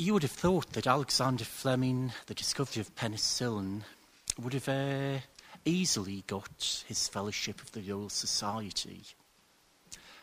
you 0.00 0.14
would 0.14 0.22
have 0.22 0.32
thought 0.32 0.72
that 0.72 0.86
Alexander 0.86 1.44
Fleming, 1.44 2.10
the 2.24 2.32
discoverer 2.32 2.80
of 2.80 2.94
penicillin, 2.96 3.82
would 4.40 4.54
have 4.54 4.66
uh, 4.66 5.18
easily 5.66 6.24
got 6.26 6.82
his 6.88 7.06
fellowship 7.06 7.60
of 7.60 7.70
the 7.72 7.82
Royal 7.82 8.08
Society. 8.08 9.02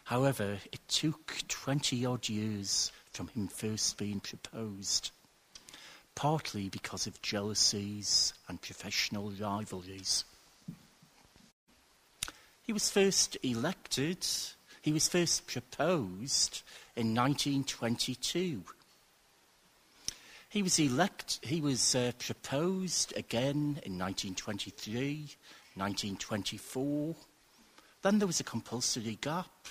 However, 0.06 0.58
it 0.72 0.80
took 0.88 1.44
20 1.48 2.08
odd 2.08 2.28
years 2.28 2.92
from 3.12 3.28
him 3.28 3.48
first 3.48 4.00
being 4.00 4.20
proposed, 4.20 5.12
partly 6.16 6.70
because 6.70 7.06
of 7.06 7.22
jealousies 7.22 8.34
and 8.48 8.60
professional 8.60 9.30
rivalries. 9.30 10.26
He 12.64 12.74
was 12.74 12.90
first 12.90 13.38
elected, 13.44 14.26
he 14.82 14.92
was 14.92 15.08
first 15.08 15.46
proposed 15.46 16.64
in 16.96 17.14
1922 17.14 18.64
he 20.50 20.64
was 20.64 20.80
elect, 20.80 21.40
he 21.42 21.60
was 21.60 21.94
uh, 21.94 22.14
proposed 22.20 23.14
again 23.18 23.80
in 23.84 23.98
1923, 24.00 25.36
1924. 25.76 27.16
Then 28.02 28.20
there 28.20 28.28
was 28.28 28.40
a 28.40 28.46
compulsory 28.46 29.18
gap. 29.20 29.68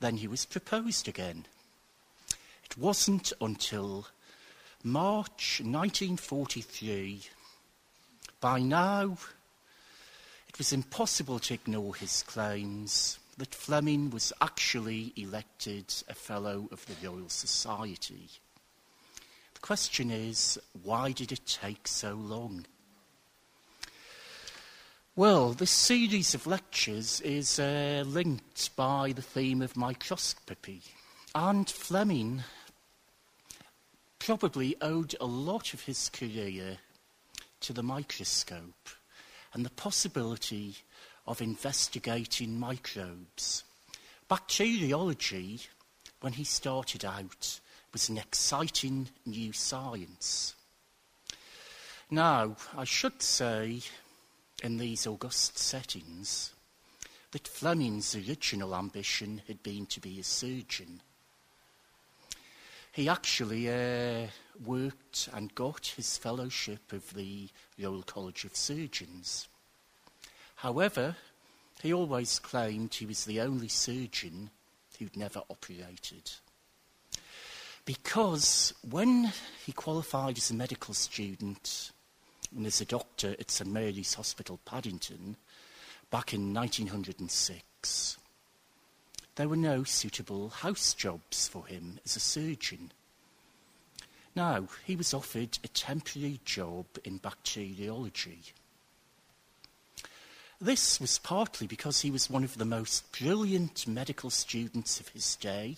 Then 0.00 0.16
he 0.16 0.26
was 0.26 0.44
proposed 0.44 1.06
again. 1.06 1.46
It 2.64 2.76
wasn't 2.76 3.32
until 3.40 4.08
March 4.82 5.60
1943. 5.64 7.22
By 8.40 8.58
now, 8.58 9.16
it 10.48 10.58
was 10.58 10.72
impossible 10.72 11.38
to 11.38 11.54
ignore 11.54 11.94
his 11.94 12.24
claims 12.24 13.20
that 13.38 13.54
Fleming 13.54 14.10
was 14.10 14.32
actually 14.40 15.12
elected 15.16 15.94
a 16.08 16.14
Fellow 16.14 16.68
of 16.72 16.84
the 16.86 17.08
Royal 17.08 17.28
Society 17.28 18.28
question 19.64 20.10
is 20.10 20.60
why 20.82 21.10
did 21.10 21.32
it 21.32 21.46
take 21.46 21.88
so 21.88 22.12
long? 22.12 22.66
Well, 25.16 25.54
this 25.54 25.70
series 25.70 26.34
of 26.34 26.46
lectures 26.46 27.22
is 27.22 27.58
uh, 27.58 28.04
linked 28.06 28.76
by 28.76 29.12
the 29.12 29.22
theme 29.22 29.62
of 29.62 29.74
microscopy. 29.74 30.82
And 31.34 31.66
Fleming 31.70 32.42
probably 34.18 34.76
owed 34.82 35.14
a 35.18 35.24
lot 35.24 35.72
of 35.72 35.80
his 35.84 36.10
career 36.10 36.76
to 37.60 37.72
the 37.72 37.82
microscope 37.82 38.90
and 39.54 39.64
the 39.64 39.70
possibility 39.70 40.74
of 41.26 41.40
investigating 41.40 42.60
microbes. 42.60 43.64
Bacteriology, 44.28 45.60
when 46.20 46.34
he 46.34 46.44
started 46.44 47.02
out, 47.02 47.60
was 47.94 48.08
an 48.08 48.18
exciting 48.18 49.08
new 49.24 49.52
science. 49.52 50.56
Now, 52.10 52.56
I 52.76 52.82
should 52.82 53.22
say, 53.22 53.82
in 54.64 54.78
these 54.78 55.06
august 55.06 55.56
settings, 55.56 56.52
that 57.30 57.46
Fleming's 57.46 58.16
original 58.16 58.74
ambition 58.74 59.42
had 59.46 59.62
been 59.62 59.86
to 59.86 60.00
be 60.00 60.18
a 60.18 60.24
surgeon. 60.24 61.02
He 62.90 63.08
actually 63.08 63.70
uh, 63.70 64.26
worked 64.64 65.28
and 65.32 65.54
got 65.54 65.86
his 65.86 66.18
fellowship 66.18 66.92
of 66.92 67.14
the 67.14 67.48
Royal 67.78 68.02
College 68.02 68.44
of 68.44 68.56
Surgeons. 68.56 69.46
However, 70.56 71.14
he 71.80 71.92
always 71.92 72.40
claimed 72.40 72.92
he 72.92 73.06
was 73.06 73.24
the 73.24 73.40
only 73.40 73.68
surgeon 73.68 74.50
who'd 74.98 75.16
never 75.16 75.42
operated. 75.48 76.32
Because 77.84 78.72
when 78.88 79.30
he 79.66 79.72
qualified 79.72 80.38
as 80.38 80.50
a 80.50 80.54
medical 80.54 80.94
student 80.94 81.92
and 82.54 82.66
as 82.66 82.80
a 82.80 82.86
doctor 82.86 83.36
at 83.38 83.50
St 83.50 83.70
Mary's 83.70 84.14
Hospital, 84.14 84.58
Paddington, 84.64 85.36
back 86.10 86.32
in 86.32 86.54
1906, 86.54 88.16
there 89.36 89.48
were 89.48 89.56
no 89.56 89.84
suitable 89.84 90.48
house 90.48 90.94
jobs 90.94 91.46
for 91.46 91.66
him 91.66 91.98
as 92.06 92.16
a 92.16 92.20
surgeon. 92.20 92.90
Now, 94.34 94.68
he 94.84 94.96
was 94.96 95.12
offered 95.12 95.58
a 95.62 95.68
temporary 95.68 96.40
job 96.44 96.86
in 97.04 97.18
bacteriology. 97.18 98.40
This 100.58 101.00
was 101.00 101.18
partly 101.18 101.66
because 101.66 102.00
he 102.00 102.10
was 102.10 102.30
one 102.30 102.44
of 102.44 102.56
the 102.56 102.64
most 102.64 103.12
brilliant 103.12 103.86
medical 103.86 104.30
students 104.30 105.00
of 105.00 105.08
his 105.08 105.36
day 105.36 105.76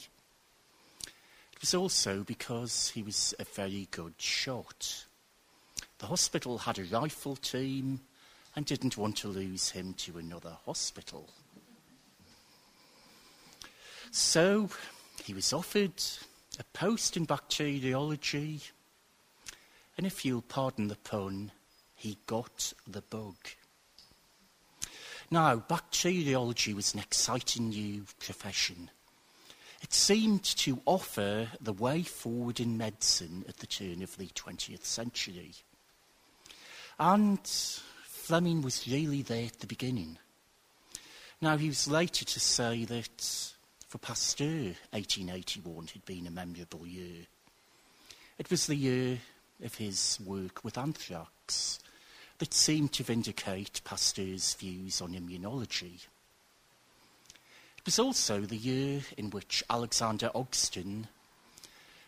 it 1.56 1.62
was 1.62 1.74
also 1.74 2.22
because 2.22 2.90
he 2.90 3.02
was 3.02 3.34
a 3.38 3.44
very 3.44 3.88
good 3.90 4.12
shot. 4.18 5.06
The 5.98 6.06
hospital 6.06 6.58
had 6.58 6.78
a 6.78 6.84
rifle 6.84 7.34
team 7.34 8.00
and 8.54 8.66
didn't 8.66 8.98
want 8.98 9.16
to 9.18 9.28
lose 9.28 9.70
him 9.70 9.94
to 9.94 10.18
another 10.18 10.58
hospital. 10.66 11.30
So 14.10 14.68
he 15.24 15.32
was 15.32 15.54
offered 15.54 16.02
a 16.58 16.64
post 16.74 17.16
in 17.16 17.24
bacteriology, 17.24 18.60
and 19.96 20.06
if 20.06 20.26
you'll 20.26 20.42
pardon 20.42 20.88
the 20.88 20.96
pun, 20.96 21.52
he 21.94 22.18
got 22.26 22.74
the 22.86 23.00
bug. 23.00 23.36
Now, 25.30 25.56
bacteriology 25.56 26.74
was 26.74 26.92
an 26.92 27.00
exciting 27.00 27.70
new 27.70 28.04
profession. 28.20 28.90
It 29.86 29.94
seemed 29.94 30.42
to 30.42 30.82
offer 30.84 31.46
the 31.60 31.72
way 31.72 32.02
forward 32.02 32.58
in 32.58 32.76
medicine 32.76 33.44
at 33.48 33.58
the 33.58 33.68
turn 33.68 34.02
of 34.02 34.16
the 34.16 34.26
20th 34.26 34.84
century. 34.84 35.52
And 36.98 37.38
Fleming 37.46 38.62
was 38.62 38.88
really 38.88 39.22
there 39.22 39.46
at 39.46 39.60
the 39.60 39.68
beginning. 39.68 40.18
Now, 41.40 41.56
he 41.56 41.68
was 41.68 41.86
later 41.86 42.24
to 42.24 42.40
say 42.40 42.84
that 42.86 43.54
for 43.86 43.98
Pasteur, 43.98 44.74
1881 44.90 45.86
had 45.92 46.04
been 46.04 46.26
a 46.26 46.32
memorable 46.32 46.84
year. 46.84 47.26
It 48.38 48.50
was 48.50 48.66
the 48.66 48.74
year 48.74 49.18
of 49.62 49.76
his 49.76 50.18
work 50.26 50.64
with 50.64 50.78
anthrax 50.78 51.78
that 52.38 52.52
seemed 52.52 52.92
to 52.94 53.04
vindicate 53.04 53.82
Pasteur's 53.84 54.54
views 54.54 55.00
on 55.00 55.12
immunology 55.12 56.06
was 57.86 57.98
also 58.00 58.40
the 58.40 58.56
year 58.56 59.00
in 59.16 59.30
which 59.30 59.62
Alexander 59.70 60.28
Ogston 60.34 61.06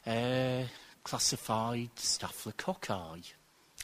uh, 0.04 0.64
classified 1.04 1.94
staphylococci, 1.96 3.32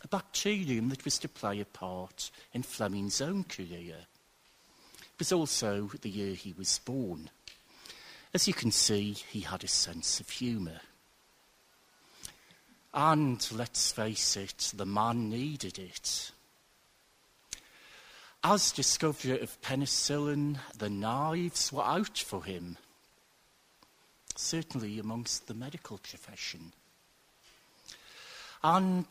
a 0.03 0.09
bacterium 0.09 0.88
that 0.88 1.04
was 1.04 1.19
to 1.21 1.28
play 1.28 1.60
a 1.60 1.65
part 1.65 2.33
in 2.53 2.65
Fleming's 2.65 3.21
own 3.21 3.44
career. 3.44 3.94
It 5.00 5.19
was 5.21 5.33
also 5.33 5.88
the 6.03 6.10
year 6.10 6.34
he 6.34 6.53
was 6.59 6.81
born. 6.84 7.31
As 8.34 8.49
you 8.49 8.54
can 8.54 8.72
see, 8.72 9.12
he 9.12 9.41
had 9.41 9.62
a 9.62 9.69
sense 9.69 10.19
of 10.19 10.28
humour. 10.28 10.81
And 12.93 13.47
let's 13.53 13.93
face 13.93 14.37
it, 14.37 14.72
the 14.77 14.84
man 14.84 15.31
needed 15.31 15.78
it. 15.78 16.33
As 18.47 18.72
discoverer 18.72 19.37
of 19.37 19.59
penicillin, 19.62 20.59
the 20.77 20.91
knives 20.91 21.72
were 21.72 21.82
out 21.82 22.19
for 22.19 22.44
him, 22.44 22.77
certainly 24.37 24.99
amongst 24.99 25.47
the 25.47 25.55
medical 25.55 25.97
profession. 25.97 26.75
And 28.62 29.06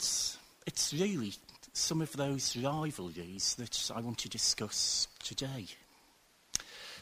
it's 0.68 0.94
really 0.94 1.34
some 1.74 2.00
of 2.00 2.16
those 2.16 2.56
rivalries 2.56 3.56
that 3.56 3.90
I 3.96 4.02
want 4.02 4.20
to 4.20 4.30
discuss 4.30 5.08
today. 5.24 5.66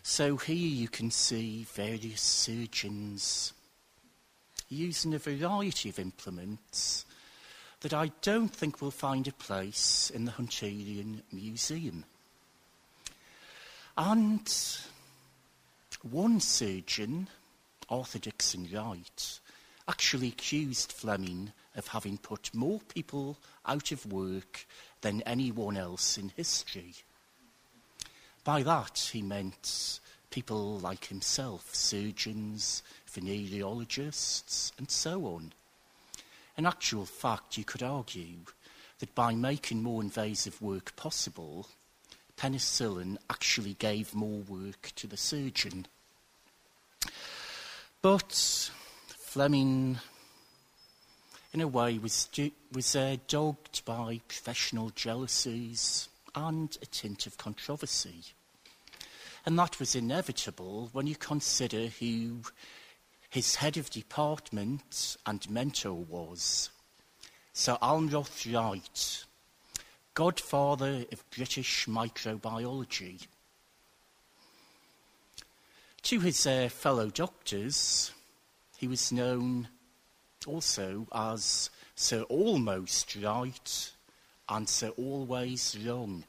So 0.02 0.38
here 0.38 0.56
you 0.56 0.88
can 0.88 1.12
see 1.12 1.68
various 1.74 2.22
surgeons 2.22 3.52
using 4.70 5.14
a 5.14 5.20
variety 5.20 5.90
of 5.90 6.00
implements 6.00 7.04
that 7.82 7.94
I 7.94 8.12
don't 8.22 8.56
think 8.56 8.82
will 8.82 8.90
find 8.90 9.28
a 9.28 9.34
place 9.34 10.10
in 10.16 10.24
the 10.24 10.32
Hunterian 10.32 11.24
Museum. 11.34 12.06
And 13.98 14.52
one 16.02 16.40
surgeon, 16.40 17.28
Arthur 17.90 18.20
Dickson 18.20 18.68
Wright, 18.74 19.40
actually 19.88 20.30
accused 20.30 20.92
Fleming 20.92 21.52
of 21.76 21.88
having 21.88 22.18
put 22.18 22.54
more 22.54 22.80
people 22.94 23.38
out 23.66 23.92
of 23.92 24.12
work 24.12 24.66
than 25.02 25.22
anyone 25.24 25.78
else 25.78 26.18
in 26.18 26.30
history. 26.30 26.94
By 28.44 28.64
that, 28.64 29.10
he 29.12 29.22
meant 29.22 30.00
people 30.30 30.80
like 30.80 31.06
himself, 31.06 31.76
surgeons, 31.76 32.84
venereologists, 33.12 34.72
and 34.78 34.90
so 34.90 35.26
on. 35.26 35.54
In 36.58 36.66
actual 36.66 37.06
fact, 37.06 37.58
you 37.58 37.64
could 37.64 37.84
argue 37.84 38.38
that 39.00 39.14
by 39.16 39.34
making 39.34 39.84
more 39.84 40.02
invasive 40.02 40.62
work 40.62 40.96
possible, 40.96 41.68
penicillin 42.42 43.18
actually 43.30 43.76
gave 43.76 44.16
more 44.16 44.40
work 44.40 44.92
to 44.96 45.06
the 45.06 45.18
surgeon. 45.18 45.86
But 48.02 48.72
Fleming 49.08 50.00
in 51.54 51.62
a 51.62 51.68
way, 51.68 51.98
was, 51.98 52.30
was 52.72 52.96
uh, 52.96 53.18
dogged 53.28 53.84
by 53.86 54.22
professional 54.28 54.90
jealousies 54.92 56.08
and 56.34 56.78
a 56.82 56.86
tint 56.86 57.28
of 57.28 57.38
controversy. 57.38 58.24
And 59.46 59.60
that 59.60 59.80
was 59.80 59.96
inevitable 59.96 60.90
when 60.94 61.08
you 61.08 61.16
consider 61.16 61.88
who 61.88 62.42
his 63.30 63.56
head 63.56 63.76
of 63.78 63.90
department 63.90 65.18
and 65.26 65.50
mentor 65.50 65.94
was. 65.94 66.70
Sir 67.54 67.78
Almroth 67.82 68.52
Wright, 68.54 69.26
godfather 70.14 71.06
of 71.12 71.30
British 71.30 71.86
microbiology. 71.88 73.28
To 76.04 76.20
his 76.20 76.46
uh, 76.46 76.70
fellow 76.70 77.10
doctors, 77.10 78.12
he 78.78 78.88
was 78.88 79.12
known 79.12 79.68
also 80.46 81.08
as 81.14 81.70
Sir 81.96 82.24
Almost 82.24 83.16
Right 83.16 83.92
and 84.50 84.68
Sir 84.68 84.90
Always 84.98 85.78
Wrong. 85.86 86.24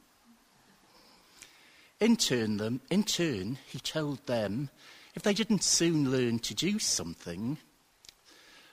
In 1.99 2.15
turn, 2.15 2.57
them, 2.57 2.81
in 2.89 3.03
turn, 3.03 3.57
he 3.65 3.79
told 3.79 4.25
them 4.27 4.69
if 5.15 5.23
they 5.23 5.33
didn't 5.33 5.63
soon 5.63 6.11
learn 6.11 6.39
to 6.39 6.53
do 6.53 6.79
something, 6.79 7.57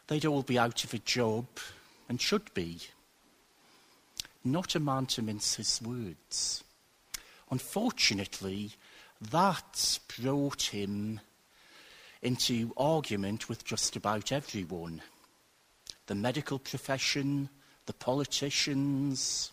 they'd 0.07 0.27
all 0.27 0.43
be 0.43 0.59
out 0.59 0.85
of 0.85 0.95
a 0.95 0.99
job 0.99 1.47
and 2.09 2.21
should 2.21 2.53
be. 2.55 2.81
Not 4.45 4.75
a 4.75 4.81
man 4.81 5.07
to 5.07 5.23
mince 5.23 5.57
his 5.57 5.81
words. 5.83 6.65
Unfortunately, 7.51 8.73
that 9.21 9.99
brought 10.19 10.63
him 10.63 11.21
into 12.23 12.73
argument 12.77 13.49
with 13.49 13.65
just 13.65 13.97
about 13.97 14.33
everyone 14.33 15.03
the 16.07 16.15
medical 16.15 16.59
profession, 16.59 17.49
the 17.87 17.93
politicians, 17.93 19.53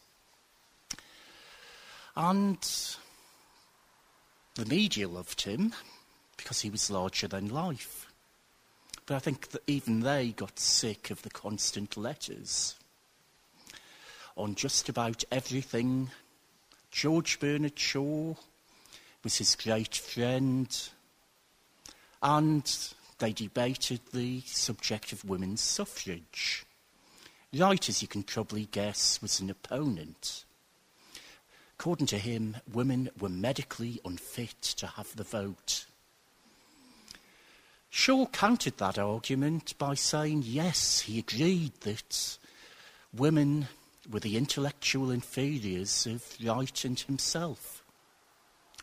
and 2.16 2.58
the 4.56 4.66
media 4.66 5.08
loved 5.08 5.42
him 5.42 5.76
because 6.36 6.62
he 6.62 6.72
was 6.72 6.90
larger 6.90 7.28
than 7.28 7.48
life. 7.48 8.12
But 9.06 9.16
I 9.16 9.20
think 9.20 9.50
that 9.50 9.62
even 9.68 10.00
they 10.00 10.30
got 10.30 10.58
sick 10.60 11.12
of 11.12 11.22
the 11.22 11.30
constant 11.30 11.96
letters 11.96 12.76
on 14.38 14.56
just 14.56 14.88
about 14.88 15.24
everything. 15.32 16.12
George 16.92 17.40
Bernard 17.40 17.78
Shaw 17.78 18.36
was 19.24 19.38
his 19.38 19.56
great 19.56 19.96
friend, 19.96 20.90
and 22.22 22.94
they 23.20 23.34
debated 23.34 24.00
the 24.14 24.42
subject 24.46 25.12
of 25.12 25.26
women's 25.26 25.62
suffrage. 25.62 26.66
Wright, 27.54 27.90
as 27.90 28.02
you 28.02 28.08
can 28.08 28.24
probably 28.24 28.66
guess, 28.72 29.22
was 29.22 29.40
an 29.40 29.50
opponent. 29.50 30.46
According 31.80 32.08
to 32.08 32.18
him, 32.18 32.58
women 32.72 33.10
were 33.20 33.30
medically 33.30 34.00
unfit 34.06 34.62
to 34.62 34.88
have 34.88 35.16
the 35.16 35.24
vote. 35.24 35.86
Shaw 37.90 38.26
countered 38.28 38.78
that 38.78 39.00
argument 39.00 39.78
by 39.78 39.94
saying, 39.96 40.44
yes, 40.46 41.02
he 41.02 41.20
agreed 41.20 41.74
that 41.82 42.38
women 43.14 43.68
were 44.10 44.20
the 44.20 44.38
intellectual 44.38 45.12
inferiors 45.12 46.06
of 46.06 46.24
Wright 46.44 46.86
and 46.86 47.00
himself. 47.00 47.84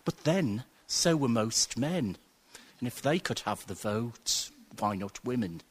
But 0.05 0.25
then, 0.25 0.65
so 0.87 1.17
were 1.17 1.29
most 1.29 1.79
men. 1.79 2.17
And 2.79 2.87
if 2.87 3.01
they 3.01 3.19
could 3.19 3.41
have 3.41 3.67
the 3.67 3.75
vote, 3.75 4.51
why 4.79 4.97
not 4.97 5.25
women? 5.25 5.63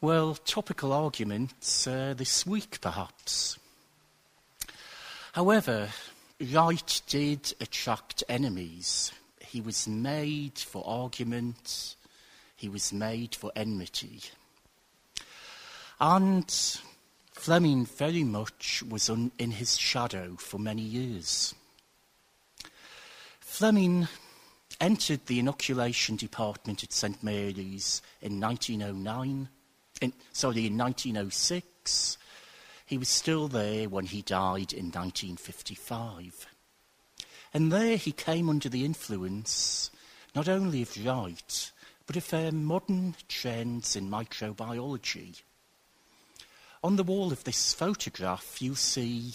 Well, 0.00 0.34
topical 0.34 0.92
arguments 0.92 1.86
uh, 1.86 2.14
this 2.16 2.46
week, 2.46 2.80
perhaps. 2.80 3.58
However, 5.32 5.88
Wright 6.40 7.02
did 7.06 7.54
attract 7.60 8.24
enemies. 8.28 9.12
He 9.40 9.60
was 9.60 9.86
made 9.86 10.58
for 10.58 10.82
argument, 10.86 11.96
he 12.56 12.68
was 12.68 12.92
made 12.92 13.34
for 13.34 13.52
enmity. 13.54 14.20
And 16.00 16.80
Fleming 17.40 17.86
very 17.86 18.22
much 18.22 18.82
was 18.82 19.08
un- 19.08 19.32
in 19.38 19.52
his 19.52 19.78
shadow 19.78 20.36
for 20.36 20.58
many 20.58 20.82
years. 20.82 21.54
Fleming 23.40 24.08
entered 24.78 25.24
the 25.24 25.38
inoculation 25.38 26.16
department 26.16 26.84
at 26.84 26.92
St 26.92 27.22
Mary's 27.22 28.02
in 28.20 28.38
1909, 28.38 29.48
in, 30.02 30.12
sorry, 30.34 30.66
in 30.66 30.76
1906. 30.76 32.18
He 32.84 32.98
was 32.98 33.08
still 33.08 33.48
there 33.48 33.88
when 33.88 34.04
he 34.04 34.20
died 34.20 34.74
in 34.74 34.90
1955. 34.92 36.46
And 37.54 37.72
there 37.72 37.96
he 37.96 38.12
came 38.12 38.50
under 38.50 38.68
the 38.68 38.84
influence 38.84 39.90
not 40.34 40.46
only 40.46 40.82
of 40.82 41.06
Wright, 41.06 41.72
but 42.06 42.16
of 42.16 42.34
uh, 42.34 42.50
modern 42.52 43.14
trends 43.28 43.96
in 43.96 44.10
microbiology. 44.10 45.40
On 46.82 46.96
the 46.96 47.04
wall 47.04 47.30
of 47.30 47.44
this 47.44 47.74
photograph, 47.74 48.62
you'll 48.62 48.74
see 48.74 49.34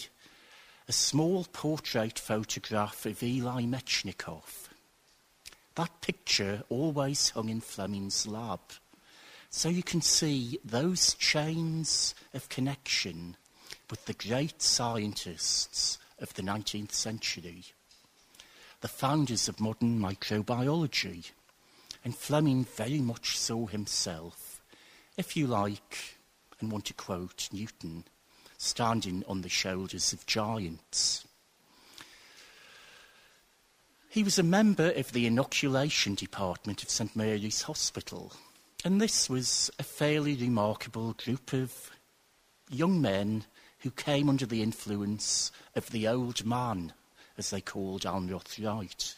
a 0.87 0.91
small 0.91 1.45
portrait 1.53 2.17
photograph 2.17 3.05
of 3.05 3.21
Eli 3.21 3.65
Metchnikoff. 3.65 4.69
That 5.75 6.01
picture 6.01 6.63
always 6.69 7.29
hung 7.29 7.49
in 7.49 7.61
Fleming's 7.61 8.25
lab. 8.25 8.61
So 9.51 9.69
you 9.69 9.83
can 9.83 10.01
see 10.01 10.59
those 10.65 11.13
chains 11.13 12.15
of 12.33 12.49
connection 12.49 13.37
with 13.91 14.05
the 14.05 14.13
great 14.13 14.63
scientists 14.63 15.99
of 16.19 16.33
the 16.33 16.41
19th 16.41 16.93
century, 16.93 17.65
the 18.81 18.87
founders 18.87 19.47
of 19.47 19.59
modern 19.59 19.99
microbiology. 19.99 21.29
And 22.03 22.15
Fleming 22.15 22.65
very 22.65 22.99
much 22.99 23.37
saw 23.37 23.67
himself, 23.67 24.61
if 25.15 25.37
you 25.37 25.45
like, 25.45 26.14
want 26.69 26.85
to 26.85 26.93
quote 26.93 27.49
Newton, 27.51 28.05
standing 28.57 29.23
on 29.27 29.41
the 29.41 29.49
shoulders 29.49 30.13
of 30.13 30.25
giants. 30.25 31.27
He 34.09 34.23
was 34.23 34.39
a 34.39 34.43
member 34.43 34.91
of 34.91 35.11
the 35.11 35.25
inoculation 35.25 36.15
department 36.15 36.81
of 36.83 36.89
St 36.89 37.15
Mary's 37.15 37.63
Hospital, 37.63 38.31
and 38.85 39.01
this 39.01 39.29
was 39.29 39.69
a 39.77 39.83
fairly 39.83 40.35
remarkable 40.35 41.13
group 41.13 41.51
of 41.51 41.91
young 42.69 43.01
men 43.01 43.45
who 43.79 43.91
came 43.91 44.29
under 44.29 44.45
the 44.45 44.63
influence 44.63 45.51
of 45.75 45.89
the 45.91 46.07
old 46.07 46.45
man, 46.45 46.93
as 47.37 47.49
they 47.49 47.61
called 47.61 48.03
Almroth 48.03 48.57
Wright. 48.63 49.15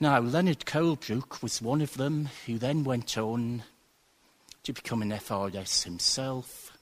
Now, 0.00 0.20
Leonard 0.20 0.66
Colebrook 0.66 1.42
was 1.42 1.62
one 1.62 1.80
of 1.80 1.96
them 1.96 2.28
who 2.46 2.58
then 2.58 2.84
went 2.84 3.16
on 3.16 3.62
to 4.68 4.72
become 4.74 5.00
an 5.00 5.12
FRS 5.12 5.84
himself 5.84 6.76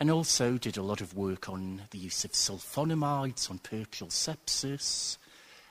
and 0.00 0.10
also 0.10 0.56
did 0.56 0.78
a 0.78 0.82
lot 0.82 1.02
of 1.02 1.14
work 1.14 1.50
on 1.50 1.82
the 1.90 1.98
use 1.98 2.24
of 2.24 2.32
sulfonamides 2.32 3.50
on 3.50 3.58
puerperal 3.58 4.08
sepsis 4.08 5.18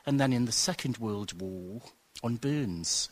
and 0.06 0.20
then 0.20 0.32
in 0.32 0.44
the 0.44 0.52
Second 0.52 0.98
World 0.98 1.40
War 1.40 1.82
on 2.22 2.36
burns. 2.36 3.08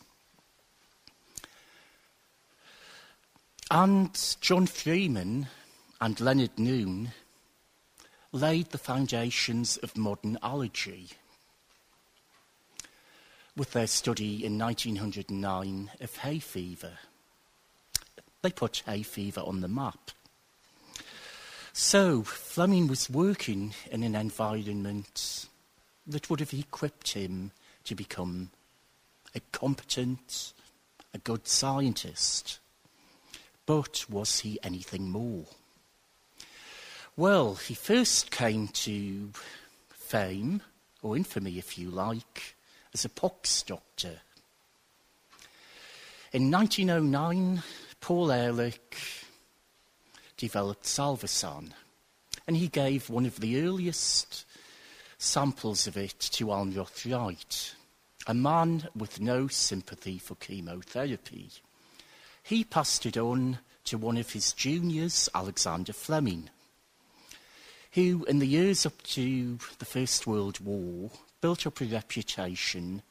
And 3.69 4.17
John 4.39 4.67
Freeman 4.67 5.47
and 5.99 6.21
Leonard 6.21 6.57
Noon 6.57 7.11
laid 8.31 8.69
the 8.69 8.77
foundations 8.77 9.75
of 9.75 9.97
modern 9.97 10.37
allergy 10.41 11.09
with 13.57 13.73
their 13.73 13.87
study 13.87 14.45
in 14.45 14.57
1909 14.57 15.91
of 15.99 16.15
hay 16.15 16.39
fever. 16.39 16.99
They 18.43 18.51
put 18.51 18.83
hay 18.85 19.03
fever 19.03 19.39
on 19.39 19.61
the 19.61 19.69
map. 19.69 20.11
So 21.71 22.23
Fleming 22.23 22.87
was 22.87 23.09
working 23.09 23.73
in 23.89 24.03
an 24.03 24.15
environment 24.15 25.47
that 26.05 26.29
would 26.29 26.41
have 26.41 26.53
equipped 26.53 27.13
him 27.13 27.51
to 27.85 27.95
become 27.95 28.49
a 29.33 29.39
competent, 29.53 30.51
a 31.13 31.19
good 31.19 31.47
scientist. 31.47 32.59
But 33.65 34.05
was 34.09 34.41
he 34.41 34.59
anything 34.61 35.09
more? 35.09 35.45
Well, 37.15 37.55
he 37.55 37.75
first 37.75 38.29
came 38.29 38.67
to 38.67 39.29
fame, 39.89 40.61
or 41.01 41.15
infamy 41.15 41.57
if 41.57 41.77
you 41.77 41.89
like, 41.89 42.55
as 42.93 43.05
a 43.05 43.09
pox 43.09 43.63
doctor. 43.63 44.19
In 46.33 46.51
1909, 46.51 47.63
Paul 48.03 48.33
Ehrlich 48.33 49.23
developed 50.35 50.83
Salvarsan, 50.83 51.71
and 52.45 52.57
he 52.57 52.67
gave 52.67 53.09
one 53.09 53.25
of 53.25 53.39
the 53.39 53.61
earliest 53.61 54.43
samples 55.17 55.87
of 55.87 55.95
it 55.95 56.19
to 56.19 56.47
Almroth 56.47 57.09
Wright, 57.09 57.75
a 58.27 58.33
man 58.33 58.89
with 58.93 59.21
no 59.21 59.47
sympathy 59.47 60.17
for 60.17 60.35
chemotherapy. 60.35 61.49
he 62.43 62.65
passed 62.65 63.05
it 63.05 63.15
on 63.15 63.59
to 63.85 63.97
one 63.97 64.17
of 64.17 64.33
his 64.33 64.51
juniors, 64.51 65.29
Alexander 65.33 65.93
Fleming, 65.93 66.49
who, 67.93 68.25
in 68.25 68.39
the 68.39 68.45
years 68.45 68.85
up 68.85 69.01
to 69.03 69.57
the 69.79 69.85
First 69.85 70.27
World 70.27 70.59
War, 70.59 71.09
built 71.39 71.65
up 71.65 71.79
a 71.79 71.85
reputation 71.85 73.01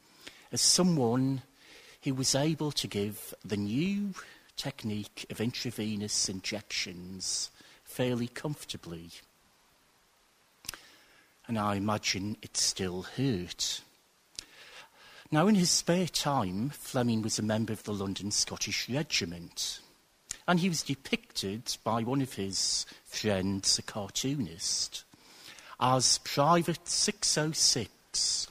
as 0.51 0.61
someone 0.61 1.41
who 2.03 2.13
was 2.13 2.35
able 2.35 2.71
to 2.73 2.87
give 2.87 3.33
the 3.43 3.57
new 3.57 4.13
technique 4.55 5.25
of 5.29 5.41
intravenous 5.41 6.29
injections 6.29 7.49
fairly 7.83 8.27
comfortably. 8.27 9.09
And 11.47 11.59
I 11.59 11.75
imagine 11.75 12.37
it 12.41 12.57
still 12.57 13.03
hurt. 13.03 13.81
Now, 15.31 15.47
in 15.47 15.55
his 15.55 15.71
spare 15.71 16.07
time, 16.07 16.69
Fleming 16.69 17.21
was 17.21 17.39
a 17.39 17.43
member 17.43 17.73
of 17.73 17.83
the 17.83 17.93
London 17.93 18.31
Scottish 18.31 18.87
Regiment, 18.87 19.79
and 20.47 20.59
he 20.59 20.69
was 20.69 20.83
depicted 20.83 21.75
by 21.83 22.03
one 22.03 22.21
of 22.21 22.33
his 22.33 22.85
friends, 23.03 23.79
a 23.79 23.81
cartoonist, 23.81 25.03
as 25.79 26.19
Private 26.19 26.87
606. 26.87 28.47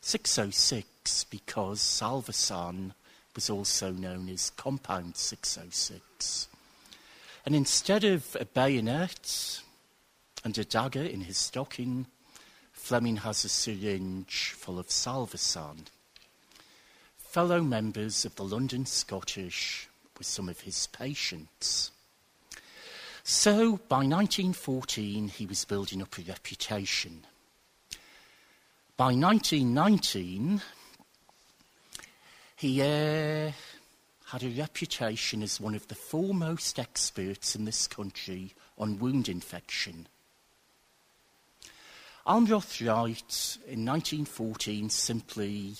606 0.00 1.24
because 1.24 1.80
Salvarsan 1.80 2.92
was 3.34 3.50
also 3.50 3.92
known 3.92 4.28
as 4.28 4.50
Compound 4.50 5.16
606. 5.16 6.48
And 7.46 7.54
instead 7.54 8.04
of 8.04 8.36
a 8.38 8.44
bayonet 8.44 9.60
and 10.44 10.56
a 10.58 10.64
dagger 10.64 11.02
in 11.02 11.22
his 11.22 11.38
stocking, 11.38 12.06
Fleming 12.72 13.18
has 13.18 13.44
a 13.44 13.48
syringe 13.48 14.54
full 14.56 14.78
of 14.78 14.88
salvarsan. 14.88 15.86
Fellow 17.16 17.60
members 17.60 18.24
of 18.24 18.34
the 18.34 18.42
London 18.42 18.86
Scottish 18.86 19.88
were 20.18 20.24
some 20.24 20.48
of 20.48 20.60
his 20.60 20.86
patients. 20.88 21.92
So 23.22 23.76
by 23.88 23.98
1914, 23.98 25.28
he 25.28 25.46
was 25.46 25.64
building 25.64 26.02
up 26.02 26.18
a 26.18 26.22
reputation. 26.22 27.24
By 28.96 29.14
1919, 29.14 30.60
he 32.60 32.82
uh, 32.82 33.50
had 34.26 34.42
a 34.42 34.50
reputation 34.50 35.42
as 35.42 35.58
one 35.58 35.74
of 35.74 35.88
the 35.88 35.94
foremost 35.94 36.78
experts 36.78 37.56
in 37.56 37.64
this 37.64 37.86
country 37.86 38.52
on 38.76 38.98
wound 38.98 39.30
infection. 39.30 40.06
Almroth 42.26 42.86
Wright 42.86 43.56
in 43.66 43.86
1914 43.86 44.90
simply 44.90 45.72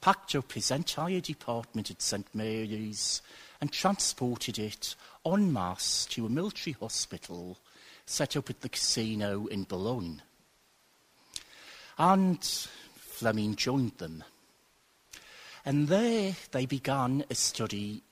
packed 0.00 0.34
up 0.34 0.50
his 0.50 0.72
entire 0.72 1.20
department 1.20 1.88
at 1.88 2.02
St 2.02 2.26
Mary's 2.34 3.22
and 3.60 3.70
transported 3.70 4.58
it 4.58 4.96
en 5.24 5.52
masse 5.52 6.04
to 6.06 6.26
a 6.26 6.28
military 6.28 6.74
hospital 6.80 7.58
set 8.06 8.36
up 8.36 8.50
at 8.50 8.62
the 8.62 8.68
casino 8.68 9.46
in 9.46 9.62
Boulogne. 9.62 10.20
And 11.96 12.42
Fleming 12.96 13.54
joined 13.54 13.98
them. 13.98 14.24
And 15.68 15.88
there 15.88 16.34
they 16.52 16.64
began 16.64 17.24
a 17.28 17.34
study 17.34 18.02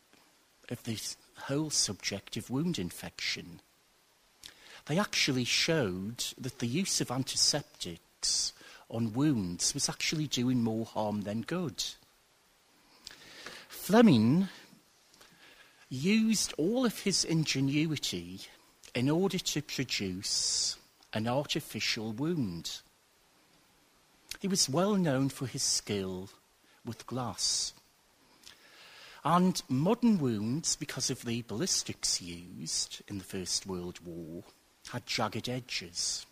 of 0.69 0.83
the 0.85 1.01
whole 1.37 1.71
subject 1.71 2.37
of 2.37 2.51
wound 2.51 2.79
infection 2.79 3.61
they 4.85 4.99
actually 4.99 5.45
showed 5.45 6.25
that 6.39 6.59
the 6.59 6.67
use 6.67 7.01
of 7.01 7.11
antiseptics 7.11 8.53
on 8.91 9.15
wounds 9.15 9.73
was 9.73 9.89
actually 9.89 10.27
doing 10.27 10.63
more 10.63 10.85
harm 10.85 11.23
than 11.23 11.41
good. 11.41 11.83
Fleming 13.69 14.49
used 15.89 16.53
all 16.57 16.85
of 16.85 17.01
his 17.01 17.25
ingenuity 17.25 18.41
in 18.95 19.09
order 19.11 19.39
to 19.39 19.63
produce 19.63 20.77
an 21.15 21.27
artificial 21.27 22.13
wound. 22.13 22.81
He 24.41 24.49
was 24.49 24.69
well 24.69 24.95
known 24.95 25.31
for 25.31 25.47
his 25.47 25.63
skill 25.63 26.29
with 26.87 27.07
glass. 27.07 27.75
And 29.25 29.61
modern 29.69 30.19
wounds, 30.19 30.77
because 30.77 31.11
of 31.11 31.25
the 31.25 31.43
ballistics 31.43 32.23
used 32.23 33.03
in 33.09 33.19
the 33.19 33.25
First 33.25 33.67
World 33.67 33.99
War, 34.05 34.45
had 34.93 35.05
jagged 35.05 35.49
edges. 35.49 36.25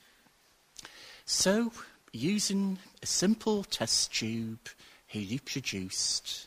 So, 1.26 1.72
using 2.12 2.78
a 3.02 3.06
simple 3.06 3.64
test 3.64 4.14
tube, 4.14 4.68
he 5.06 5.26
reproduced 5.30 6.46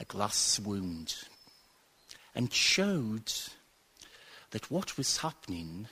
a 0.00 0.04
glass 0.04 0.58
wound 0.58 1.14
and 2.34 2.52
showed 2.52 3.32
that 4.50 4.70
what 4.70 4.96
was 4.96 5.18
happening 5.18 5.88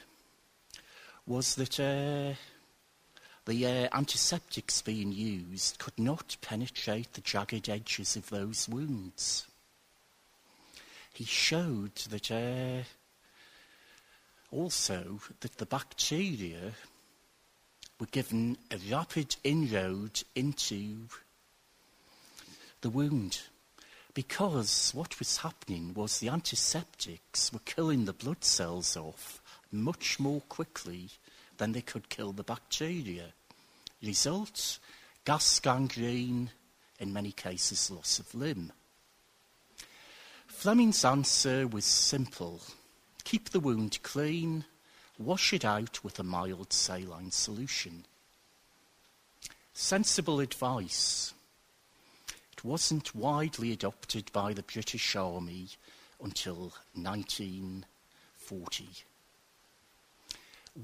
was 1.26 1.56
that 1.56 1.80
uh, 1.80 2.34
the 3.46 3.64
uh, 3.64 3.88
antiseptics 3.92 4.82
being 4.82 5.12
used 5.12 5.78
could 5.78 5.98
not 5.98 6.36
penetrate 6.40 7.12
the 7.12 7.20
jagged 7.20 7.68
edges 7.68 8.16
of 8.16 8.28
those 8.28 8.68
wounds. 8.68 9.46
He 11.14 11.24
showed 11.24 11.94
that 12.10 12.30
uh, 12.30 12.82
also 14.50 15.20
that 15.40 15.58
the 15.58 15.66
bacteria 15.66 16.72
were 17.98 18.06
given 18.06 18.58
a 18.70 18.78
rapid 18.90 19.36
inroad 19.44 20.22
into 20.34 21.08
the 22.80 22.90
wound 22.90 23.40
because 24.12 24.92
what 24.94 25.18
was 25.18 25.38
happening 25.38 25.94
was 25.94 26.18
the 26.18 26.28
antiseptics 26.28 27.52
were 27.52 27.60
killing 27.64 28.04
the 28.04 28.12
blood 28.12 28.42
cells 28.44 28.96
off 28.96 29.40
much 29.70 30.18
more 30.18 30.40
quickly 30.48 31.10
than 31.58 31.72
they 31.72 31.80
could 31.80 32.08
kill 32.08 32.32
the 32.32 32.42
bacteria. 32.42 33.32
Result 34.06 34.78
gas 35.24 35.58
gangrene, 35.58 36.50
in 37.00 37.12
many 37.12 37.32
cases, 37.32 37.90
loss 37.90 38.20
of 38.20 38.32
limb. 38.36 38.72
Fleming's 40.46 41.04
answer 41.04 41.66
was 41.66 41.84
simple 41.84 42.62
Keep 43.24 43.50
the 43.50 43.58
wound 43.58 44.00
clean, 44.04 44.64
wash 45.18 45.52
it 45.52 45.64
out 45.64 46.04
with 46.04 46.20
a 46.20 46.22
mild 46.22 46.72
saline 46.72 47.32
solution. 47.32 48.04
Sensible 49.74 50.38
advice. 50.38 51.34
It 52.52 52.64
wasn't 52.64 53.12
widely 53.12 53.72
adopted 53.72 54.30
by 54.32 54.52
the 54.52 54.62
British 54.62 55.16
Army 55.16 55.70
until 56.22 56.74
1940. 56.94 58.88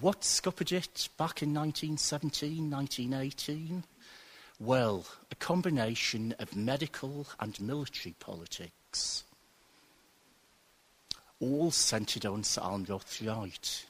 What 0.00 0.24
scuppered 0.24 0.72
it 0.72 1.08
back 1.18 1.42
in 1.42 1.52
1917, 1.52 2.70
1918? 2.70 3.84
Well, 4.58 5.04
a 5.30 5.34
combination 5.34 6.34
of 6.38 6.56
medical 6.56 7.26
and 7.38 7.60
military 7.60 8.14
politics 8.18 9.24
all 11.40 11.72
centred 11.72 12.24
on 12.24 12.44
Sir 12.44 12.62
Almroth 12.62 13.20
Wright. 13.26 13.86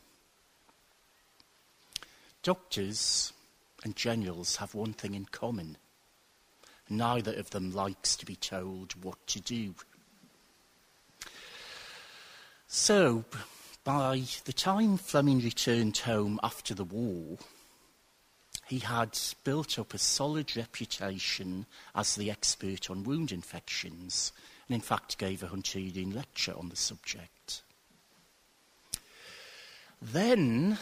Doctors 2.43 3.33
and 3.85 3.95
generals 3.95 4.57
have 4.57 4.75
one 4.75 4.95
thing 4.95 5.15
in 5.15 5.27
common. 5.27 5.77
Neither 6.89 7.35
of 7.35 7.51
them 7.51 7.73
likes 7.73 8.17
to 8.17 8.27
be 8.27 8.37
told 8.37 9.05
what 9.05 9.25
to 9.29 9.41
do. 9.41 9.75
So, 12.67 13.25
by 13.85 14.23
the 14.45 14.53
time 14.53 14.97
Fleming 14.97 15.41
returned 15.41 15.99
home 15.99 16.39
after 16.43 16.75
the 16.75 16.85
war, 16.85 17.39
he 18.67 18.79
had 18.79 19.19
built 19.45 19.79
up 19.79 19.93
a 19.93 19.99
solid 19.99 20.57
reputation 20.57 21.67
as 21.95 22.15
the 22.15 22.31
expert 22.31 22.91
on 22.91 23.05
wound 23.05 23.33
infections 23.33 24.33
and 24.69 24.75
in 24.75 24.81
fact 24.81 25.19
gave 25.19 25.43
a 25.43 25.49
Hunterian 25.49 26.15
lecture 26.15 26.55
on 26.57 26.69
the 26.69 26.77
subject. 26.77 27.63
Then, 30.01 30.79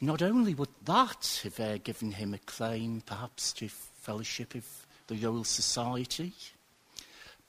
not 0.00 0.22
only 0.22 0.54
would 0.54 0.70
that 0.84 1.40
have 1.42 1.60
uh, 1.60 1.78
given 1.78 2.12
him 2.12 2.32
a 2.32 2.38
claim 2.38 3.02
perhaps 3.04 3.52
to 3.54 3.68
fellowship 3.68 4.54
of 4.54 4.64
the 5.08 5.16
Royal 5.16 5.44
Society, 5.44 6.32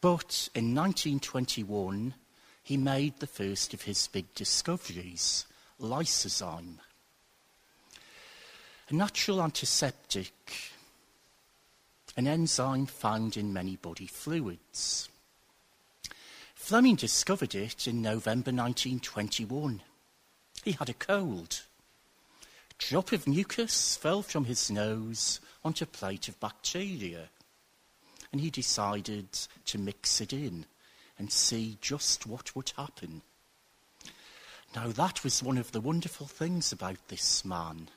but 0.01 0.49
in 0.53 0.75
1921 0.75 2.13
he 2.71 2.77
made 2.77 3.19
the 3.19 3.27
first 3.27 3.73
of 3.73 3.81
his 3.81 4.07
big 4.07 4.33
discoveries, 4.33 5.45
lysozyme. 5.77 6.77
A 8.87 8.93
natural 8.93 9.43
antiseptic 9.43 10.71
an 12.15 12.27
enzyme 12.27 12.85
found 12.85 13.35
in 13.35 13.51
many 13.51 13.75
body 13.75 14.07
fluids. 14.07 15.09
Fleming 16.55 16.95
discovered 16.95 17.55
it 17.55 17.89
in 17.89 18.01
November 18.01 18.51
1921. 18.51 19.81
He 20.63 20.71
had 20.71 20.87
a 20.87 20.93
cold. 20.93 21.63
A 22.43 22.73
drop 22.77 23.11
of 23.11 23.27
mucus 23.27 23.97
fell 23.97 24.21
from 24.21 24.45
his 24.45 24.71
nose 24.71 25.41
onto 25.61 25.83
a 25.83 25.87
plate 25.87 26.29
of 26.29 26.39
bacteria. 26.39 27.27
and 28.31 28.39
he 28.39 28.49
decided 28.49 29.27
to 29.65 29.77
mix 29.77 30.21
it 30.21 30.31
in 30.31 30.65
and 31.21 31.31
see 31.31 31.77
just 31.81 32.25
what 32.25 32.55
would 32.55 32.71
happen. 32.75 33.21
Now, 34.75 34.87
that 34.87 35.23
was 35.23 35.43
one 35.43 35.59
of 35.59 35.71
the 35.71 35.79
wonderful 35.79 36.25
things 36.25 36.71
about 36.71 37.09
this 37.09 37.45
man. 37.45 37.89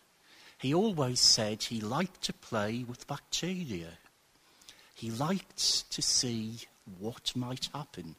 He 0.58 0.74
always 0.74 1.20
said 1.20 1.62
he 1.62 1.80
liked 1.80 2.20
to 2.24 2.34
play 2.34 2.84
with 2.86 3.06
bacteria. 3.06 3.92
He 4.94 5.10
liked 5.10 5.90
to 5.90 6.02
see 6.02 6.58
what 6.98 7.34
might 7.34 7.70
happen. 7.74 8.16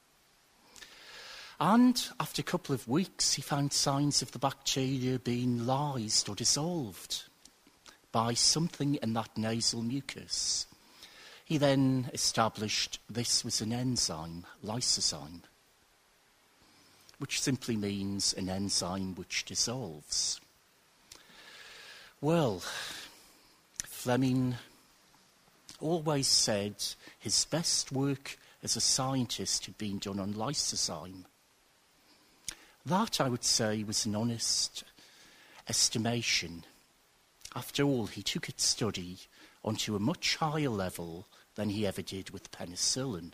And 1.59 2.03
after 2.19 2.39
a 2.39 2.51
couple 2.51 2.73
of 2.73 2.87
weeks, 2.87 3.33
he 3.33 3.43
found 3.43 3.73
signs 3.73 4.23
of 4.23 4.31
the 4.31 4.39
bacteria 4.39 5.19
being 5.19 5.59
lysed 5.59 6.27
or 6.27 6.33
dissolved 6.33 7.25
by 8.11 8.33
something 8.33 8.95
in 8.95 9.13
that 9.13 9.37
nasal 9.37 9.83
mucus. 9.83 10.65
He 11.45 11.59
then 11.59 12.09
established 12.11 12.99
this 13.07 13.45
was 13.45 13.61
an 13.61 13.71
enzyme, 13.71 14.45
lysozyme, 14.63 15.41
which 17.19 17.39
simply 17.39 17.77
means 17.77 18.33
an 18.33 18.49
enzyme 18.49 19.13
which 19.13 19.45
dissolves. 19.45 20.41
Well, 22.19 22.63
Fleming 23.85 24.55
always 25.79 26.27
said 26.27 26.83
his 27.19 27.45
best 27.45 27.91
work 27.91 28.39
as 28.63 28.75
a 28.75 28.81
scientist 28.81 29.67
had 29.67 29.77
been 29.77 29.99
done 29.99 30.19
on 30.19 30.33
lysozyme. 30.33 31.25
That, 32.83 33.21
I 33.21 33.29
would 33.29 33.43
say, 33.43 33.83
was 33.83 34.07
an 34.07 34.15
honest 34.15 34.83
estimation. 35.69 36.63
After 37.55 37.83
all, 37.83 38.07
he 38.07 38.23
took 38.23 38.49
its 38.49 38.65
study 38.65 39.19
onto 39.63 39.95
a 39.95 39.99
much 39.99 40.37
higher 40.37 40.69
level 40.69 41.27
than 41.55 41.69
he 41.69 41.87
ever 41.87 42.01
did 42.01 42.29
with 42.29 42.51
penicillin. 42.51 43.31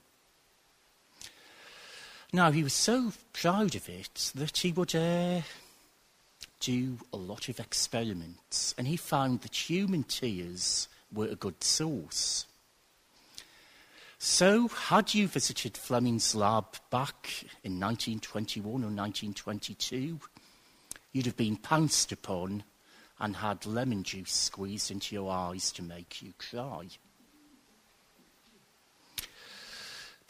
Now, 2.34 2.52
he 2.52 2.64
was 2.64 2.74
so 2.74 3.12
proud 3.34 3.76
of 3.76 3.90
it 3.90 4.32
that 4.36 4.58
he 4.58 4.72
would 4.72 4.96
uh, 4.96 5.42
do 6.62 7.00
a 7.12 7.18
lot 7.18 7.50
of 7.50 7.60
experiments, 7.60 8.74
and 8.78 8.88
he 8.88 8.96
found 8.96 9.42
that 9.42 9.70
human 9.70 10.04
tears 10.04 10.88
were 11.14 11.28
a 11.28 11.36
good 11.36 11.62
source. 11.64 12.46
So, 14.18 14.68
had 14.68 15.14
you 15.14 15.28
visited 15.28 15.76
Fleming's 15.76 16.36
lab 16.36 16.66
back 16.90 17.44
in 17.64 17.80
1921 17.80 18.66
or 18.66 18.94
1922, 18.94 20.20
you'd 21.12 21.26
have 21.26 21.36
been 21.36 21.58
pounced 21.58 22.12
upon 22.12 22.64
and 23.20 23.36
had 23.36 23.66
lemon 23.66 24.04
juice 24.04 24.32
squeezed 24.32 24.92
into 24.92 25.16
your 25.16 25.32
eyes 25.32 25.72
to 25.74 25.84
make 25.84 26.22
you 26.22 26.34
cry. 26.38 26.88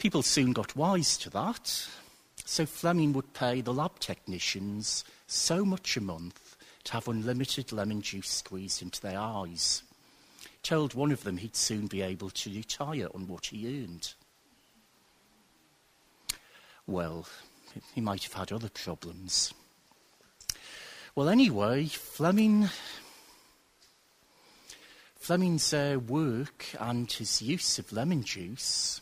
People 0.02 0.22
soon 0.22 0.52
got 0.52 0.74
wise 0.74 1.16
to 1.18 1.30
that, 1.30 1.86
so 2.44 2.66
Fleming 2.66 3.12
would 3.12 3.34
pay 3.34 3.60
the 3.60 3.72
lab 3.72 4.00
technicians 4.00 5.04
so 5.28 5.64
much 5.64 5.96
a 5.96 6.00
month 6.00 6.56
to 6.82 6.94
have 6.94 7.06
unlimited 7.06 7.70
lemon 7.70 8.02
juice 8.02 8.28
squeezed 8.28 8.82
into 8.82 9.00
their 9.00 9.16
eyes 9.16 9.84
told 10.64 10.94
one 10.94 11.12
of 11.12 11.22
them 11.22 11.36
he'd 11.36 11.54
soon 11.54 11.86
be 11.86 12.02
able 12.02 12.30
to 12.30 12.50
retire 12.50 13.06
on 13.14 13.28
what 13.28 13.46
he 13.46 13.84
earned. 13.84 14.14
Well, 16.84 17.28
he 17.94 18.00
might 18.00 18.24
have 18.24 18.32
had 18.32 18.50
other 18.50 18.70
problems. 18.70 19.54
Well, 21.14 21.28
anyway, 21.28 21.86
Fleming. 21.86 22.70
Fleming's 25.20 25.72
uh, 25.72 26.00
work 26.08 26.66
and 26.80 27.10
his 27.12 27.40
use 27.40 27.78
of 27.78 27.92
lemon 27.92 28.24
juice 28.24 29.00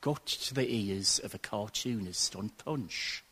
got 0.00 0.26
to 0.26 0.54
the 0.54 0.72
ears 0.72 1.18
of 1.18 1.34
a 1.34 1.38
cartoonist 1.38 2.34
on 2.36 2.50
Punch. 2.50 3.24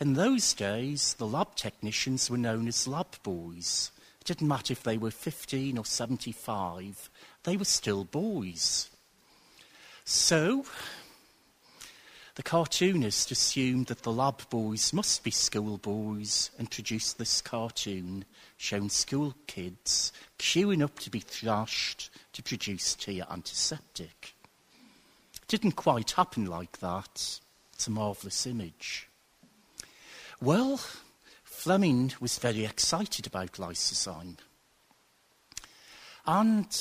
In 0.00 0.14
those 0.14 0.52
days, 0.52 1.14
the 1.14 1.26
lab 1.26 1.54
technicians 1.54 2.28
were 2.28 2.38
known 2.38 2.66
as 2.66 2.88
lab 2.88 3.22
boys, 3.22 3.92
it 4.20 4.26
didn't 4.26 4.48
matter 4.48 4.72
if 4.72 4.82
they 4.82 4.98
were 4.98 5.10
15 5.10 5.78
or 5.78 5.84
75, 5.84 7.10
they 7.44 7.56
were 7.56 7.64
still 7.64 8.04
boys. 8.04 8.90
So, 10.04 10.64
the 12.34 12.42
cartoonist 12.42 13.30
assumed 13.30 13.86
that 13.86 14.02
the 14.02 14.12
lab 14.12 14.48
boys 14.48 14.92
must 14.92 15.22
be 15.22 15.30
schoolboys 15.30 16.50
and 16.58 16.70
produced 16.70 17.18
this 17.18 17.42
cartoon 17.42 18.24
showing 18.56 18.88
school 18.88 19.34
kids 19.46 20.12
queuing 20.38 20.82
up 20.82 20.98
to 21.00 21.10
be 21.10 21.20
thrashed 21.20 22.10
to 22.32 22.42
produce 22.42 22.94
tear 22.94 23.26
antiseptic. 23.30 24.34
Didn't 25.52 25.72
quite 25.72 26.12
happen 26.12 26.46
like 26.46 26.78
that. 26.78 27.38
It's 27.74 27.86
a 27.86 27.90
marvellous 27.90 28.46
image. 28.46 29.06
Well, 30.40 30.80
Fleming 31.44 32.14
was 32.20 32.38
very 32.38 32.64
excited 32.64 33.26
about 33.26 33.58
lysozyme. 33.58 34.38
And 36.26 36.74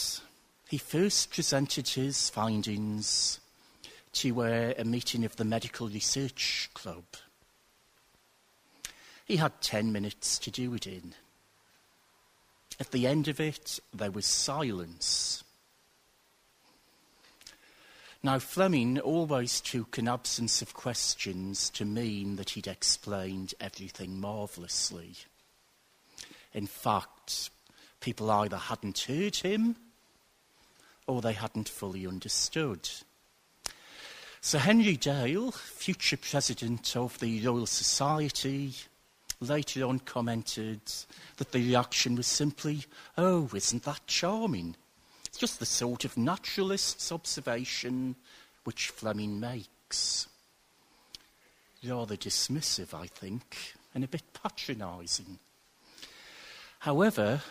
he 0.69 0.77
first 0.77 1.31
presented 1.33 1.89
his 1.89 2.29
findings 2.29 3.41
to 4.13 4.41
uh, 4.41 4.73
a 4.77 4.85
meeting 4.85 5.25
of 5.25 5.35
the 5.35 5.43
Medical 5.43 5.89
Research 5.89 6.69
Club. 6.73 7.03
He 9.25 9.35
had 9.35 9.59
10 9.59 9.91
minutes 9.91 10.39
to 10.39 10.49
do 10.49 10.73
it 10.75 10.87
in. 10.87 11.13
At 12.79 12.91
the 12.91 13.05
end 13.05 13.27
of 13.27 13.41
it, 13.41 13.81
there 13.93 14.11
was 14.11 14.25
silence. 14.25 15.43
Now, 18.23 18.37
Fleming 18.37 18.99
always 18.99 19.59
took 19.59 19.97
an 19.97 20.07
absence 20.07 20.61
of 20.61 20.75
questions 20.75 21.71
to 21.71 21.85
mean 21.85 22.35
that 22.35 22.51
he'd 22.51 22.67
explained 22.67 23.55
everything 23.59 24.21
marvellously. 24.21 25.15
In 26.53 26.67
fact, 26.67 27.49
people 27.99 28.29
either 28.29 28.57
hadn't 28.57 28.99
heard 28.99 29.37
him 29.37 29.75
or 31.07 31.21
they 31.21 31.33
hadn't 31.33 31.67
fully 31.67 32.05
understood. 32.05 32.87
Sir 34.39 34.59
Henry 34.59 34.97
Dale, 34.97 35.51
future 35.51 36.17
president 36.17 36.95
of 36.95 37.17
the 37.19 37.43
Royal 37.43 37.65
Society, 37.65 38.73
later 39.39 39.83
on 39.83 39.97
commented 39.97 40.81
that 41.37 41.51
the 41.51 41.59
reaction 41.59 42.15
was 42.15 42.27
simply, 42.27 42.85
Oh, 43.17 43.49
isn't 43.55 43.83
that 43.83 44.05
charming? 44.05 44.75
It's 45.31 45.39
just 45.39 45.59
the 45.59 45.65
sort 45.65 46.03
of 46.03 46.17
naturalist's 46.17 47.09
observation 47.09 48.17
which 48.65 48.89
Fleming 48.89 49.39
makes. 49.39 50.27
Rather 51.87 52.17
dismissive, 52.17 52.93
I 52.93 53.07
think, 53.07 53.75
and 53.95 54.03
a 54.03 54.09
bit 54.09 54.23
patronising. 54.33 55.39
However, 56.79 57.41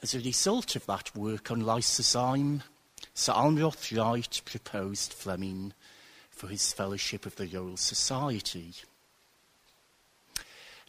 as 0.00 0.14
a 0.14 0.20
result 0.20 0.76
of 0.76 0.86
that 0.86 1.16
work 1.16 1.50
on 1.50 1.62
lysozyme, 1.62 2.62
Sir 3.12 3.32
Almroth 3.32 3.90
Wright 3.98 4.40
proposed 4.44 5.12
Fleming 5.12 5.72
for 6.30 6.46
his 6.46 6.72
fellowship 6.72 7.26
of 7.26 7.34
the 7.34 7.48
Royal 7.48 7.76
Society. 7.76 8.74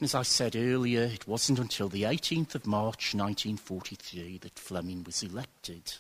And 0.02 0.08
as 0.08 0.16
I 0.16 0.24
said 0.24 0.56
earlier, 0.56 1.04
it 1.04 1.28
wasn't 1.28 1.60
until 1.60 1.88
the 1.88 2.02
18th 2.02 2.56
of 2.56 2.66
March 2.66 3.14
1943 3.14 4.40
that 4.40 4.58
Fleming 4.58 5.04
was 5.04 5.22
elected. 5.22 5.94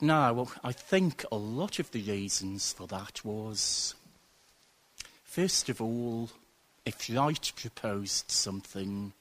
Now, 0.00 0.46
I 0.62 0.70
think 0.70 1.24
a 1.32 1.36
lot 1.36 1.80
of 1.80 1.90
the 1.90 2.00
reasons 2.02 2.72
for 2.72 2.86
that 2.86 3.24
was, 3.24 3.96
first 5.24 5.68
of 5.68 5.80
all, 5.80 6.30
if 6.86 7.10
Wright 7.12 7.50
proposed 7.56 8.30
something, 8.30 9.14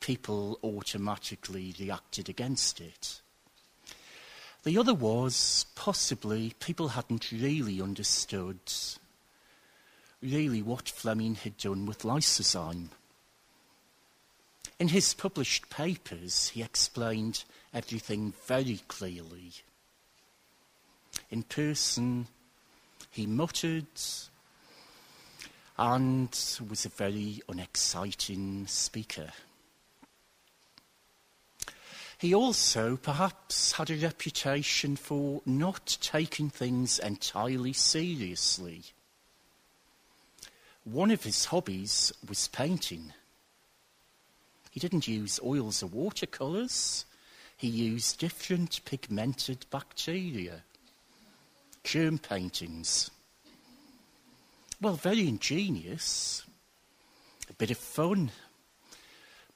people 0.00 0.58
automatically 0.64 1.74
reacted 1.78 2.30
against 2.30 2.80
it. 2.80 3.20
The 4.62 4.78
other 4.78 4.94
was 4.94 5.66
possibly 5.74 6.54
people 6.58 6.88
hadn't 6.88 7.30
really 7.30 7.82
understood 7.82 8.60
really 10.24 10.62
what 10.62 10.88
Fleming 10.88 11.34
had 11.34 11.56
done 11.58 11.86
with 11.86 12.02
lysozyme. 12.02 12.88
In 14.78 14.88
his 14.88 15.14
published 15.14 15.70
papers, 15.70 16.48
he 16.48 16.62
explained 16.62 17.44
everything 17.72 18.32
very 18.46 18.80
clearly. 18.88 19.52
In 21.30 21.42
person, 21.42 22.26
he 23.10 23.26
muttered 23.26 23.86
and 25.78 26.28
was 26.68 26.84
a 26.84 26.88
very 26.88 27.40
unexciting 27.48 28.66
speaker. 28.66 29.30
He 32.18 32.34
also 32.34 32.96
perhaps 32.96 33.72
had 33.72 33.90
a 33.90 33.96
reputation 33.96 34.96
for 34.96 35.42
not 35.44 35.98
taking 36.00 36.48
things 36.48 36.98
entirely 36.98 37.72
seriously. 37.72 38.84
One 40.84 41.10
of 41.10 41.24
his 41.24 41.46
hobbies 41.46 42.12
was 42.28 42.48
painting. 42.48 43.14
He 44.70 44.80
didn't 44.80 45.08
use 45.08 45.40
oils 45.42 45.82
or 45.82 45.86
watercolours. 45.86 47.06
he 47.56 47.68
used 47.68 48.18
different 48.18 48.84
pigmented 48.84 49.64
bacteria, 49.70 50.64
germ 51.82 52.18
paintings. 52.18 53.10
Well, 54.80 54.96
very 54.96 55.26
ingenious, 55.26 56.42
a 57.48 57.54
bit 57.54 57.70
of 57.70 57.78
fun. 57.78 58.32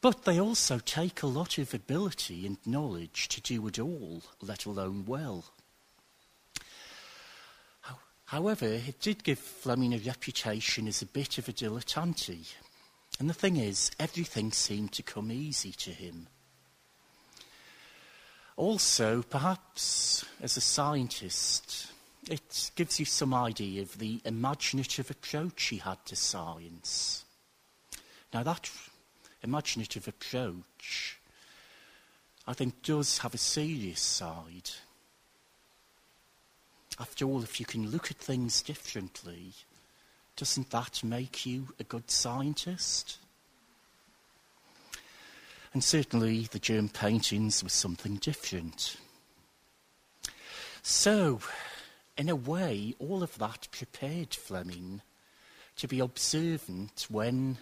But 0.00 0.24
they 0.24 0.40
also 0.40 0.78
take 0.78 1.22
a 1.22 1.26
lot 1.26 1.58
of 1.58 1.74
ability 1.74 2.46
and 2.46 2.56
knowledge 2.64 3.28
to 3.28 3.40
do 3.40 3.66
it 3.66 3.78
all, 3.78 4.22
let 4.40 4.64
alone 4.64 5.04
well. 5.06 5.44
However, 8.28 8.66
it 8.66 9.00
did 9.00 9.24
give 9.24 9.38
Fleming 9.38 9.94
a 9.94 9.98
reputation 9.98 10.86
as 10.86 11.00
a 11.00 11.06
bit 11.06 11.38
of 11.38 11.48
a 11.48 11.52
dilettante. 11.52 12.52
And 13.18 13.30
the 13.30 13.34
thing 13.34 13.56
is, 13.56 13.90
everything 13.98 14.52
seemed 14.52 14.92
to 14.92 15.02
come 15.02 15.32
easy 15.32 15.72
to 15.72 15.90
him. 15.90 16.26
Also, 18.54 19.22
perhaps 19.22 20.26
as 20.42 20.58
a 20.58 20.60
scientist, 20.60 21.90
it 22.28 22.70
gives 22.76 23.00
you 23.00 23.06
some 23.06 23.32
idea 23.32 23.80
of 23.80 23.96
the 23.96 24.20
imaginative 24.26 25.10
approach 25.10 25.64
he 25.64 25.78
had 25.78 26.04
to 26.04 26.14
science. 26.14 27.24
Now, 28.34 28.42
that 28.42 28.70
imaginative 29.42 30.06
approach, 30.06 31.18
I 32.46 32.52
think, 32.52 32.82
does 32.82 33.16
have 33.18 33.32
a 33.32 33.38
serious 33.38 34.00
side. 34.02 34.68
After 37.00 37.24
all, 37.26 37.42
if 37.42 37.60
you 37.60 37.66
can 37.66 37.90
look 37.90 38.10
at 38.10 38.16
things 38.16 38.60
differently, 38.60 39.52
doesn't 40.36 40.70
that 40.70 41.04
make 41.04 41.46
you 41.46 41.68
a 41.78 41.84
good 41.84 42.10
scientist? 42.10 43.18
And 45.72 45.84
certainly 45.84 46.48
the 46.50 46.58
germ 46.58 46.88
paintings 46.88 47.62
were 47.62 47.68
something 47.68 48.16
different. 48.16 48.96
So, 50.82 51.40
in 52.16 52.28
a 52.28 52.34
way, 52.36 52.94
all 52.98 53.22
of 53.22 53.38
that 53.38 53.68
prepared 53.70 54.34
Fleming 54.34 55.02
to 55.76 55.86
be 55.86 56.00
observant 56.00 57.06
when, 57.08 57.58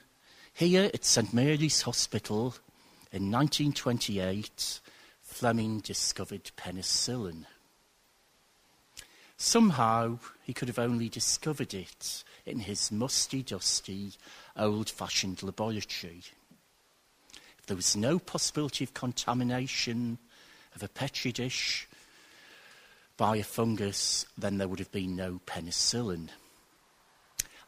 here 0.55 0.91
at 0.95 1.05
St 1.05 1.35
Mary's 1.35 1.83
Hospital 1.83 2.55
in 3.13 3.31
1928, 3.31 4.81
Fleming 5.23 5.81
discovered 5.81 6.51
penicillin. 6.57 7.45
Somehow 9.39 10.19
he 10.43 10.55
could 10.55 10.69
have 10.69 10.79
only 10.79 11.09
discovered 11.09 11.75
it 11.75 12.25
in 12.47 12.61
his 12.61 12.91
musty, 12.91 13.43
dusty, 13.43 14.13
old 14.57 14.89
fashioned 14.89 15.43
laboratory. 15.43 16.23
If 17.59 17.67
there 17.67 17.77
was 17.77 17.97
no 17.97 18.19
possibility 18.19 18.85
of 18.85 18.95
contamination 18.95 20.19
of 20.75 20.83
a 20.83 20.89
petri 20.89 21.33
dish 21.33 21.87
by 23.17 23.37
a 23.37 23.45
fungus, 23.45 24.27
then 24.39 24.59
there 24.59 24.69
would 24.69 24.79
have 24.79 24.93
been 24.93 25.17
no 25.17 25.41
penicillin. 25.47 26.29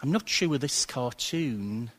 I'm 0.00 0.12
not 0.12 0.28
sure 0.28 0.56
this 0.58 0.86
cartoon 0.86 1.90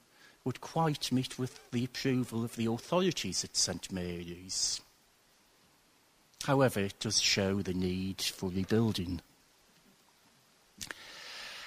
would 0.45 0.62
quite 0.62 1.12
meet 1.12 1.38
with 1.38 1.60
the 1.71 1.84
approval 1.84 2.43
of 2.43 2.55
the 2.55 2.67
authorities 2.67 3.43
at 3.43 3.58
St 3.58 3.91
Mary's. 3.91 4.82
However, 6.45 6.79
it 6.79 6.99
does 6.99 7.19
show 7.19 7.62
the 7.62 7.73
need 7.73 8.21
for 8.21 8.49
rebuilding. 8.49 9.21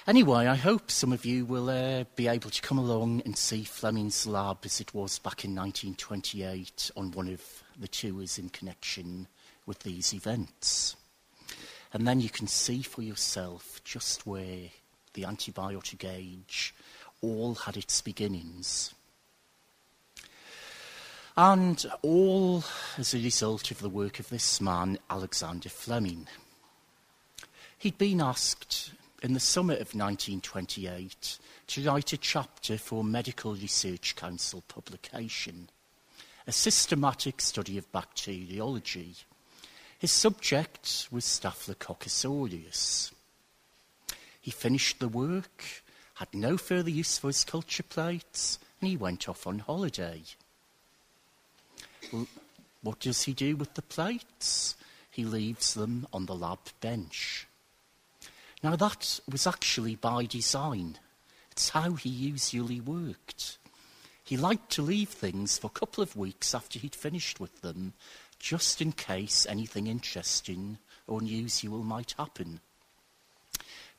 Anyway, 0.05 0.47
I 0.47 0.55
hope 0.55 0.91
some 0.91 1.13
of 1.13 1.23
you 1.23 1.45
will 1.45 1.69
uh, 1.69 2.03
be 2.17 2.27
able 2.27 2.49
to 2.49 2.61
come 2.61 2.77
along 2.77 3.21
and 3.23 3.37
see 3.37 3.63
Fleming's 3.63 4.27
lab 4.27 4.57
as 4.65 4.81
it 4.81 4.93
was 4.93 5.17
back 5.17 5.45
in 5.45 5.55
1928 5.55 6.91
on 6.97 7.11
one 7.11 7.29
of 7.29 7.63
the 7.79 7.87
tours 7.87 8.37
in 8.37 8.49
connection 8.49 9.27
with 9.65 9.79
these 9.79 10.13
events. 10.13 10.97
And 11.93 12.05
then 12.05 12.19
you 12.19 12.29
can 12.29 12.47
see 12.47 12.81
for 12.81 13.01
yourself 13.01 13.79
just 13.85 14.27
where 14.27 14.71
the 15.13 15.21
antibiotic 15.21 16.03
age 16.05 16.75
all 17.21 17.55
had 17.55 17.77
its 17.77 18.01
beginnings. 18.01 18.93
And 21.37 21.85
all 22.01 22.65
as 22.97 23.13
a 23.13 23.19
result 23.19 23.71
of 23.71 23.79
the 23.79 23.87
work 23.87 24.19
of 24.19 24.27
this 24.27 24.59
man, 24.59 24.99
Alexander 25.09 25.69
Fleming. 25.69 26.27
He'd 27.77 27.97
been 27.97 28.19
asked 28.19 28.91
in 29.23 29.33
the 29.33 29.39
summer 29.39 29.73
of 29.73 29.95
1928 29.95 31.39
to 31.67 31.81
write 31.83 32.11
a 32.11 32.17
chapter 32.17 32.77
for 32.77 33.05
Medical 33.05 33.55
Research 33.55 34.17
Council 34.17 34.61
publication, 34.67 35.69
a 36.45 36.51
systematic 36.51 37.39
study 37.39 37.77
of 37.77 37.89
bacteriology. 37.93 39.15
His 39.97 40.11
subject 40.11 41.07
was 41.09 41.23
Staphylococcus 41.23 42.25
aureus. 42.25 43.13
He 44.41 44.51
finished 44.51 44.99
the 44.99 45.07
work, 45.07 45.63
had 46.15 46.33
no 46.33 46.57
further 46.57 46.89
use 46.89 47.17
for 47.17 47.27
his 47.27 47.45
culture 47.45 47.83
plates, 47.83 48.59
and 48.81 48.89
he 48.89 48.97
went 48.97 49.29
off 49.29 49.47
on 49.47 49.59
holiday. 49.59 50.21
Well, 52.11 52.27
what 52.81 52.99
does 52.99 53.23
he 53.23 53.31
do 53.31 53.55
with 53.55 53.75
the 53.75 53.81
plates? 53.81 54.75
He 55.09 55.23
leaves 55.23 55.75
them 55.75 56.07
on 56.11 56.25
the 56.25 56.35
lab 56.35 56.59
bench. 56.81 57.47
Now, 58.63 58.77
that 58.77 59.19
was 59.29 59.45
actually 59.45 59.95
by 59.95 60.25
design. 60.25 60.97
It's 61.51 61.69
how 61.69 61.93
he 61.93 62.09
usually 62.09 62.79
worked. 62.79 63.57
He 64.23 64.37
liked 64.37 64.71
to 64.71 64.81
leave 64.81 65.09
things 65.09 65.57
for 65.57 65.67
a 65.67 65.79
couple 65.79 66.01
of 66.01 66.15
weeks 66.15 66.55
after 66.55 66.79
he'd 66.79 66.95
finished 66.95 67.41
with 67.41 67.59
them, 67.61 67.91
just 68.39 68.81
in 68.81 68.93
case 68.93 69.45
anything 69.45 69.87
interesting 69.87 70.77
or 71.07 71.19
unusual 71.19 71.83
might 71.83 72.13
happen. 72.17 72.61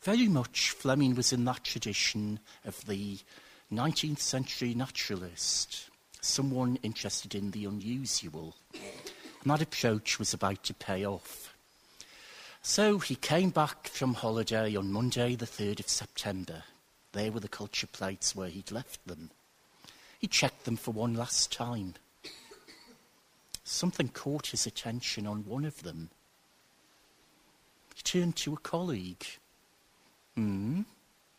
Very 0.01 0.29
much 0.29 0.71
Fleming 0.71 1.15
was 1.15 1.31
in 1.31 1.45
that 1.45 1.65
tradition 1.65 2.41
of 2.65 2.87
the 2.87 3.19
19th 3.71 4.21
century 4.21 4.75
naturalist, 4.75 5.91
someone 6.23 6.79
interested 6.83 7.35
in 7.35 7.51
the 7.51 7.67
unusual. 7.67 8.57
And 8.73 9.51
that 9.51 9.61
approach 9.61 10.19
was 10.19 10.33
about 10.33 10.63
to 10.65 10.75
pay 10.75 11.05
off. 11.05 11.54
So 12.67 12.99
he 12.99 13.15
came 13.15 13.51
back 13.51 13.89
from 13.89 14.15
holiday 14.15 14.75
on 14.75 14.91
Monday, 14.91 15.37
the 15.37 15.45
3rd 15.45 15.81
of 15.81 15.89
September. 15.89 16.63
There 17.13 17.31
were 17.31 17.41
the 17.41 17.47
culture 17.47 17.87
plates 17.87 18.35
where 18.35 18.49
he'd 18.49 18.73
left 18.73 19.07
them. 19.07 19.31
He 20.19 20.29
checked 20.29 20.65
them 20.65 20.77
for 20.77 20.91
one 20.91 21.13
last 21.13 21.53
time. 21.53 21.93
Something 23.65 24.09
caught 24.09 24.47
his 24.47 24.67
attention 24.67 25.27
on 25.27 25.45
one 25.45 25.67
of 25.67 25.83
them. 25.83 26.09
He 27.97 28.03
turned 28.03 28.37
to 28.37 28.55
a 28.55 28.57
colleague. 28.57 29.27
Hmm, 30.35 30.81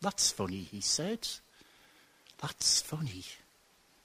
that's 0.01 0.31
funny, 0.31 0.61
he 0.61 0.79
said. 0.79 1.27
That's 2.39 2.83
funny. 2.83 3.23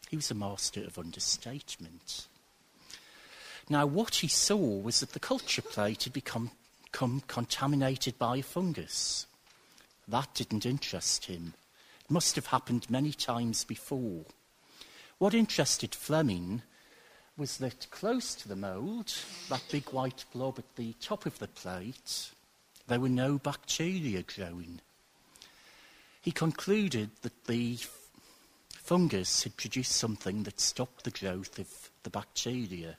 He 0.08 0.16
was 0.16 0.30
a 0.30 0.34
master 0.34 0.84
of 0.84 0.98
understatement. 0.98 2.28
Now, 3.68 3.84
what 3.84 4.16
he 4.16 4.28
saw 4.28 4.56
was 4.56 5.00
that 5.00 5.12
the 5.12 5.20
culture 5.20 5.62
plate 5.62 6.04
had 6.04 6.14
become 6.14 6.50
come 6.92 7.22
contaminated 7.26 8.18
by 8.18 8.38
a 8.38 8.42
fungus. 8.42 9.26
That 10.08 10.34
didn't 10.34 10.66
interest 10.66 11.26
him. 11.26 11.54
It 12.04 12.10
must 12.10 12.36
have 12.36 12.46
happened 12.46 12.90
many 12.90 13.12
times 13.12 13.64
before. 13.64 14.24
What 15.18 15.34
interested 15.34 15.94
Fleming 15.94 16.62
was 17.36 17.58
that 17.58 17.90
close 17.90 18.34
to 18.34 18.48
the 18.48 18.56
mould, 18.56 19.14
that 19.48 19.62
big 19.70 19.90
white 19.90 20.24
blob 20.32 20.58
at 20.58 20.76
the 20.76 20.94
top 21.00 21.26
of 21.26 21.38
the 21.38 21.48
plate, 21.48 22.30
there 22.86 23.00
were 23.00 23.08
no 23.08 23.38
bacteria 23.38 24.22
growing. 24.22 24.80
He 26.20 26.32
concluded 26.32 27.10
that 27.22 27.44
the 27.46 27.78
fungus 28.68 29.44
had 29.44 29.56
produced 29.56 29.92
something 29.92 30.42
that 30.42 30.60
stopped 30.60 31.04
the 31.04 31.10
growth 31.10 31.58
of 31.58 31.90
the 32.02 32.10
bacteria. 32.10 32.96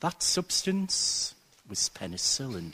That 0.00 0.22
substance 0.22 1.34
was 1.68 1.90
penicillin 1.94 2.72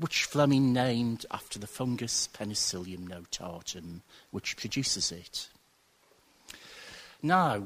which 0.00 0.24
Fleming 0.24 0.72
named 0.72 1.26
after 1.30 1.58
the 1.58 1.66
fungus 1.66 2.26
Penicillium 2.32 3.06
notatum, 3.06 4.00
which 4.30 4.56
produces 4.56 5.12
it. 5.12 5.48
Now, 7.22 7.64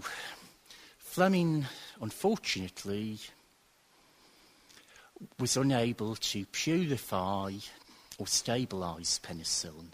Fleming, 0.98 1.66
unfortunately, 2.00 3.20
was 5.38 5.56
unable 5.56 6.16
to 6.16 6.44
purify 6.46 7.52
or 8.18 8.26
stabilize 8.26 9.20
penicillin. 9.22 9.92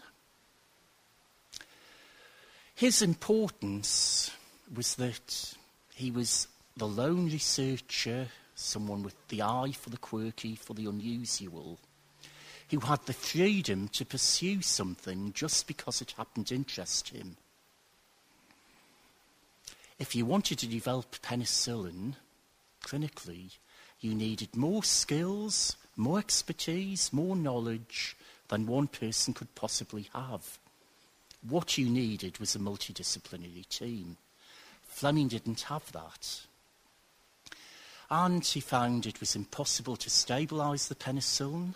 His 2.73 3.03
importance 3.03 4.31
was 4.73 4.95
that 4.95 5.53
he 5.93 6.09
was 6.09 6.47
the 6.75 6.87
lone 6.87 7.25
researcher, 7.25 8.29
someone 8.55 9.03
with 9.03 9.15
the 9.27 9.43
eye 9.43 9.73
for 9.73 9.91
the 9.91 9.97
quirky, 9.97 10.55
for 10.55 10.73
the 10.73 10.87
unusual, 10.87 11.77
who 12.71 12.79
had 12.79 13.05
the 13.05 13.13
freedom 13.13 13.89
to 13.89 14.05
pursue 14.05 14.61
something 14.61 15.33
just 15.33 15.67
because 15.67 16.01
it 16.01 16.15
happened 16.17 16.47
to 16.47 16.55
interest 16.55 17.09
him. 17.09 17.35
If 19.99 20.15
you 20.15 20.25
wanted 20.25 20.57
to 20.59 20.67
develop 20.67 21.21
penicillin 21.21 22.15
clinically, 22.81 23.51
you 23.99 24.15
needed 24.15 24.55
more 24.55 24.83
skills, 24.83 25.75
more 25.95 26.17
expertise, 26.17 27.11
more 27.11 27.35
knowledge 27.35 28.15
than 28.47 28.65
one 28.65 28.87
person 28.87 29.33
could 29.33 29.53
possibly 29.53 30.09
have. 30.13 30.57
What 31.47 31.77
you 31.77 31.89
needed 31.89 32.39
was 32.39 32.55
a 32.55 32.59
multidisciplinary 32.59 33.67
team. 33.67 34.17
Fleming 34.83 35.27
didn't 35.27 35.61
have 35.61 35.91
that. 35.91 36.41
And 38.09 38.43
he 38.45 38.59
found 38.59 39.05
it 39.05 39.19
was 39.19 39.35
impossible 39.35 39.97
to 39.97 40.09
stabilise 40.09 40.87
the 40.87 40.95
penicillin. 40.95 41.75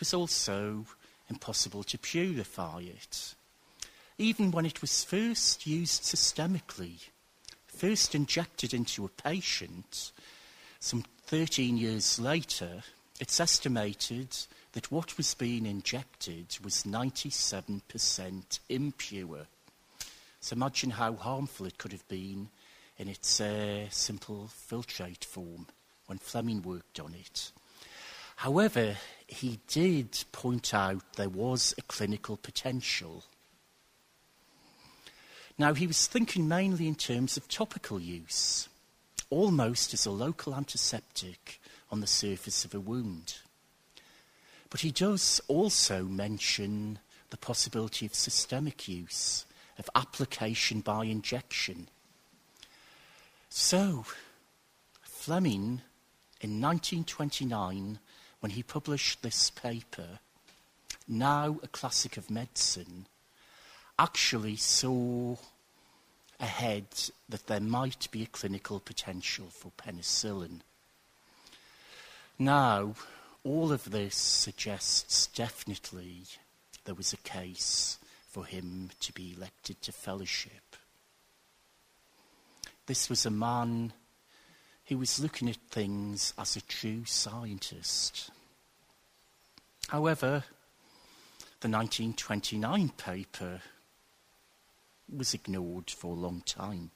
Was 0.00 0.14
also 0.14 0.86
impossible 1.28 1.82
to 1.84 1.98
purify 1.98 2.80
it. 2.80 3.34
Even 4.16 4.50
when 4.50 4.64
it 4.64 4.80
was 4.80 5.04
first 5.04 5.66
used 5.66 6.04
systemically, 6.04 7.08
first 7.66 8.14
injected 8.14 8.72
into 8.72 9.04
a 9.04 9.08
patient, 9.08 10.12
some 10.78 11.04
13 11.26 11.76
years 11.76 12.18
later, 12.18 12.82
it's 13.20 13.40
estimated 13.40 14.34
that 14.72 14.90
what 14.90 15.18
was 15.18 15.34
being 15.34 15.66
injected 15.66 16.56
was 16.64 16.84
97% 16.84 18.58
impure. 18.70 19.46
So 20.40 20.54
imagine 20.54 20.90
how 20.90 21.12
harmful 21.12 21.66
it 21.66 21.76
could 21.76 21.92
have 21.92 22.08
been 22.08 22.48
in 22.96 23.08
its 23.08 23.38
uh, 23.38 23.84
simple 23.90 24.48
filtrate 24.70 25.24
form 25.24 25.66
when 26.06 26.16
Fleming 26.16 26.62
worked 26.62 26.98
on 27.00 27.12
it. 27.12 27.52
However, 28.40 28.96
he 29.26 29.60
did 29.68 30.24
point 30.32 30.72
out 30.72 31.02
there 31.16 31.28
was 31.28 31.74
a 31.76 31.82
clinical 31.82 32.38
potential. 32.38 33.24
Now, 35.58 35.74
he 35.74 35.86
was 35.86 36.06
thinking 36.06 36.48
mainly 36.48 36.88
in 36.88 36.94
terms 36.94 37.36
of 37.36 37.48
topical 37.48 38.00
use 38.00 38.70
almost 39.28 39.92
as 39.92 40.06
a 40.06 40.10
local 40.10 40.54
antiseptic 40.54 41.60
on 41.90 42.00
the 42.00 42.06
surface 42.06 42.64
of 42.64 42.74
a 42.74 42.80
wound. 42.80 43.34
But 44.70 44.80
he 44.80 44.90
does 44.90 45.42
also 45.46 46.04
mention 46.04 46.98
the 47.28 47.36
possibility 47.36 48.06
of 48.06 48.14
systemic 48.14 48.88
use, 48.88 49.44
of 49.78 49.90
application 49.94 50.80
by 50.80 51.04
injection. 51.04 51.88
So, 53.50 54.06
Fleming, 55.02 55.82
in 56.40 56.58
1929, 56.58 57.98
when 58.40 58.52
he 58.52 58.62
published 58.62 59.22
this 59.22 59.50
paper, 59.50 60.18
now 61.06 61.58
a 61.62 61.68
classic 61.68 62.16
of 62.16 62.30
medicine, 62.30 63.06
actually 63.98 64.56
saw 64.56 65.36
ahead 66.40 66.86
that 67.28 67.46
there 67.46 67.60
might 67.60 68.10
be 68.10 68.22
a 68.22 68.26
clinical 68.26 68.80
potential 68.80 69.46
for 69.50 69.70
penicillin. 69.76 70.60
Now, 72.38 72.94
all 73.44 73.72
of 73.72 73.90
this 73.90 74.16
suggests 74.16 75.26
definitely 75.26 76.22
there 76.84 76.94
was 76.94 77.12
a 77.12 77.18
case 77.18 77.98
for 78.28 78.46
him 78.46 78.90
to 79.00 79.12
be 79.12 79.34
elected 79.36 79.82
to 79.82 79.92
fellowship. 79.92 80.76
This 82.86 83.10
was 83.10 83.26
a 83.26 83.30
man 83.30 83.92
who 84.90 84.98
was 84.98 85.20
looking 85.20 85.48
at 85.48 85.56
things 85.70 86.34
as 86.36 86.56
a 86.56 86.60
true 86.60 87.04
scientist. 87.04 88.28
However, 89.86 90.42
the 91.60 91.68
1929 91.68 92.88
paper 92.96 93.60
was 95.08 95.32
ignored 95.32 95.90
for 95.90 96.08
a 96.08 96.18
long 96.18 96.42
time. 96.44 96.90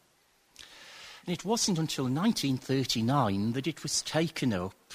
And 1.24 1.32
it 1.32 1.44
wasn't 1.44 1.78
until 1.78 2.06
1939 2.06 3.52
that 3.52 3.68
it 3.68 3.84
was 3.84 4.02
taken 4.02 4.52
up 4.52 4.92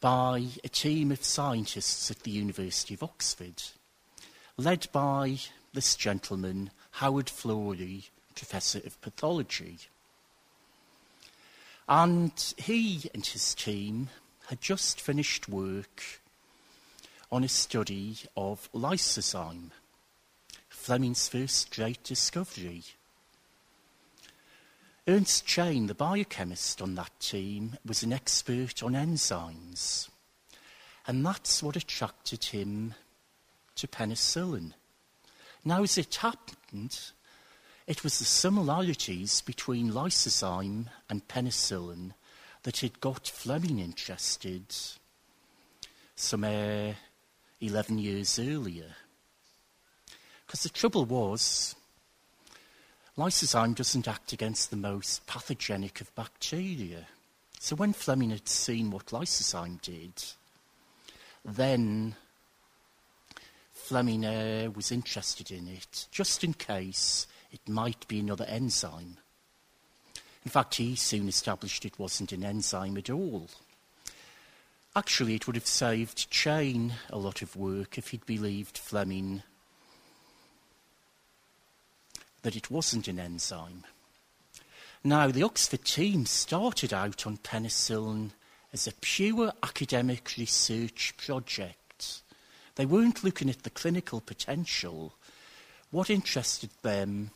by 0.00 0.46
a 0.64 0.68
team 0.68 1.12
of 1.12 1.22
scientists 1.22 2.10
at 2.10 2.24
the 2.24 2.32
University 2.32 2.94
of 2.94 3.04
Oxford, 3.04 3.62
led 4.56 4.88
by 4.90 5.38
this 5.72 5.94
gentleman, 5.94 6.72
Howard 6.90 7.26
Florey, 7.26 8.08
Professor 8.34 8.80
of 8.84 9.00
Pathology. 9.00 9.78
And 11.88 12.32
he 12.58 13.10
and 13.14 13.24
his 13.24 13.54
team 13.54 14.10
had 14.48 14.60
just 14.60 15.00
finished 15.00 15.48
work 15.48 16.02
on 17.32 17.44
a 17.44 17.48
study 17.48 18.16
of 18.36 18.68
lysozyme, 18.74 19.70
Fleming's 20.68 21.28
first 21.28 21.74
great 21.74 22.02
discovery. 22.04 22.82
Ernst 25.06 25.46
Chain, 25.46 25.86
the 25.86 25.94
biochemist 25.94 26.82
on 26.82 26.94
that 26.96 27.18
team, 27.20 27.78
was 27.86 28.02
an 28.02 28.12
expert 28.12 28.82
on 28.82 28.92
enzymes. 28.92 30.10
And 31.06 31.24
that's 31.24 31.62
what 31.62 31.76
attracted 31.76 32.44
him 32.44 32.94
to 33.76 33.88
penicillin. 33.88 34.74
Now, 35.64 35.82
as 35.82 35.96
it 35.96 36.14
happened, 36.16 36.98
it 37.88 38.04
was 38.04 38.18
the 38.18 38.24
similarities 38.26 39.40
between 39.40 39.92
lysozyme 39.92 40.88
and 41.08 41.26
penicillin 41.26 42.12
that 42.62 42.80
had 42.80 43.00
got 43.00 43.26
Fleming 43.26 43.78
interested 43.78 44.62
some 46.14 46.44
uh, 46.44 46.92
11 47.62 47.96
years 47.96 48.38
earlier. 48.38 48.94
Because 50.46 50.64
the 50.64 50.68
trouble 50.68 51.06
was, 51.06 51.74
lysozyme 53.16 53.74
doesn't 53.74 54.06
act 54.06 54.34
against 54.34 54.70
the 54.70 54.76
most 54.76 55.26
pathogenic 55.26 56.02
of 56.02 56.14
bacteria. 56.14 57.06
So 57.58 57.74
when 57.74 57.94
Fleming 57.94 58.30
had 58.30 58.48
seen 58.48 58.90
what 58.90 59.06
lysozyme 59.06 59.80
did, 59.80 60.12
then 61.42 62.16
Fleming 63.72 64.26
uh, 64.26 64.70
was 64.76 64.92
interested 64.92 65.50
in 65.50 65.68
it, 65.68 66.06
just 66.10 66.44
in 66.44 66.52
case 66.52 67.26
it 67.50 67.68
might 67.68 68.06
be 68.08 68.20
another 68.20 68.44
enzyme. 68.44 69.16
In 70.44 70.50
fact, 70.50 70.76
he 70.76 70.94
soon 70.96 71.28
established 71.28 71.84
it 71.84 71.98
wasn't 71.98 72.32
an 72.32 72.44
enzyme 72.44 72.96
at 72.96 73.10
all. 73.10 73.48
Actually, 74.96 75.34
it 75.34 75.46
would 75.46 75.56
have 75.56 75.66
saved 75.66 76.30
Chain 76.30 76.94
a 77.10 77.18
lot 77.18 77.42
of 77.42 77.56
work 77.56 77.98
if 77.98 78.08
he'd 78.08 78.26
believed 78.26 78.78
Fleming 78.78 79.42
that 82.42 82.56
it 82.56 82.70
wasn't 82.70 83.08
an 83.08 83.18
enzyme. 83.18 83.84
Now, 85.04 85.28
the 85.28 85.42
Oxford 85.42 85.84
team 85.84 86.26
started 86.26 86.92
out 86.92 87.26
on 87.26 87.36
penicillin 87.38 88.30
as 88.72 88.86
a 88.86 88.92
pure 89.00 89.52
academic 89.62 90.34
research 90.36 91.14
project. 91.16 92.22
They 92.74 92.86
weren't 92.86 93.24
looking 93.24 93.50
at 93.50 93.62
the 93.62 93.70
clinical 93.70 94.20
potential. 94.20 95.14
What 95.90 96.10
interested 96.10 96.70
them 96.82 97.30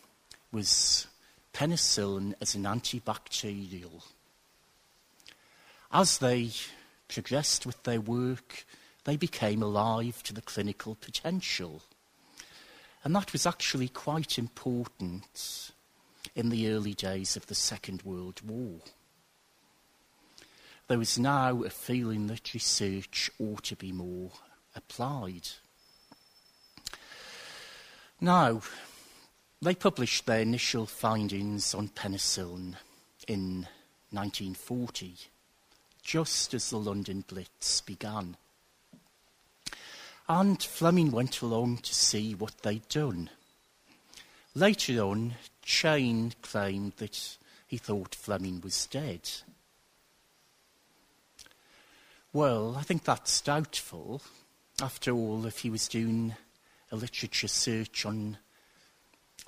was 0.53 1.07
penicillin 1.53 2.35
as 2.41 2.55
an 2.55 2.65
antibacterial. 2.65 4.03
As 5.91 6.19
they 6.19 6.51
progressed 7.09 7.67
with 7.67 7.83
their 7.83 8.01
work, 8.01 8.65
they 9.05 9.17
became 9.17 9.63
alive 9.63 10.23
to 10.23 10.33
the 10.33 10.43
clinical 10.43 10.95
potential. 10.95 11.83
And 13.05 13.15
that 13.17 13.33
was 13.33 13.47
actually 13.47 13.89
quite 13.89 14.39
important 14.39 15.73
in 16.35 16.51
the 16.51 16.69
early 16.69 16.95
days 16.95 17.37
of 17.37 17.47
the 17.47 17.55
Second 17.55 18.03
World 18.03 18.41
War. 18.47 18.81
There 20.89 20.99
was 20.99 21.19
now 21.19 21.63
a 21.63 21.71
feeling 21.71 22.27
that 22.29 22.55
research 22.55 23.31
ought 23.39 23.65
to 23.65 23.77
be 23.77 23.93
more 23.93 24.31
applied. 24.75 25.49
Now, 28.21 28.63
they 29.63 29.75
published 29.77 30.27
their 30.27 30.41
initial 30.41 30.87
findings 30.87 31.73
on 31.73 31.89
penicillin 31.89 32.75
in 33.29 33.69
1940, 34.11 35.15
just 36.03 36.53
as 36.53 36.71
the 36.71 36.77
London 36.77 37.25
Blitz 37.29 37.81
began. 37.81 38.37
And 40.29 40.61
Fleming 40.61 41.13
went 41.13 41.41
along 41.43 41.79
to 41.79 41.95
see 41.95 42.35
what 42.35 42.59
they'd 42.63 42.89
done. 42.89 43.31
Later 44.55 45.01
on, 45.01 45.35
Chain 45.63 46.33
claimed 46.43 46.95
that 46.97 47.37
he 47.69 47.77
thought 47.77 48.17
Fleming 48.17 48.61
was 48.63 48.87
dead. 48.87 49.31
Well, 52.33 52.75
I 52.77 52.83
think 52.83 53.05
that's 53.05 53.41
doubtful. 53.41 54.23
After 54.83 55.13
all, 55.13 55.47
if 55.47 55.59
he 55.59 55.71
was 55.71 55.87
doing 55.87 56.35
a 56.91 56.97
literature 56.97 57.49
search 57.49 58.05
on 58.05 58.39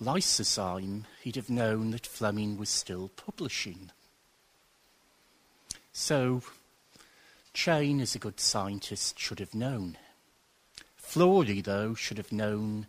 lysozyme, 0.01 1.05
he'd 1.23 1.37
have 1.37 1.51
known 1.51 1.91
that 1.91 2.07
Fleming 2.07 2.59
was 2.59 2.69
still 2.69 3.09
publishing. 3.17 3.91
So, 5.93 6.43
Chain, 7.53 8.01
as 8.01 8.15
a 8.15 8.19
good 8.19 8.41
scientist, 8.41 9.19
should 9.19 9.39
have 9.39 9.55
known. 9.55 9.97
Florey, 11.01 11.63
though, 11.63 11.95
should 11.95 12.19
have 12.19 12.33
known 12.33 12.87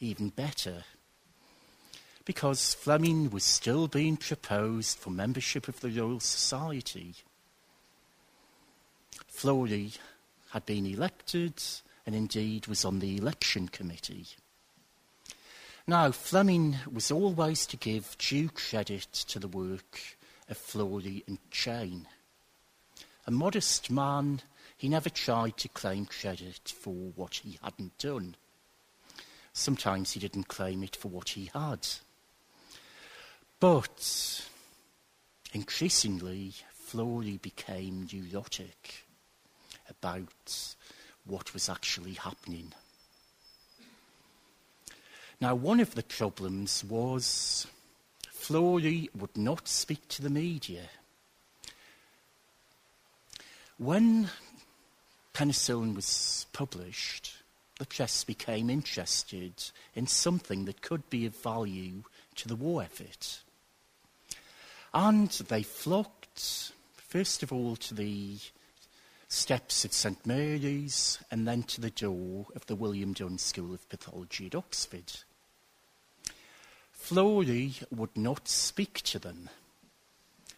even 0.00 0.30
better. 0.30 0.84
Because 2.24 2.74
Fleming 2.74 3.30
was 3.30 3.44
still 3.44 3.86
being 3.86 4.16
proposed 4.16 4.98
for 4.98 5.10
membership 5.10 5.68
of 5.68 5.80
the 5.80 5.90
Royal 5.90 6.20
Society. 6.20 7.16
Florey 9.30 9.98
had 10.50 10.64
been 10.64 10.86
elected 10.86 11.62
and 12.06 12.14
indeed 12.14 12.66
was 12.66 12.84
on 12.84 13.00
the 13.00 13.18
election 13.18 13.68
committee. 13.68 14.26
Now, 15.88 16.10
Fleming 16.10 16.76
was 16.92 17.10
always 17.10 17.64
to 17.64 17.78
give 17.78 18.18
due 18.18 18.50
credit 18.50 19.10
to 19.10 19.38
the 19.38 19.48
work 19.48 19.98
of 20.50 20.58
Florey 20.58 21.26
and 21.26 21.38
Chain. 21.50 22.06
A 23.26 23.30
modest 23.30 23.90
man, 23.90 24.42
he 24.76 24.90
never 24.90 25.08
tried 25.08 25.56
to 25.56 25.68
claim 25.70 26.04
credit 26.04 26.74
for 26.78 26.92
what 26.92 27.36
he 27.36 27.58
hadn't 27.62 27.96
done. 27.96 28.36
Sometimes 29.54 30.12
he 30.12 30.20
didn't 30.20 30.48
claim 30.48 30.82
it 30.82 30.94
for 30.94 31.08
what 31.08 31.30
he 31.30 31.50
had. 31.54 31.88
But 33.58 34.46
increasingly, 35.54 36.52
Florey 36.86 37.40
became 37.40 38.06
neurotic 38.12 39.06
about 39.88 40.74
what 41.24 41.54
was 41.54 41.70
actually 41.70 42.12
happening. 42.12 42.74
Now, 45.40 45.54
one 45.54 45.78
of 45.78 45.94
the 45.94 46.02
problems 46.02 46.82
was 46.82 47.68
Florey 48.32 49.08
would 49.14 49.36
not 49.36 49.68
speak 49.68 50.08
to 50.08 50.22
the 50.22 50.30
media. 50.30 50.88
When 53.76 54.30
penicillin 55.34 55.94
was 55.94 56.46
published, 56.52 57.34
the 57.78 57.86
press 57.86 58.24
became 58.24 58.68
interested 58.68 59.52
in 59.94 60.08
something 60.08 60.64
that 60.64 60.82
could 60.82 61.08
be 61.08 61.24
of 61.26 61.36
value 61.36 62.02
to 62.34 62.48
the 62.48 62.56
war 62.56 62.82
effort. 62.82 63.42
And 64.92 65.30
they 65.30 65.62
flocked, 65.62 66.72
first 66.94 67.44
of 67.44 67.52
all, 67.52 67.76
to 67.76 67.94
the 67.94 68.38
steps 69.28 69.84
of 69.84 69.92
St 69.92 70.26
Mary's 70.26 71.20
and 71.30 71.46
then 71.46 71.62
to 71.64 71.80
the 71.80 71.90
door 71.90 72.46
of 72.56 72.66
the 72.66 72.74
William 72.74 73.12
Dunn 73.12 73.38
School 73.38 73.72
of 73.72 73.88
Pathology 73.88 74.46
at 74.46 74.56
Oxford. 74.56 75.12
Florey 76.98 77.82
would 77.90 78.16
not 78.16 78.48
speak 78.48 79.00
to 79.02 79.18
them. 79.18 79.48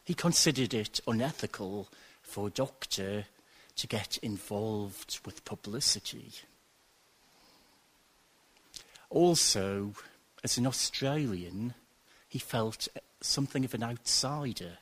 He 0.04 0.14
considered 0.14 0.74
it 0.74 1.00
unethical 1.06 1.88
for 2.22 2.48
a 2.48 2.50
doctor 2.50 3.26
to 3.76 3.86
get 3.86 4.18
involved 4.18 5.20
with 5.24 5.44
publicity. 5.44 6.32
Also, 9.10 9.92
as 10.42 10.56
an 10.58 10.66
Australian, 10.66 11.74
he 12.28 12.38
felt 12.38 12.88
something 13.20 13.64
of 13.64 13.74
an 13.74 13.82
outsider. 13.82 14.78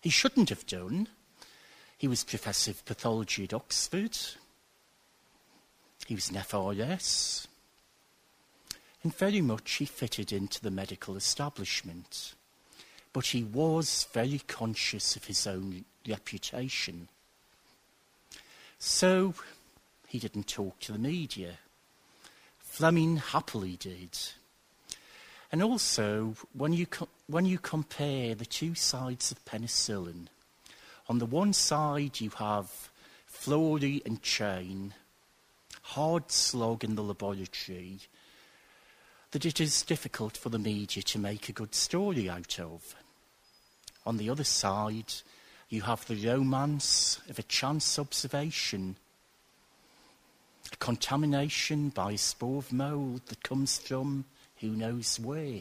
He 0.00 0.10
shouldn't 0.10 0.50
have 0.50 0.66
done. 0.66 1.08
He 1.98 2.08
was 2.08 2.24
Professor 2.24 2.70
of 2.70 2.84
Pathology 2.84 3.44
at 3.44 3.54
Oxford. 3.54 4.16
He 6.06 6.14
was 6.14 6.30
an 6.30 6.36
FRS. 6.36 7.46
And 9.06 9.14
very 9.14 9.40
much 9.40 9.74
he 9.74 9.84
fitted 9.84 10.32
into 10.32 10.60
the 10.60 10.72
medical 10.72 11.14
establishment. 11.14 12.34
But 13.12 13.26
he 13.26 13.44
was 13.44 14.08
very 14.12 14.40
conscious 14.48 15.14
of 15.14 15.26
his 15.26 15.46
own 15.46 15.84
reputation. 16.08 17.08
So 18.80 19.34
he 20.08 20.18
didn't 20.18 20.48
talk 20.48 20.80
to 20.80 20.92
the 20.92 20.98
media. 20.98 21.58
Fleming 22.58 23.18
happily 23.18 23.76
did. 23.76 24.18
And 25.52 25.62
also, 25.62 26.34
when 26.52 26.72
you, 26.72 26.86
co- 26.86 27.08
when 27.28 27.46
you 27.46 27.58
compare 27.60 28.34
the 28.34 28.44
two 28.44 28.74
sides 28.74 29.30
of 29.30 29.44
penicillin, 29.44 30.26
on 31.08 31.18
the 31.18 31.26
one 31.26 31.52
side 31.52 32.18
you 32.20 32.30
have 32.38 32.90
Florey 33.32 34.04
and 34.04 34.20
Chain, 34.20 34.94
hard 35.82 36.32
slog 36.32 36.82
in 36.82 36.96
the 36.96 37.04
laboratory, 37.04 38.00
that 39.36 39.44
it 39.44 39.60
is 39.60 39.82
difficult 39.82 40.34
for 40.34 40.48
the 40.48 40.58
media 40.58 41.02
to 41.02 41.18
make 41.18 41.50
a 41.50 41.52
good 41.52 41.74
story 41.74 42.26
out 42.26 42.58
of. 42.58 42.96
On 44.06 44.16
the 44.16 44.30
other 44.30 44.44
side, 44.44 45.12
you 45.68 45.82
have 45.82 46.06
the 46.06 46.16
romance 46.26 47.20
of 47.28 47.38
a 47.38 47.42
chance 47.42 47.98
observation 47.98 48.96
a 50.72 50.76
contamination 50.76 51.90
by 51.90 52.12
a 52.12 52.16
spore 52.16 52.56
of 52.56 52.72
mould 52.72 53.26
that 53.26 53.42
comes 53.42 53.76
from 53.76 54.24
who 54.60 54.68
knows 54.68 55.20
where. 55.20 55.60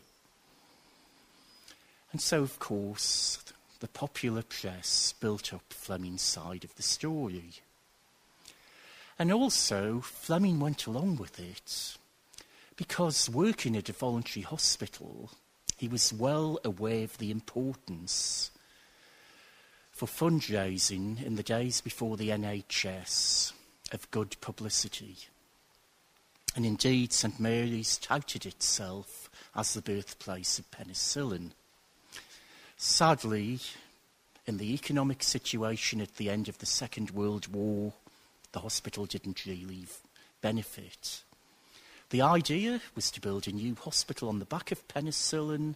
And 2.13 2.21
so, 2.21 2.43
of 2.43 2.57
course, 2.59 3.43
the 3.81 3.89
popular 3.89 4.43
press 4.43 5.13
built 5.19 5.53
up 5.53 5.63
Fleming's 5.67 6.21
side 6.21 6.63
of 6.63 6.73
the 6.77 6.81
story. 6.81 7.51
And 9.19 9.33
also, 9.33 9.99
Fleming 9.99 10.61
went 10.61 10.85
along 10.85 11.17
with 11.17 11.37
it 11.41 11.97
because 12.75 13.29
working 13.29 13.75
at 13.75 13.89
a 13.89 13.93
voluntary 13.93 14.43
hospital, 14.43 15.31
he 15.77 15.87
was 15.87 16.13
well 16.13 16.59
aware 16.63 17.03
of 17.03 17.17
the 17.17 17.31
importance 17.31 18.51
for 19.91 20.07
fundraising 20.07 21.23
in 21.23 21.35
the 21.35 21.43
days 21.43 21.79
before 21.79 22.17
the 22.17 22.29
NHS 22.29 23.53
of 23.93 24.11
good 24.11 24.35
publicity. 24.41 25.15
And 26.55 26.65
indeed, 26.65 27.11
St 27.13 27.39
Mary's 27.39 27.97
touted 27.97 28.45
itself 28.45 29.29
as 29.55 29.73
the 29.73 29.81
birthplace 29.81 30.59
of 30.59 30.69
penicillin. 30.71 31.51
Sadly, 32.77 33.59
in 34.45 34.57
the 34.57 34.73
economic 34.73 35.23
situation 35.23 36.01
at 36.01 36.15
the 36.15 36.29
end 36.29 36.47
of 36.47 36.57
the 36.59 36.65
Second 36.65 37.11
World 37.11 37.47
War, 37.53 37.93
the 38.51 38.59
hospital 38.59 39.05
didn't 39.05 39.45
really 39.45 39.85
benefit. 40.41 41.23
The 42.09 42.21
idea 42.21 42.81
was 42.95 43.09
to 43.11 43.21
build 43.21 43.47
a 43.47 43.51
new 43.51 43.75
hospital 43.75 44.29
on 44.29 44.39
the 44.39 44.45
back 44.45 44.71
of 44.71 44.87
penicillin. 44.87 45.75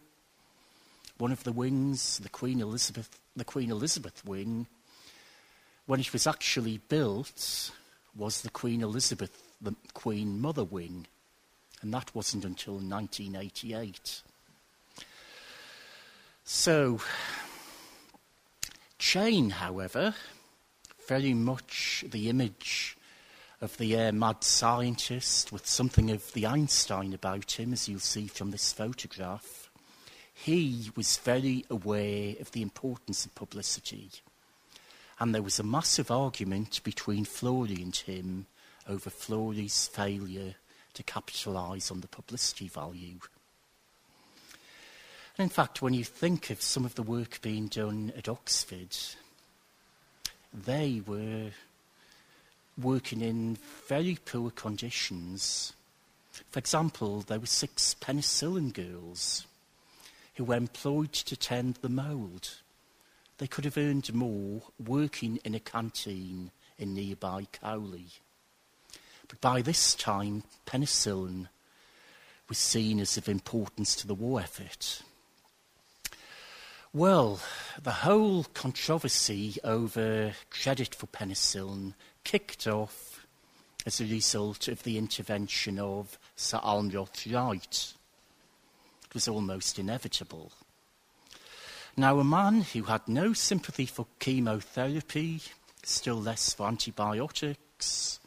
One 1.18 1.32
of 1.32 1.44
the 1.44 1.52
wings, 1.52 2.20
the 2.20 2.30
Queen 2.30 2.62
Elizabeth, 2.62 3.20
the 3.36 3.44
Queen 3.44 3.72
Elizabeth 3.72 4.24
wing, 4.24 4.68
when 5.86 6.00
it 6.00 6.14
was 6.14 6.28
actually 6.28 6.78
built, 6.88 7.72
was 8.16 8.42
the 8.42 8.50
Queen 8.52 8.82
Elizabeth, 8.82 9.42
the 9.60 9.76
Queen 9.94 10.40
Mother 10.40 10.64
Wing, 10.64 11.08
and 11.82 11.94
that 11.94 12.14
wasn't 12.14 12.46
until 12.46 12.76
1988. 12.76 14.22
So, 16.44 17.02
Chain, 19.00 19.50
however, 19.50 20.14
very 21.08 21.34
much 21.34 22.06
the 22.08 22.30
image 22.30 22.98
of 23.62 23.78
the 23.78 23.98
uh, 23.98 24.12
mad 24.12 24.44
scientist 24.44 25.52
with 25.52 25.68
something 25.68 26.12
of 26.12 26.34
the 26.34 26.46
Einstein 26.46 27.14
about 27.14 27.60
him, 27.60 27.74
as 27.74 27.90
you'll 27.90 28.00
see 28.00 28.28
from 28.28 28.52
this 28.52 28.72
photograph. 28.72 29.70
He 30.34 30.92
was 30.96 31.18
very 31.18 31.66
aware 31.70 32.36
of 32.40 32.52
the 32.52 32.62
importance 32.62 33.26
of 33.26 33.36
publicity 33.36 34.10
and 35.20 35.36
there 35.36 35.44
was 35.44 35.60
a 35.60 35.64
massive 35.64 36.10
argument 36.10 36.82
between 36.84 37.26
Florey 37.26 37.82
and 37.84 37.96
him 37.96 38.46
over 38.88 39.10
Florey's 39.10 39.88
failure 39.88 40.56
to 40.94 41.04
capitalise 41.04 41.92
on 41.92 42.00
the 42.00 42.08
publicity 42.08 42.70
value. 42.70 43.20
And 45.38 45.44
in 45.44 45.50
fact, 45.50 45.82
when 45.82 45.94
you 45.94 46.06
think 46.06 46.50
of 46.50 46.62
some 46.62 46.86
of 46.86 46.96
the 46.96 47.04
work 47.04 47.42
being 47.42 47.68
done 47.68 48.14
at 48.18 48.30
Oxford, 48.30 48.96
they 50.54 51.02
were 51.06 51.52
working 52.82 53.22
in 53.22 53.58
very 53.88 54.18
poor 54.26 54.52
conditions. 54.52 55.74
For 56.52 56.60
example, 56.60 57.22
there 57.22 57.40
were 57.40 57.46
six 57.46 57.96
penicillin 58.00 58.74
girls 58.74 59.46
who 60.36 60.46
were 60.46 60.56
employed 60.56 61.14
to 61.14 61.36
tend 61.36 61.76
the 61.76 61.90
mould 61.90 62.50
they 63.40 63.48
could 63.48 63.66
have 63.66 63.78
earned 63.78 64.14
more 64.14 64.62
working 64.86 65.40
in 65.46 65.56
a 65.56 65.60
canteen 65.60 66.52
in 66.78 66.94
nearby 66.94 67.48
Cowley. 67.54 68.08
But 69.28 69.42
by 69.42 69.62
this 69.62 69.96
time, 69.96 70.44
penicillin 70.66 71.48
was 72.50 72.58
seen 72.58 73.00
as 73.00 73.18
of 73.18 73.30
importance 73.30 73.96
to 73.96 74.08
the 74.08 74.14
war 74.14 74.42
effort. 74.42 75.02
Well, 76.92 77.40
the 77.82 77.92
whole 77.92 78.44
controversy 78.54 79.58
over 79.64 80.34
credit 80.50 80.94
for 80.94 81.08
penicillin 81.08 81.94
kicked 82.30 82.68
off 82.68 83.26
as 83.88 84.00
a 84.00 84.06
result 84.06 84.68
of 84.68 84.84
the 84.84 85.00
intervention 85.00 85.80
of 85.80 86.20
Sir 86.36 86.60
Almroth 86.60 87.26
Wright. 87.34 87.94
It 89.08 89.14
was 89.16 89.28
almost 89.28 89.80
inevitable. 89.80 90.52
Now, 91.98 92.20
a 92.20 92.24
man 92.24 92.62
who 92.62 92.84
had 92.84 93.08
no 93.08 93.34
sympathy 93.34 93.88
for 93.88 94.06
chemotherapy, 94.20 95.42
still 95.82 96.22
less 96.22 96.54
for 96.54 96.68
antibiotics, 96.68 98.20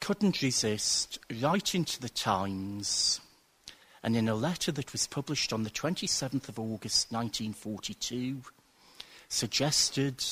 couldn't 0.00 0.42
resist 0.42 1.20
writing 1.40 1.84
to 1.84 2.00
the 2.00 2.08
Times 2.08 3.20
and 4.02 4.16
in 4.16 4.28
a 4.28 4.34
letter 4.34 4.72
that 4.72 4.90
was 4.90 5.06
published 5.06 5.52
on 5.52 5.62
the 5.62 5.70
27th 5.70 6.48
of 6.48 6.58
August 6.58 7.12
1942 7.12 8.42
suggested 9.28 10.24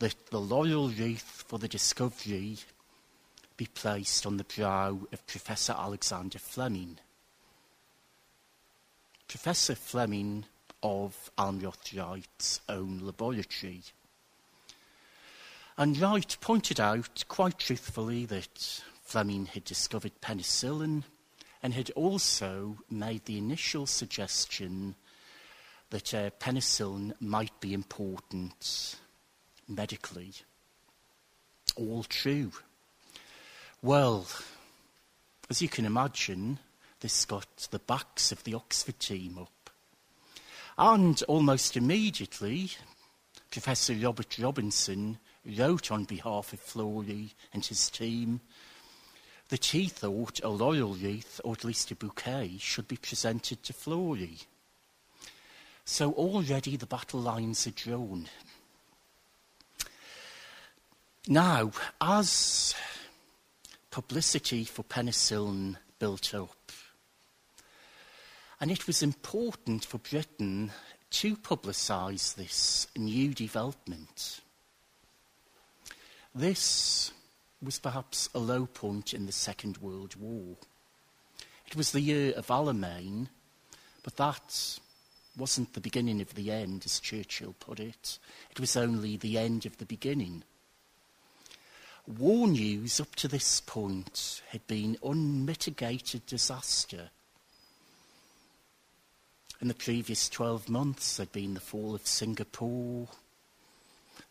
that 0.00 0.30
the 0.30 0.40
laurel 0.40 0.88
wreath 0.88 1.44
for 1.46 1.58
the 1.58 1.68
discovery 1.68 2.56
be 3.58 3.66
placed 3.66 4.24
on 4.24 4.38
the 4.38 4.44
brow 4.44 4.98
of 5.12 5.26
Professor 5.26 5.74
Alexander 5.76 6.38
Fleming. 6.38 6.98
Professor 9.28 9.74
Fleming 9.74 10.46
of 10.82 11.30
Almroth 11.36 11.94
Wright's 11.94 12.62
own 12.66 13.00
laboratory. 13.00 13.82
And 15.76 15.98
Wright 15.98 16.36
pointed 16.40 16.80
out 16.80 17.24
quite 17.28 17.58
truthfully 17.58 18.24
that 18.24 18.82
Fleming 19.02 19.44
had 19.46 19.64
discovered 19.64 20.22
penicillin 20.22 21.04
and 21.62 21.74
had 21.74 21.90
also 21.90 22.78
made 22.90 23.26
the 23.26 23.36
initial 23.36 23.84
suggestion 23.84 24.94
that 25.90 26.14
uh, 26.14 26.30
penicillin 26.40 27.12
might 27.20 27.60
be 27.60 27.74
important 27.74 28.96
medically. 29.70 30.32
All 31.76 32.04
true. 32.04 32.52
Well, 33.82 34.26
as 35.48 35.62
you 35.62 35.68
can 35.68 35.86
imagine, 35.86 36.58
this 37.00 37.24
got 37.24 37.68
the 37.70 37.78
backs 37.78 38.32
of 38.32 38.44
the 38.44 38.54
Oxford 38.54 38.98
team 38.98 39.38
up. 39.38 39.70
And 40.76 41.22
almost 41.28 41.76
immediately, 41.76 42.70
Professor 43.50 43.94
Robert 43.94 44.38
Robinson 44.38 45.18
wrote 45.44 45.90
on 45.90 46.04
behalf 46.04 46.52
of 46.52 46.64
Florey 46.64 47.32
and 47.52 47.64
his 47.64 47.88
team 47.90 48.40
that 49.48 49.64
he 49.66 49.86
thought 49.86 50.40
a 50.42 50.48
laurel 50.48 50.94
wreath, 50.94 51.40
or 51.42 51.52
at 51.52 51.64
least 51.64 51.90
a 51.90 51.96
bouquet, 51.96 52.56
should 52.58 52.86
be 52.86 52.96
presented 52.96 53.62
to 53.62 53.72
Florey. 53.72 54.44
So 55.84 56.12
already 56.12 56.76
the 56.76 56.86
battle 56.86 57.20
lines 57.20 57.66
are 57.66 57.72
drawn. 57.72 58.28
Now, 61.28 61.72
as 62.00 62.74
publicity 63.90 64.64
for 64.64 64.82
penicillin 64.82 65.76
built 65.98 66.34
up, 66.34 66.72
and 68.60 68.70
it 68.70 68.86
was 68.86 69.02
important 69.02 69.84
for 69.84 69.98
Britain 69.98 70.72
to 71.10 71.36
publicise 71.36 72.34
this 72.34 72.86
new 72.96 73.34
development. 73.34 74.40
This 76.34 77.12
was 77.62 77.78
perhaps 77.78 78.28
a 78.34 78.38
low 78.38 78.66
point 78.66 79.12
in 79.12 79.26
the 79.26 79.32
Second 79.32 79.78
World 79.78 80.14
War. 80.16 80.56
It 81.66 81.76
was 81.76 81.92
the 81.92 82.00
year 82.00 82.32
of 82.32 82.46
Alamein, 82.46 83.28
but 84.02 84.16
that 84.16 84.78
wasn't 85.36 85.74
the 85.74 85.80
beginning 85.80 86.20
of 86.20 86.34
the 86.34 86.50
end, 86.50 86.82
as 86.84 86.98
Churchill 86.98 87.54
put 87.60 87.78
it. 87.78 88.18
It 88.50 88.60
was 88.60 88.76
only 88.76 89.16
the 89.16 89.36
end 89.36 89.66
of 89.66 89.76
the 89.78 89.86
beginning. 89.86 90.44
War 92.06 92.48
news 92.48 93.00
up 93.00 93.14
to 93.16 93.28
this 93.28 93.60
point 93.60 94.42
had 94.48 94.66
been 94.66 94.96
unmitigated 95.02 96.26
disaster. 96.26 97.10
In 99.60 99.68
the 99.68 99.74
previous 99.74 100.28
12 100.28 100.68
months, 100.68 101.16
there'd 101.16 101.32
been 101.32 101.54
the 101.54 101.60
fall 101.60 101.94
of 101.94 102.06
Singapore, 102.06 103.08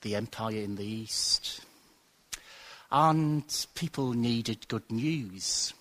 the 0.02 0.16
empire 0.16 0.58
in 0.58 0.76
the 0.76 0.86
east, 0.86 1.62
and 2.92 3.44
people 3.76 4.14
needed 4.14 4.68
good 4.68 4.92
news. 4.92 5.74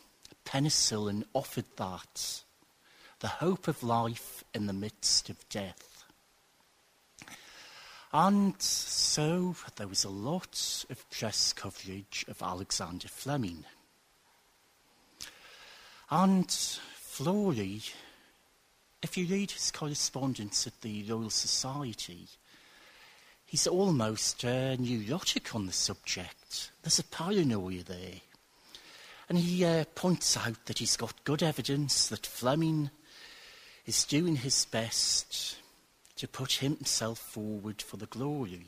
Penicillin 0.45 1.25
offered 1.35 1.65
that 1.77 2.43
the 3.21 3.29
hope 3.29 3.67
of 3.67 3.83
life 3.83 4.45
in 4.55 4.67
the 4.67 4.73
midst 4.73 5.31
of 5.31 5.49
death. 5.49 5.88
And 8.13 8.61
so 8.61 9.55
there 9.77 9.87
was 9.87 10.05
a 10.05 10.09
lot 10.09 10.85
of 10.89 11.11
press 11.11 11.53
coverage 11.53 12.25
of 12.29 12.43
Alexander 12.43 13.09
Fleming. 13.09 13.65
And 16.11 16.49
Florey, 16.49 17.93
if 19.03 19.19
you 19.19 19.27
read 19.27 19.51
his 19.51 19.71
correspondence 19.71 20.67
at 20.67 20.81
the 20.81 21.03
Royal 21.03 21.29
Society, 21.29 22.29
he's 23.45 23.67
almost 23.67 24.43
uh, 24.43 24.77
neurotic 24.77 25.55
on 25.55 25.67
the 25.67 25.73
subject. 25.73 26.71
There's 26.83 26.99
a 26.99 27.05
paranoia 27.05 27.83
there. 27.83 28.23
And 29.29 29.37
he 29.37 29.67
uh, 29.67 29.85
points 29.95 30.35
out 30.35 30.65
that 30.65 30.79
he's 30.79 30.97
got 30.97 31.25
good 31.25 31.43
evidence 31.43 32.09
that 32.09 32.27
Fleming 32.27 32.91
is 33.85 34.05
doing 34.05 34.37
his 34.37 34.65
best 34.65 35.58
to 36.19 36.29
put 36.29 36.55
himself 36.55 37.19
forward 37.19 37.81
for 37.81 37.97
the 37.97 38.07
glory. 38.07 38.67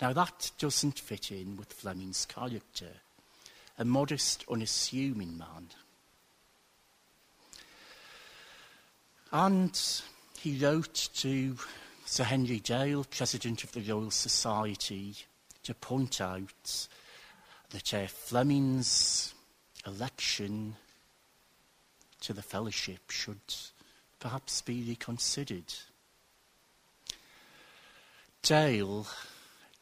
Now, 0.00 0.12
that 0.12 0.52
doesn't 0.58 0.98
fit 0.98 1.30
in 1.30 1.56
with 1.56 1.72
Fleming's 1.72 2.24
character, 2.24 2.92
a 3.78 3.84
modest, 3.84 4.44
unassuming 4.50 5.36
man. 5.36 5.68
And 9.32 9.78
he 10.40 10.56
wrote 10.58 11.10
to 11.16 11.56
Sir 12.06 12.24
Henry 12.24 12.60
Dale, 12.60 13.04
President 13.04 13.64
of 13.64 13.72
the 13.72 13.82
Royal 13.82 14.10
Society, 14.10 15.14
to 15.64 15.74
point 15.74 16.20
out 16.20 16.86
that 17.70 17.92
uh, 17.92 18.06
Fleming's 18.06 19.34
election 19.86 20.76
to 22.20 22.32
the 22.32 22.42
fellowship 22.42 23.10
should 23.10 23.40
perhaps 24.20 24.62
be 24.62 24.82
reconsidered. 24.82 25.74
Dale 28.42 29.06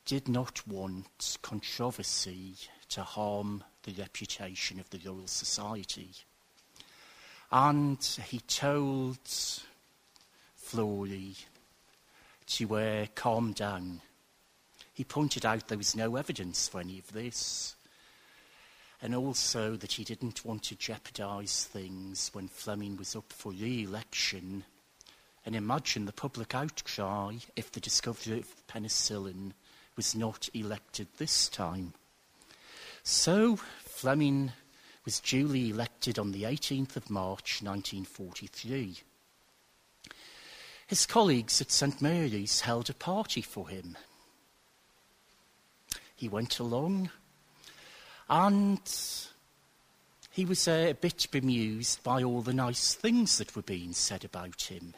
did 0.05 0.29
not 0.29 0.67
want 0.67 1.39
controversy 1.43 2.55
to 2.89 3.03
harm 3.03 3.65
the 3.83 3.93
reputation 3.93 4.81
of 4.81 4.91
the 4.91 5.01
Royal 5.05 5.27
Society. 5.27 6.11
And 7.53 8.03
he 8.27 8.41
told 8.41 9.19
Florey 10.59 11.37
to 12.47 12.77
uh, 12.77 13.07
calm 13.15 13.53
down. 13.53 14.01
He 14.95 15.05
pointed 15.05 15.45
out 15.45 15.69
there 15.69 15.79
was 15.79 15.95
no 15.95 16.17
evidence 16.17 16.69
for 16.69 16.81
any 16.81 16.99
of 16.99 17.13
this 17.13 17.77
and 19.03 19.15
also 19.15 19.77
that 19.77 19.93
he 19.93 20.05
didn't 20.05 20.45
want 20.45 20.63
to 20.65 20.75
jeopardise 20.75 21.65
things 21.65 22.31
when 22.33 22.49
Fleming 22.49 22.97
was 22.97 23.15
up 23.15 23.33
for 23.33 23.53
re 23.53 23.85
election. 23.85 24.65
And 25.47 25.55
imagine 25.55 26.07
the 26.07 26.13
public 26.13 26.57
outcry 26.57 27.37
if 27.55 27.71
the 27.71 27.79
discovery 27.79 28.41
of 28.41 28.67
penicillin 28.67 29.53
was 29.97 30.13
not 30.13 30.49
elected 30.53 31.07
this 31.17 31.49
time. 31.49 31.95
So 33.05 33.55
Fleming 33.85 34.51
was 35.05 35.21
duly 35.21 35.71
elected 35.71 36.19
on 36.19 36.33
the 36.33 36.43
18th 36.43 36.97
of 36.97 37.09
March 37.09 37.63
1943. 37.63 38.99
His 40.89 41.07
colleagues 41.07 41.61
at 41.61 41.71
St 41.71 42.03
Mary's 42.03 42.63
held 42.63 42.91
a 42.91 42.95
party 42.95 43.41
for 43.41 43.69
him. 43.69 43.97
He 46.17 46.29
went 46.29 46.59
along 46.59 47.11
and 48.29 48.81
he 50.33 50.45
was 50.45 50.67
uh, 50.67 50.89
a 50.91 50.95
bit 50.95 51.29
bemused 51.31 52.03
by 52.03 52.25
all 52.25 52.43
the 52.43 52.53
nice 52.53 52.95
things 52.95 53.39
that 53.39 53.55
were 53.55 53.63
being 53.63 53.93
said 53.93 54.25
about 54.25 54.63
him. 54.63 54.95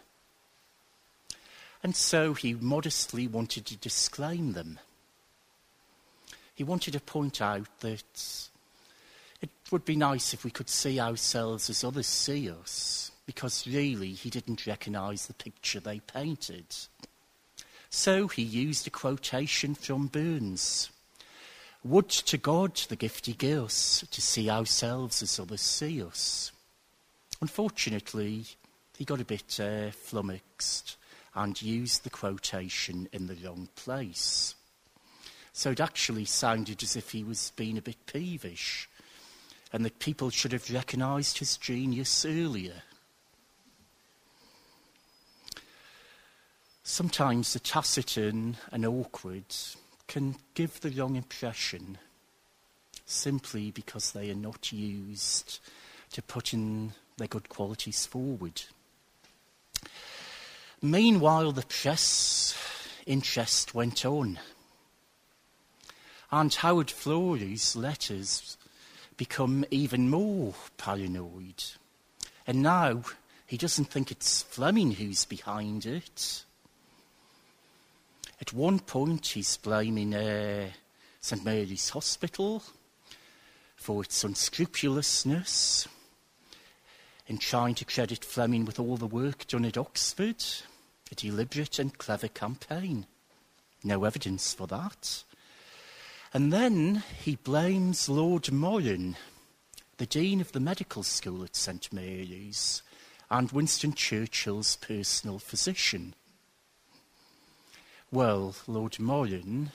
And 1.83 1.95
so 1.95 2.35
he 2.35 2.55
modestly 2.55 3.27
wanted 3.27 3.67
to 3.67 3.77
disclaim 3.77 4.53
them. 4.53 4.79
He 6.55 6.65
wanted 6.65 6.93
to 6.95 7.01
point 7.01 7.41
out 7.41 7.69
that 7.81 8.49
it 9.41 9.51
would 9.71 9.85
be 9.85 9.95
nice 9.95 10.35
if 10.35 10.45
we 10.45 10.51
could 10.51 10.69
see 10.69 10.99
ourselves 10.99 11.71
as 11.71 11.85
others 11.85 12.09
see 12.09 12.51
us, 12.51 13.13
because 13.27 13.67
really 13.67 14.11
he 14.13 14.29
didn't 14.29 14.67
recognise 14.67 15.27
the 15.27 15.35
picture 15.35 15.79
they 15.79 16.01
painted. 16.01 16.67
So 17.91 18.27
he 18.27 18.43
used 18.43 18.87
a 18.87 18.91
quotation 18.91 19.77
from 19.77 20.09
Burns. 20.09 20.91
Would 21.85 22.09
to 22.09 22.37
God 22.37 22.75
the 22.75 22.97
gift 22.97 23.27
he 23.27 23.35
gives 23.35 24.05
to 24.11 24.21
see 24.21 24.51
ourselves 24.51 25.23
as 25.23 25.39
others 25.39 25.61
see 25.61 26.03
us. 26.03 26.51
Unfortunately, 27.41 28.47
he 28.97 29.05
got 29.05 29.21
a 29.21 29.25
bit 29.25 29.61
uh, 29.61 29.93
flummoxed 29.93 30.97
and 31.35 31.61
used 31.61 32.05
the 32.05 32.11
quotation 32.11 33.09
in 33.13 33.27
the 33.27 33.37
wrong 33.37 33.69
place. 33.77 34.55
So 35.53 35.71
it 35.71 35.81
actually 35.81 36.25
sounded 36.25 36.83
as 36.83 36.97
if 36.97 37.11
he 37.11 37.25
was 37.25 37.53
being 37.57 37.79
a 37.79 37.83
bit 37.83 38.07
peevish 38.07 38.89
and 39.73 39.85
that 39.85 39.99
people 39.99 40.31
should 40.31 40.53
have 40.53 40.71
recognised 40.71 41.39
his 41.39 41.57
genius 41.57 42.25
earlier. 42.25 42.83
Sometimes 46.83 47.53
the 47.53 47.59
taciturn 47.59 48.57
and 48.73 48.87
awkward 48.87 49.45
can 50.07 50.37
give 50.55 50.81
the 50.81 50.91
wrong 50.91 51.17
impression 51.17 51.99
simply 53.05 53.71
because 53.71 54.13
they 54.13 54.31
are 54.31 54.35
not 54.35 54.73
used 54.73 55.61
to 56.13 56.23
putting 56.23 56.93
their 57.19 57.29
good 57.29 57.49
qualities 57.49 58.07
forward. 58.07 58.63
Meanwhile, 60.81 61.53
the 61.53 61.63
press 61.63 62.55
interest 63.05 63.75
went 63.75 64.05
on. 64.05 64.39
And 66.31 66.55
Howard 66.55 66.89
Florey's 66.89 67.75
letters 67.75 68.57
become 69.17 69.65
even 69.71 70.09
more 70.09 70.55
paranoid. 70.77 71.65
And 72.47 72.63
now 72.63 73.03
he 73.47 73.57
doesn't 73.57 73.87
think 73.87 74.11
it's 74.11 74.43
Fleming 74.43 74.93
who's 74.93 75.25
behind 75.25 75.85
it. 75.85 76.45
At 78.41 78.53
one 78.53 78.79
point, 78.79 79.27
he's 79.27 79.57
blaming 79.57 80.15
uh, 80.15 80.69
St 81.21 81.45
Mary's 81.45 81.89
Hospital 81.89 82.63
for 83.75 84.05
its 84.05 84.23
unscrupulousness 84.23 85.89
in 87.27 87.39
trying 87.39 87.75
to 87.75 87.85
credit 87.85 88.25
Fleming 88.25 88.65
with 88.65 88.79
all 88.79 88.97
the 88.97 89.07
work 89.07 89.47
done 89.47 89.65
at 89.65 89.77
Oxford, 89.77 90.45
a 91.11 91.15
deliberate 91.15 91.79
and 91.79 91.97
clever 91.99 92.29
campaign. 92.29 93.07
No 93.85 94.05
evidence 94.05 94.53
for 94.53 94.67
that. 94.67 95.25
And 96.35 96.53
then 96.53 97.03
he 97.23 97.37
blames 97.37 98.09
Lord 98.09 98.53
Moran, 98.53 99.17
the 99.97 100.07
Dean 100.07 100.41
of 100.41 100.53
the 100.53 100.61
Medical 100.61 101.03
School 101.03 101.43
at 101.43 101.57
St 101.57 101.93
Mary's, 101.93 102.83
and 103.31 103.51
Winston 103.53 103.93
Churchill's 103.93 104.77
personal 104.77 105.39
physician. 105.39 106.15
Well, 108.11 108.55
Lord 108.67 108.99
Moran 108.99 109.71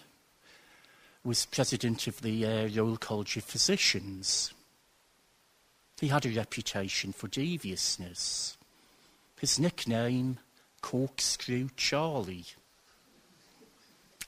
was 1.23 1.45
president 1.45 2.07
of 2.07 2.21
the 2.21 2.45
uh, 2.45 2.67
Royal 2.67 2.97
College 2.97 3.37
of 3.37 3.43
Physicians. 3.43 4.53
He 5.99 6.07
had 6.09 6.25
a 6.25 6.29
reputation 6.29 7.13
for 7.13 7.27
deviousness. 7.27 8.57
His 9.39 9.59
nickname, 9.59 10.39
Corkscrew 10.83 11.69
Charlie. 11.75 12.45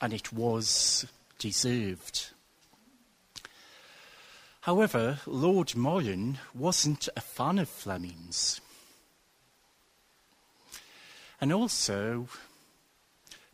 And 0.02 0.12
it 0.12 0.34
was 0.34 1.06
deserved. 1.38 2.32
However, 4.62 5.20
Lord 5.28 5.76
Moran 5.76 6.40
wasn't 6.56 7.08
a 7.16 7.22
fan 7.22 7.60
of 7.60 7.70
Fleming's. 7.70 8.62
And 11.40 11.54
also, 11.54 12.28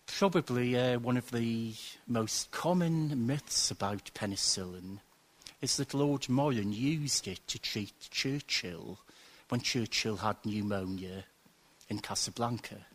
probably 0.05 0.77
uh, 0.77 0.99
one 0.99 1.17
of 1.17 1.31
the 1.31 1.73
most 2.07 2.51
common 2.51 3.27
myths 3.27 3.71
about 3.71 4.11
penicillin 4.13 4.99
is 5.59 5.75
that 5.77 5.93
Lord 5.93 6.29
Moran 6.29 6.71
used 6.71 7.27
it 7.27 7.45
to 7.47 7.59
treat 7.59 8.09
Churchill 8.09 8.99
when 9.49 9.59
Churchill 9.59 10.17
had 10.17 10.37
pneumonia 10.45 11.25
in 11.89 11.99
Casablanca. 11.99 12.85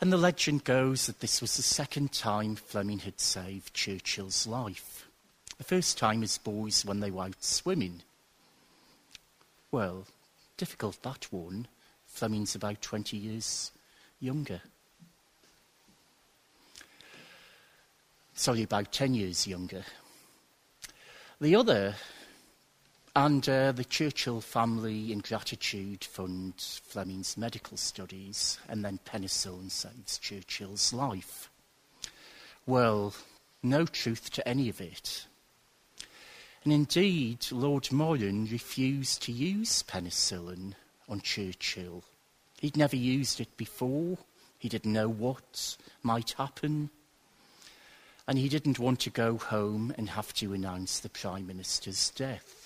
And 0.00 0.10
the 0.10 0.16
legend 0.16 0.64
goes 0.64 1.06
that 1.06 1.20
this 1.20 1.42
was 1.42 1.56
the 1.56 1.62
second 1.62 2.12
time 2.12 2.56
Fleming 2.56 3.00
had 3.00 3.20
saved 3.20 3.74
Churchill's 3.74 4.46
life. 4.46 5.06
The 5.58 5.64
first 5.64 5.98
time 5.98 6.22
as 6.22 6.38
boys 6.38 6.86
when 6.86 7.00
they 7.00 7.10
were 7.10 7.24
out 7.24 7.44
swimming. 7.44 8.00
Well, 9.70 10.06
difficult 10.56 11.02
that 11.02 11.30
one. 11.30 11.68
Fleming's 12.06 12.54
about 12.54 12.80
20 12.80 13.16
years 13.18 13.72
younger. 14.20 14.62
Sorry, 18.34 18.62
about 18.62 18.90
10 18.90 19.12
years 19.12 19.46
younger. 19.46 19.84
The 21.42 21.54
other, 21.54 21.94
and 23.20 23.46
uh, 23.50 23.70
the 23.70 23.84
Churchill 23.84 24.40
Family 24.40 25.12
Ingratitude 25.12 26.04
Fund, 26.04 26.54
Fleming's 26.56 27.36
medical 27.36 27.76
studies, 27.76 28.58
and 28.66 28.82
then 28.82 28.98
penicillin 29.04 29.70
saves 29.70 30.16
Churchill's 30.16 30.94
life. 30.94 31.50
Well, 32.64 33.12
no 33.62 33.84
truth 33.84 34.30
to 34.30 34.48
any 34.48 34.70
of 34.70 34.80
it. 34.80 35.26
And 36.64 36.72
indeed, 36.72 37.46
Lord 37.52 37.92
Moran 37.92 38.46
refused 38.46 39.22
to 39.24 39.32
use 39.32 39.82
penicillin 39.82 40.72
on 41.06 41.20
Churchill. 41.20 42.02
He'd 42.58 42.78
never 42.78 42.96
used 42.96 43.38
it 43.38 43.54
before. 43.58 44.16
He 44.58 44.70
didn't 44.70 44.94
know 44.94 45.10
what 45.10 45.76
might 46.02 46.30
happen 46.32 46.88
and 48.26 48.38
he 48.38 48.48
didn't 48.48 48.78
want 48.78 49.00
to 49.00 49.10
go 49.10 49.36
home 49.36 49.92
and 49.98 50.08
have 50.08 50.32
to 50.34 50.54
announce 50.54 51.00
the 51.00 51.08
Prime 51.10 51.46
Minister's 51.46 52.10
death. 52.10 52.59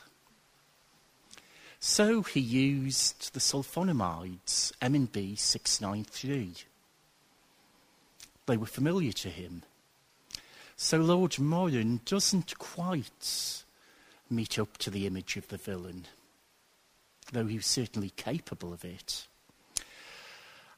So 1.87 2.23
he 2.23 2.41
used 2.41 3.35
the 3.35 3.41
sulfonamides, 3.41 4.73
M&B 4.81 5.37
693. 5.37 6.55
They 8.47 8.57
were 8.57 8.65
familiar 8.65 9.13
to 9.13 9.29
him. 9.29 9.65
So 10.77 10.97
Lord 10.97 11.39
Moran 11.39 12.01
doesn't 12.07 12.59
quite 12.59 13.63
meet 14.31 14.59
up 14.59 14.79
to 14.79 14.89
the 14.89 15.07
image 15.07 15.37
of 15.37 15.49
the 15.49 15.59
villain, 15.59 16.07
though 17.33 17.45
he 17.45 17.57
was 17.57 17.67
certainly 17.67 18.15
capable 18.17 18.73
of 18.73 18.83
it. 18.83 19.27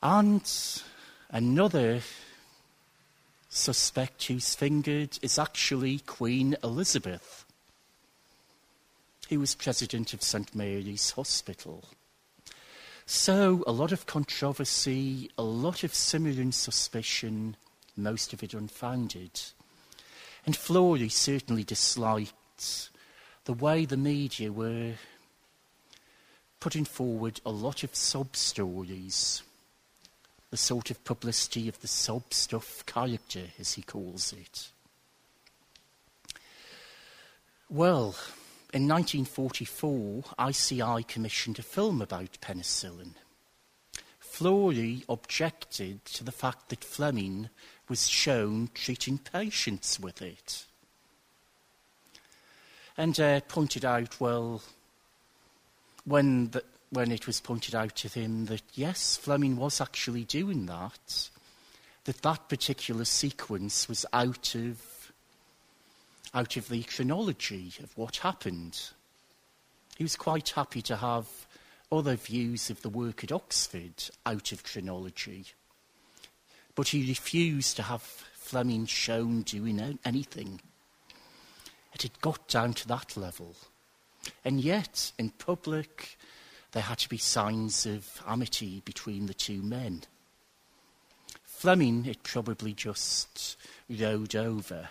And 0.03 0.43
another 1.31 2.01
suspect 3.49 4.25
who's 4.25 4.57
fingered 4.57 5.21
is 5.23 5.39
actually 5.39 6.01
Queen 6.01 6.57
Elizabeth, 6.65 7.46
who 9.29 9.41
was 9.41 9.55
president 9.55 10.13
of 10.15 10.23
St 10.23 10.55
Mary's 10.55 11.11
Hospital. 11.13 11.85
So, 13.07 13.63
a 13.67 13.73
lot 13.73 13.93
of 13.93 14.07
controversy, 14.07 15.31
a 15.39 15.43
lot 15.43 15.85
of 15.85 15.95
simmering 15.95 16.53
suspicion, 16.53 17.57
most 17.97 18.33
of 18.33 18.43
it 18.43 18.55
unfounded. 18.55 19.41
And 20.45 20.57
Florey 20.57 21.11
certainly 21.11 21.65
disliked 21.65 22.91
the 23.45 23.53
way 23.53 23.85
the 23.85 23.97
media 23.97 24.53
were 24.53 24.95
putting 26.59 26.85
forward 26.85 27.41
a 27.47 27.51
lot 27.51 27.85
of 27.85 27.95
sub 27.95 28.35
stories 28.35 29.43
the 30.51 30.57
sort 30.57 30.91
of 30.91 31.05
publicity 31.05 31.69
of 31.69 31.81
the 31.81 31.89
sob 31.89 32.33
stuff 32.33 32.85
character, 32.87 33.43
as 33.59 33.75
he 33.75 33.83
calls 33.83 34.33
it. 34.33 34.71
Well, 37.69 38.15
in 38.73 38.89
1944, 38.89 40.25
ICI 40.49 41.03
commissioned 41.05 41.59
a 41.59 41.63
film 41.63 42.03
about 42.03 42.39
penicillin. 42.41 43.15
Florey 44.21 45.05
objected 45.09 46.05
to 46.05 46.25
the 46.25 46.33
fact 46.33 46.69
that 46.69 46.85
Fleming 46.85 47.49
was 47.89 48.09
shown 48.09 48.69
treating 48.75 49.19
patients 49.19 49.99
with 50.01 50.21
it. 50.21 50.67
And 52.99 53.19
uh, 53.21 53.41
pointed 53.49 53.85
out, 53.85 54.21
well, 54.21 54.63
when 56.05 56.51
the, 56.51 56.63
when 56.91 57.13
it 57.13 57.27
was 57.27 57.41
pointed 57.41 57.75
out 57.75 57.95
to 57.97 58.09
him 58.09 58.47
that 58.47 58.63
yes, 58.75 59.17
Fleming 59.17 59.57
was 59.57 59.81
actually 59.81 60.25
doing 60.25 60.67
that, 60.67 61.31
that 62.05 62.23
that 62.23 62.49
particular 62.49 63.05
sequence 63.05 63.89
was 63.89 64.07
out 64.13 64.55
of, 64.55 64.81
out 66.37 66.59
of 66.59 66.69
the 66.69 66.83
chronology 66.83 67.73
of 67.83 67.97
what 67.97 68.19
happened. 68.19 68.91
He 69.97 70.05
was 70.05 70.17
quite 70.17 70.51
happy 70.51 70.83
to 70.83 70.97
have 70.97 71.27
other 71.91 72.15
views 72.15 72.69
of 72.69 72.83
the 72.83 72.91
work 72.91 73.25
at 73.25 73.33
Oxford 73.33 74.11
out 74.27 74.53
of 74.53 74.63
chronology. 74.63 75.47
But 76.75 76.89
he 76.89 77.09
refused 77.09 77.77
to 77.77 77.85
have 77.85 78.03
Fleming 78.03 78.85
shown 78.85 79.43
doing 79.43 79.99
anything. 80.05 80.61
It 81.95 82.03
had 82.03 82.21
got 82.21 82.47
down 82.49 82.75
to 82.75 82.89
that 82.89 83.17
level. 83.17 83.57
And 84.45 84.61
yet, 84.61 85.13
in 85.19 85.31
public, 85.31 86.19
there 86.73 86.83
had 86.83 86.99
to 86.99 87.09
be 87.09 87.17
signs 87.17 87.87
of 87.87 88.23
amity 88.29 88.83
between 88.85 89.25
the 89.25 89.35
two 89.35 89.63
men. 89.63 90.03
Fleming 91.45 92.05
it 92.05 92.23
probably 92.23 92.75
just 92.75 93.57
rode 93.89 94.37
over. 94.37 94.91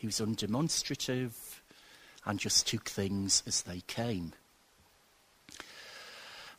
He 0.00 0.06
was 0.06 0.20
undemonstrative 0.20 1.32
and 2.24 2.38
just 2.38 2.66
took 2.66 2.88
things 2.88 3.42
as 3.46 3.62
they 3.62 3.80
came. 3.86 4.32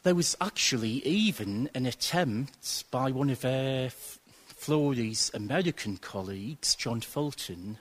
There 0.04 0.16
was 0.16 0.36
actually 0.40 1.06
even 1.06 1.70
an 1.76 1.86
attempt 1.86 2.90
by 2.90 3.12
one 3.12 3.30
of 3.30 3.44
uh, 3.44 3.90
Florey's 3.90 5.30
American 5.34 5.98
colleagues, 5.98 6.76
John 6.76 7.02
Fulton, 7.02 7.78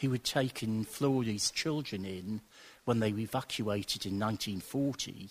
who 0.00 0.12
had 0.12 0.24
taken 0.24 0.84
Florey's 0.84 1.50
children 1.50 2.04
in 2.04 2.40
when 2.84 3.00
they 3.00 3.12
were 3.12 3.20
evacuated 3.20 4.06
in 4.06 4.18
1940 4.18 5.30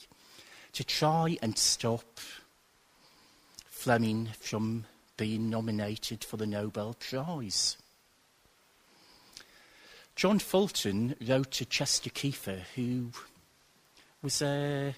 to 0.74 0.84
try 0.84 1.38
and 1.42 1.58
stop 1.58 2.20
Fleming 3.66 4.30
from 4.40 4.86
being 5.16 5.50
nominated 5.50 6.24
for 6.24 6.38
the 6.38 6.48
Nobel 6.48 6.96
Prize. 6.96 7.78
John 10.16 10.40
Fulton 10.40 11.14
wrote 11.28 11.52
to 11.52 11.66
Chester 11.66 12.10
Keefer, 12.10 12.62
who 12.76 13.12
was 14.22 14.42
uh, 14.42 14.94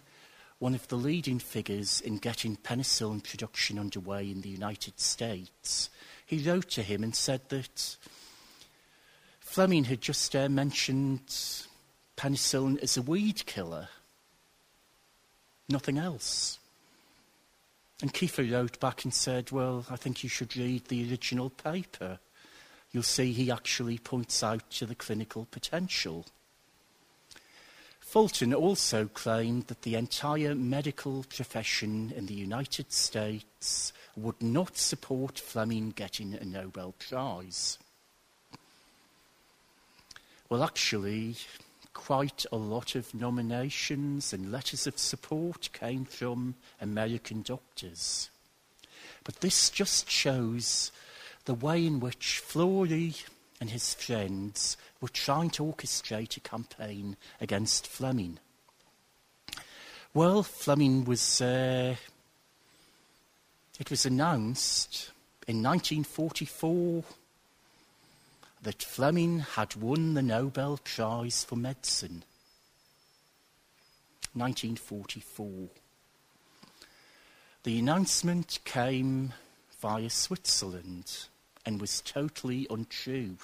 one 0.59 0.75
of 0.75 0.87
the 0.89 0.95
leading 0.95 1.39
figures 1.39 2.01
in 2.01 2.19
getting 2.19 2.55
penicillin 2.55 3.23
production 3.23 3.79
underway 3.79 4.29
in 4.29 4.41
the 4.41 4.49
United 4.49 4.99
States. 4.99 5.89
He 6.23 6.47
wrote 6.47 6.69
to 6.71 6.83
him 6.83 7.03
and 7.03 7.15
said 7.15 7.49
that 7.49 7.97
Fleming 9.39 9.85
had 9.85 10.01
just 10.01 10.35
uh, 10.35 10.49
mentioned 10.49 11.25
penicillin 12.15 12.77
as 12.83 12.95
a 12.95 13.01
weed 13.01 13.43
killer, 13.47 13.89
nothing 15.67 15.97
else. 15.97 16.59
And 18.03 18.13
Keefer 18.13 18.43
wrote 18.51 18.79
back 18.79 19.03
and 19.03 19.11
said, 19.11 19.49
Well, 19.49 19.83
I 19.89 19.95
think 19.95 20.23
you 20.23 20.29
should 20.29 20.55
read 20.55 20.85
the 20.85 21.09
original 21.09 21.49
paper. 21.49 22.19
You'll 22.97 23.03
see 23.03 23.31
he 23.31 23.51
actually 23.51 23.99
points 23.99 24.41
out 24.41 24.71
to 24.71 24.87
the 24.87 24.95
clinical 24.95 25.45
potential. 25.51 26.25
Fulton 27.99 28.55
also 28.55 29.05
claimed 29.05 29.67
that 29.67 29.83
the 29.83 29.93
entire 29.93 30.55
medical 30.55 31.23
profession 31.29 32.11
in 32.15 32.25
the 32.25 32.33
United 32.33 32.91
States 32.91 33.93
would 34.15 34.41
not 34.41 34.79
support 34.79 35.37
Fleming 35.37 35.91
getting 35.91 36.33
a 36.33 36.43
Nobel 36.43 36.95
Prize. 36.97 37.77
Well, 40.49 40.63
actually, 40.63 41.35
quite 41.93 42.47
a 42.51 42.57
lot 42.57 42.95
of 42.95 43.13
nominations 43.13 44.33
and 44.33 44.51
letters 44.51 44.87
of 44.87 44.97
support 44.97 45.69
came 45.71 46.03
from 46.03 46.55
American 46.81 47.43
doctors. 47.43 48.31
But 49.23 49.41
this 49.41 49.69
just 49.69 50.09
shows 50.09 50.91
the 51.47 51.53
way 51.53 51.85
in 51.85 52.01
which 52.01 52.43
Florey 52.45 53.23
and 53.61 53.69
his 53.69 53.93
friends 53.93 54.75
were 54.99 55.07
trying 55.07 55.49
to 55.49 55.63
orchestrate 55.63 56.35
a 56.35 56.41
campaign 56.41 57.15
against 57.39 57.87
Fleming. 57.87 58.37
Well, 60.13 60.43
Fleming 60.43 61.05
was. 61.05 61.41
Uh, 61.41 61.95
it 63.79 63.89
was 63.89 64.05
announced 64.05 65.11
in 65.47 65.63
1944 65.63 67.05
that 68.63 68.83
Fleming 68.83 69.39
had 69.39 69.73
won 69.75 70.15
the 70.15 70.21
Nobel 70.21 70.77
Prize 70.83 71.45
for 71.45 71.55
Medicine. 71.55 72.25
1944. 74.33 75.69
The 77.63 77.79
announcement 77.79 78.59
came 78.65 79.31
via 79.79 80.09
Switzerland 80.09 81.27
and 81.67 81.81
was 81.81 81.99
totally 81.99 82.65
untrue. 82.69 83.35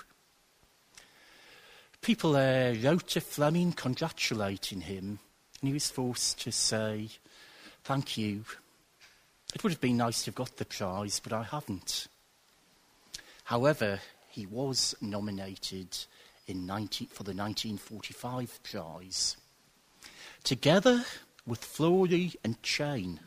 People 2.01 2.37
uh, 2.37 2.73
wrote 2.81 3.09
to 3.09 3.19
Fleming 3.19 3.73
congratulating 3.73 4.79
him, 4.79 5.19
and 5.59 5.67
he 5.67 5.73
was 5.73 5.91
forced 5.91 6.39
to 6.39 6.51
say, 6.51 7.09
Thank 7.83 8.17
you. 8.17 8.45
It 9.53 9.61
would 9.61 9.73
have 9.73 9.81
been 9.81 9.97
nice 9.97 10.23
to 10.23 10.27
have 10.27 10.35
got 10.35 10.55
the 10.55 10.63
prize, 10.63 11.19
but 11.19 11.33
I 11.33 11.43
haven't. 11.43 12.07
However, 13.43 13.99
he 14.29 14.45
was 14.45 14.95
nominated 15.01 15.89
19, 16.47 17.09
for 17.09 17.23
the 17.23 17.33
1945 17.33 18.63
prize, 18.63 19.35
together 20.45 21.03
with 21.45 21.61
Florey 21.61 22.35
and 22.41 22.61
Chain. 22.63 23.19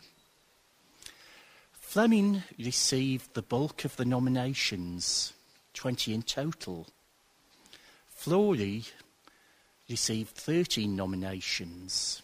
Fleming 1.96 2.42
received 2.58 3.32
the 3.32 3.40
bulk 3.40 3.86
of 3.86 3.96
the 3.96 4.04
nominations, 4.04 5.32
20 5.72 6.12
in 6.12 6.20
total. 6.20 6.86
Florey 8.14 8.90
received 9.88 10.36
13 10.36 10.94
nominations. 10.94 12.20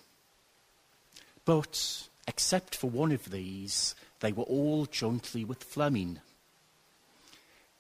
But, 1.47 2.07
except 2.29 2.77
for 2.77 2.91
one 2.91 3.13
of 3.13 3.31
these, 3.31 3.95
they 4.21 4.31
were 4.31 4.43
all 4.43 4.85
jointly 4.85 5.43
with 5.43 5.65
Fleming. 5.65 6.21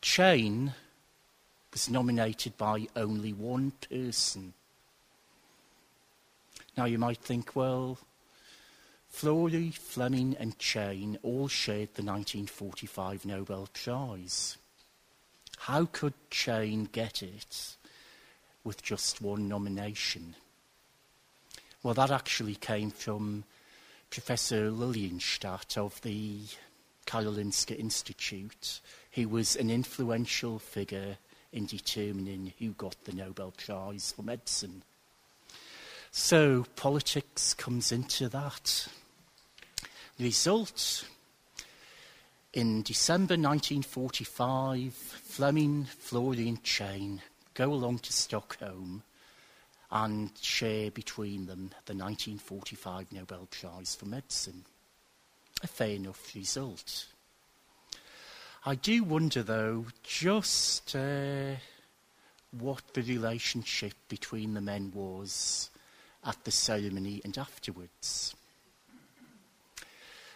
Chain 0.00 0.72
was 1.72 1.90
nominated 1.90 2.56
by 2.56 2.86
only 2.96 3.34
one 3.34 3.72
person. 3.90 4.54
Now 6.74 6.86
you 6.86 6.96
might 6.96 7.18
think, 7.18 7.54
well, 7.54 7.98
Florey, 9.12 9.72
Fleming, 9.72 10.36
and 10.38 10.58
Chain 10.58 11.18
all 11.22 11.46
shared 11.46 11.94
the 11.94 12.02
1945 12.02 13.24
Nobel 13.24 13.68
Prize. 13.72 14.56
How 15.58 15.84
could 15.84 16.14
Chain 16.30 16.88
get 16.90 17.22
it 17.22 17.76
with 18.64 18.82
just 18.82 19.20
one 19.20 19.48
nomination? 19.48 20.34
Well, 21.82 21.94
that 21.94 22.10
actually 22.10 22.54
came 22.56 22.90
from 22.90 23.44
Professor 24.10 24.70
Liljestrand 24.70 25.76
of 25.76 26.00
the 26.02 26.40
Karolinska 27.06 27.78
Institute, 27.78 28.80
He 29.10 29.26
was 29.26 29.56
an 29.56 29.70
influential 29.70 30.58
figure 30.58 31.18
in 31.52 31.66
determining 31.66 32.54
who 32.58 32.70
got 32.70 32.96
the 33.04 33.12
Nobel 33.12 33.52
Prize 33.52 34.12
for 34.16 34.22
Medicine. 34.22 34.82
So 36.10 36.66
politics 36.76 37.54
comes 37.54 37.92
into 37.92 38.28
that. 38.30 38.88
The 40.22 40.28
result 40.28 41.04
in 42.52 42.82
December 42.82 43.34
1945, 43.34 44.92
Fleming, 44.94 45.88
Florey, 46.00 46.46
and 46.46 46.62
Chain 46.62 47.20
go 47.54 47.72
along 47.72 47.98
to 47.98 48.12
Stockholm 48.12 49.02
and 49.90 50.30
share 50.40 50.92
between 50.92 51.46
them 51.46 51.70
the 51.86 51.94
1945 51.94 53.10
Nobel 53.10 53.48
Prize 53.50 53.96
for 53.96 54.06
Medicine. 54.06 54.64
A 55.60 55.66
fair 55.66 55.96
enough 55.96 56.32
result. 56.36 57.06
I 58.64 58.76
do 58.76 59.02
wonder, 59.02 59.42
though, 59.42 59.86
just 60.04 60.94
uh, 60.94 61.56
what 62.52 62.94
the 62.94 63.02
relationship 63.02 63.94
between 64.08 64.54
the 64.54 64.60
men 64.60 64.92
was 64.94 65.68
at 66.24 66.44
the 66.44 66.52
ceremony 66.52 67.20
and 67.24 67.36
afterwards. 67.36 68.36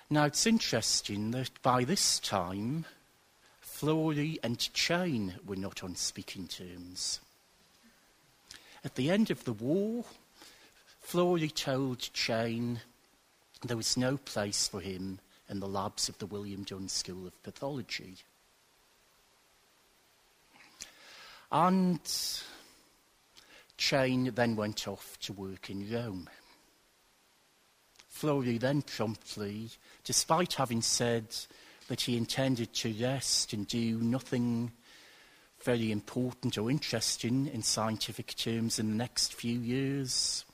Now, 0.08 0.24
it's 0.24 0.46
interesting 0.46 1.32
that 1.32 1.50
by 1.62 1.82
this 1.82 2.20
time, 2.20 2.86
Florey 3.60 4.38
and 4.40 4.72
Chain 4.72 5.34
were 5.44 5.56
not 5.56 5.82
on 5.82 5.96
speaking 5.96 6.46
terms. 6.46 7.18
At 8.84 8.94
the 8.94 9.10
end 9.10 9.32
of 9.32 9.42
the 9.42 9.52
war, 9.52 10.04
Florey 11.04 11.52
told 11.52 11.98
Chain 12.12 12.82
there 13.66 13.76
was 13.76 13.96
no 13.96 14.16
place 14.16 14.68
for 14.68 14.80
him 14.80 15.18
in 15.50 15.58
the 15.58 15.66
labs 15.66 16.08
of 16.08 16.18
the 16.18 16.26
William 16.26 16.62
Dunn 16.62 16.88
School 16.88 17.26
of 17.26 17.42
Pathology. 17.42 18.18
And 21.50 22.00
Chain 23.76 24.30
then 24.36 24.54
went 24.54 24.86
off 24.86 25.18
to 25.22 25.32
work 25.32 25.68
in 25.68 25.92
Rome. 25.92 26.30
Florey 28.20 28.58
then 28.58 28.82
promptly, 28.82 29.68
despite 30.04 30.54
having 30.54 30.80
said 30.80 31.26
that 31.88 32.00
he 32.00 32.16
intended 32.16 32.72
to 32.74 32.92
rest 32.94 33.52
and 33.52 33.66
do 33.66 33.98
nothing 34.00 34.72
very 35.62 35.90
important 35.90 36.56
or 36.56 36.70
interesting 36.70 37.46
in 37.48 37.62
scientific 37.62 38.34
terms 38.36 38.78
in 38.78 38.88
the 38.88 38.96
next 38.96 39.34
few 39.34 39.58
years, 39.58 40.44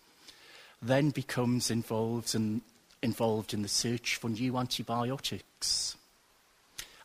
then 0.81 1.11
becomes 1.11 1.71
involved 1.71 2.35
in, 2.35 2.63
involved 3.03 3.55
in 3.55 3.63
the 3.63 3.69
search 3.69 4.17
for 4.17 4.29
new 4.29 4.57
antibiotics 4.57 5.97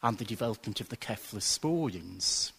and 0.01 0.17
the 0.17 0.25
development 0.25 0.81
of 0.81 0.89
the 0.89 0.97
cephalosporins. 0.97 2.51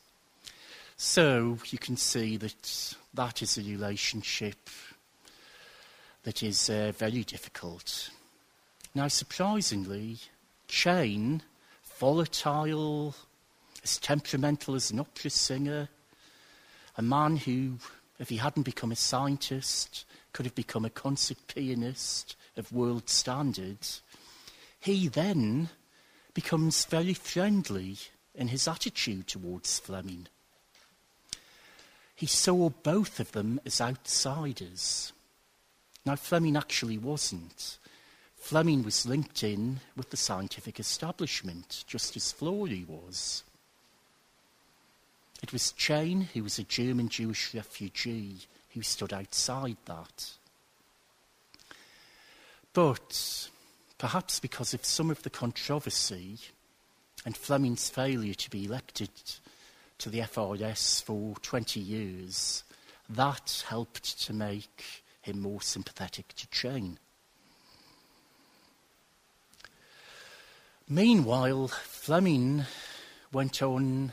So 0.97 1.59
you 1.71 1.79
can 1.79 1.97
see 1.97 2.37
that 2.37 2.95
that 3.15 3.43
is 3.43 3.57
a 3.57 3.63
relationship 3.63 4.69
that 6.29 6.43
is 6.43 6.69
uh, 6.69 6.93
very 6.99 7.25
difficult. 7.25 8.11
Now, 8.95 9.09
surprisingly, 9.09 10.19
Chain, 10.67 11.41
volatile, 11.99 13.15
as 13.83 13.97
temperamental 13.97 14.75
as 14.75 14.91
an 14.91 15.01
opera 15.01 15.31
singer, 15.31 15.89
a 16.99 17.01
man 17.01 17.39
who, 17.39 17.79
if 18.19 18.29
he 18.29 18.37
hadn't 18.37 18.65
become 18.65 18.93
a 18.93 18.97
scientist, 18.97 20.05
could 20.35 20.45
have 20.45 20.55
become 20.55 20.85
a 20.85 20.91
concert 20.91 21.39
pianist 21.47 22.37
of 22.59 22.71
world 22.73 23.09
standards, 23.09 24.03
he 24.81 25.09
then 25.09 25.71
becomes 26.35 26.85
very 26.85 27.15
friendly 27.15 27.97
in 28.35 28.49
his 28.49 28.69
attitude 28.69 29.29
towards 29.29 29.79
Fleming. 29.79 30.27
He 32.15 32.27
saw 32.27 32.69
both 32.69 33.19
of 33.19 33.33
them 33.33 33.63
as 33.65 33.81
outsiders. 33.81 35.15
Now, 36.09 36.17
Fleming 36.17 36.57
actually 36.57 36.97
wasn't. 36.97 37.77
Fleming 38.35 38.83
was 38.83 39.05
linked 39.05 39.45
in 39.45 39.81
with 39.95 40.09
the 40.09 40.17
scientific 40.17 40.81
establishment, 40.81 41.85
just 41.87 42.17
as 42.17 42.33
Florey 42.33 42.89
was. 42.89 43.45
It 45.43 45.53
was 45.53 45.73
Chain, 45.73 46.23
who 46.33 46.43
was 46.45 46.59
a 46.59 46.65
German 46.65 47.11
Jewish 47.11 47.53
refugee, 47.53 48.39
who 48.73 48.81
stood 48.81 49.13
outside 49.13 49.77
that. 49.85 50.31
But 52.73 53.51
perhaps 53.99 54.41
because 54.41 54.73
of 54.73 54.87
some 54.87 55.11
of 55.11 55.25
the 55.25 55.31
controversy 55.31 56.39
and 57.27 57.37
Fleming's 57.37 57.91
failure 57.91 58.33
to 58.33 58.49
be 58.49 58.65
elected 58.65 59.11
to 59.99 60.09
the 60.09 60.21
FRS 60.21 61.03
for 61.03 61.35
20 61.43 61.79
years, 61.81 62.65
that 63.11 63.63
helped 63.69 64.19
to 64.23 64.33
make 64.33 65.03
him 65.29 65.41
more 65.41 65.63
sympathetic 65.63 66.29
to 66.35 66.49
Chain. 66.49 66.99
Meanwhile, 70.89 71.69
Fleming 71.69 72.65
went 73.33 73.63
on 73.63 74.13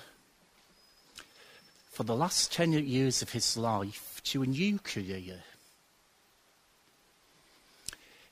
for 1.89 2.03
the 2.03 2.15
last 2.15 2.51
10 2.51 2.73
years 2.73 3.21
of 3.21 3.31
his 3.31 3.55
life 3.55 4.19
to 4.25 4.43
a 4.43 4.45
new 4.45 4.77
career. 4.79 5.43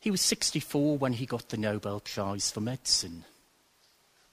He 0.02 0.12
was 0.12 0.20
64 0.20 0.98
when 0.98 1.14
he 1.14 1.26
got 1.26 1.48
the 1.48 1.56
Nobel 1.56 2.02
Prize 2.02 2.52
for 2.52 2.60
Medicine. 2.60 3.24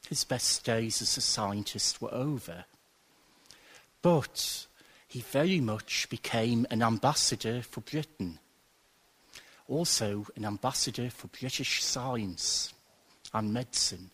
His 0.09 0.25
best 0.25 0.65
days 0.65 1.01
as 1.01 1.17
a 1.17 1.21
scientist 1.21 2.03
were 2.03 2.13
over. 2.13 2.65
But 4.03 4.67
he 5.11 5.21
very 5.21 5.61
much 5.61 6.09
became 6.09 6.65
an 6.71 6.85
ambassador 6.85 7.63
for 7.63 7.81
Britain, 7.81 8.39
also 9.67 10.25
an 10.37 10.45
ambassador 10.45 11.11
for 11.11 11.27
British 11.27 11.83
science 11.83 12.73
and 13.35 13.53
medicine. 13.53 14.13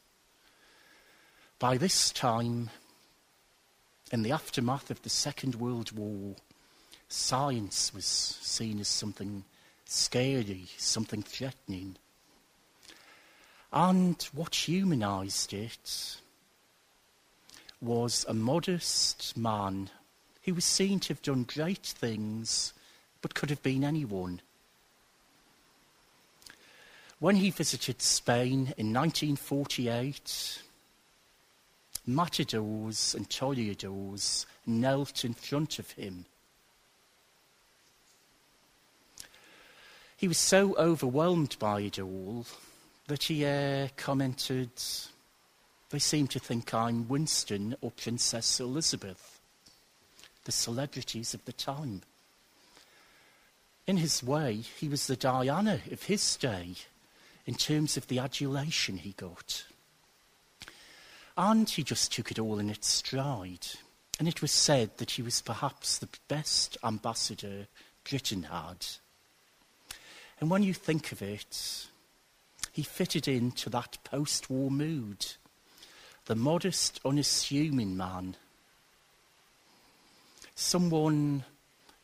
By 1.59 1.77
this 1.77 2.11
time, 2.11 2.71
in 4.11 4.23
the 4.23 4.33
aftermath 4.33 4.91
of 4.91 5.03
the 5.03 5.11
Second 5.11 5.57
World 5.57 5.93
War, 5.93 6.35
science 7.09 7.93
was 7.93 8.07
seen 8.07 8.81
as 8.81 8.89
something 8.89 9.45
scary, 9.85 10.65
something 10.79 11.23
threatening. 11.23 11.97
And 13.71 14.23
what 14.33 14.55
humanized 14.55 15.53
it 15.53 16.17
was 17.83 18.25
a 18.27 18.33
modest 18.33 19.37
man 19.37 19.91
who 20.47 20.55
was 20.55 20.65
seen 20.65 21.01
to 21.01 21.09
have 21.09 21.23
done 21.23 21.43
great 21.43 21.83
things, 21.83 22.73
but 23.21 23.35
could 23.35 23.51
have 23.51 23.63
been 23.63 23.83
anyone. 23.85 24.41
When 27.19 27.37
he 27.37 27.51
visited 27.51 28.01
Spain 28.01 28.73
in 28.79 28.93
1948, 28.93 30.63
matadors 32.07 33.15
and 33.15 33.29
toreadors 33.29 34.47
knelt 34.65 35.25
in 35.25 35.35
front 35.35 35.81
of 35.81 35.91
him. 35.93 36.27
He 40.17 40.29
was 40.29 40.39
so 40.39 40.77
overwhelmed 40.77 41.57
by 41.59 41.81
it 41.81 41.99
all 41.99 42.47
that 43.09 43.25
he 43.25 43.45
uh, 43.45 43.89
commented, 43.97 44.71
They 45.91 45.99
seem 45.99 46.29
to 46.29 46.39
think 46.39 46.73
I'm 46.73 47.09
Winston 47.09 47.77
or 47.81 47.91
Princess 47.91 48.61
Elizabeth, 48.61 49.36
the 50.47 50.53
celebrities 50.53 51.35
of 51.35 51.45
the 51.45 51.53
time. 51.53 52.03
In 53.87 53.99
his 53.99 54.23
way, 54.23 54.55
he 54.55 54.89
was 54.89 55.07
the 55.07 55.17
Diana 55.17 55.81
of 55.93 56.05
his 56.05 56.37
day 56.37 56.75
in 57.45 57.55
terms 57.55 57.97
of 57.97 58.07
the 58.07 58.19
adulation 58.19 58.97
he 58.97 59.13
got. 59.13 59.65
And 61.37 61.69
he 61.69 61.83
just 61.83 62.13
took 62.13 62.31
it 62.31 62.39
all 62.39 62.59
in 62.59 62.71
its 62.71 62.89
stride. 62.89 63.67
And 64.19 64.27
it 64.27 64.41
was 64.41 64.51
said 64.51 64.97
that 64.97 65.13
he 65.13 65.23
was 65.23 65.43
perhaps 65.43 65.99
the 65.99 66.09
best 66.29 66.79
ambassador 66.83 67.67
Britain 68.09 68.45
had. 68.45 68.87
And 70.41 70.51
when 70.51 70.63
you 70.63 70.73
think 70.75 71.13
of 71.13 71.23
it, 71.23 71.87
he 72.73 72.83
fitted 72.83 73.29
into 73.29 73.71
that 73.71 73.99
post 74.05 74.49
war 74.51 74.71
mood. 74.71 75.27
The 76.25 76.35
modest, 76.35 77.01
unassuming 77.05 77.97
man. 77.97 78.37
Someone 80.59 81.45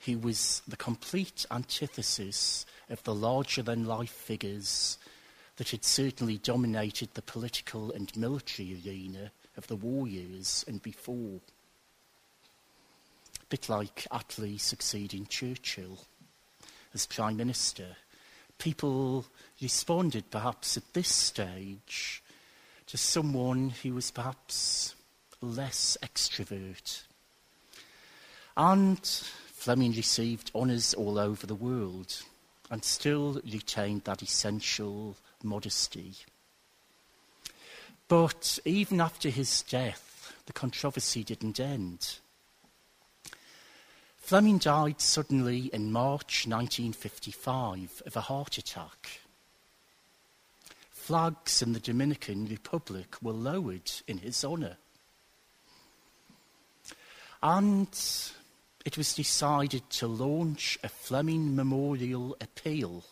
who 0.01 0.19
was 0.19 0.61
the 0.69 0.77
complete 0.77 1.47
antithesis 1.51 2.67
of 2.91 3.03
the 3.03 3.15
larger 3.15 3.63
than 3.63 3.87
life 3.87 4.11
figures 4.11 4.99
that 5.57 5.71
had 5.71 5.85
certainly 5.85 6.37
dominated 6.37 7.09
the 7.15 7.23
political 7.23 7.91
and 7.93 8.15
military 8.15 8.79
arena 8.85 9.33
of 9.57 9.67
the 9.69 9.77
war 9.77 10.07
years 10.07 10.67
and 10.69 10.83
before. 10.83 11.41
A 13.41 13.47
bit 13.49 13.71
like 13.71 14.07
Attlee 14.13 14.61
succeeding 14.61 15.27
Churchill 15.27 15.99
as 16.93 17.07
Prime 17.07 17.39
Minister. 17.39 17.97
People 18.59 19.25
responded 19.63 20.31
perhaps 20.31 20.77
at 20.77 20.93
this 20.93 21.09
stage 21.09 22.23
to 22.87 22.99
someone 22.99 23.71
who 23.83 23.95
was 23.95 24.11
perhaps 24.11 24.95
less 25.41 25.97
extrovert. 26.03 27.05
And 28.57 29.05
Fleming 29.05 29.93
received 29.93 30.51
honours 30.55 30.93
all 30.95 31.19
over 31.19 31.47
the 31.47 31.55
world 31.55 32.23
and 32.71 32.85
still 32.85 33.41
retained 33.45 34.05
that 34.05 34.23
essential 34.23 35.17
modesty. 35.43 36.15
But 38.09 38.59
even 38.65 39.01
after 39.01 39.31
his 39.31 39.63
death, 39.63 40.35
the 40.47 40.53
controversy 40.53 41.25
didn't 41.25 41.61
end. 41.61 42.17
Fleming 44.17 44.59
died 44.59 45.01
suddenly 45.01 45.71
in 45.73 45.93
March 45.93 46.47
1955 46.47 48.03
of 48.07 48.17
a 48.17 48.21
heart 48.21 48.59
attack. 48.59 49.21
Flags 50.91 51.63
in 51.63 51.73
the 51.73 51.81
Dominican 51.81 52.47
Republic 52.47 53.17
were 53.21 53.33
lowered 53.33 53.91
in 54.07 54.19
his 54.19 54.45
honour. 54.45 54.77
And 57.43 57.89
it 58.85 58.97
was 58.97 59.15
decided 59.15 59.89
to 59.91 60.07
launch 60.07 60.79
a 60.83 60.89
Fleming 60.89 61.55
Memorial 61.55 62.37
Appeal 62.41 63.05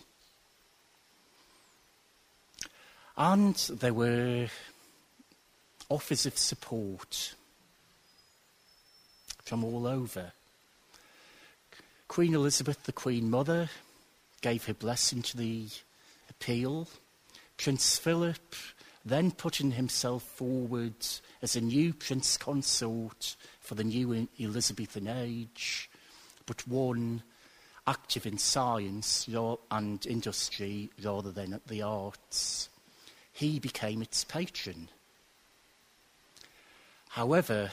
And 3.22 3.54
there 3.54 3.92
were 3.92 4.48
offers 5.90 6.24
of 6.24 6.38
support 6.38 7.34
from 9.44 9.62
all 9.62 9.86
over. 9.86 10.32
Queen 12.08 12.34
Elizabeth, 12.34 12.84
the 12.84 12.92
Queen 12.92 13.28
Mother, 13.28 13.68
gave 14.40 14.64
her 14.64 14.72
blessing 14.72 15.20
to 15.20 15.36
the 15.36 15.66
appeal. 16.30 16.88
Prince 17.58 17.98
Philip 17.98 18.54
then 19.04 19.32
putting 19.32 19.72
himself 19.72 20.22
forward 20.22 20.94
as 21.42 21.54
a 21.54 21.60
new 21.60 21.92
prince 21.92 22.38
consort 22.38 23.36
for 23.70 23.76
the 23.76 23.84
new 23.84 24.26
Elizabethan 24.40 25.06
age, 25.06 25.88
but 26.44 26.66
one 26.66 27.22
active 27.86 28.26
in 28.26 28.36
science 28.36 29.28
and 29.70 30.04
industry 30.06 30.90
rather 31.00 31.30
than 31.30 31.52
at 31.52 31.68
the 31.68 31.80
arts 31.80 32.68
he 33.32 33.60
became 33.60 34.02
its 34.02 34.24
patron. 34.24 34.88
However, 37.10 37.70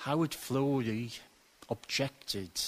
Howard 0.00 0.32
Florey 0.32 1.20
objected. 1.70 2.60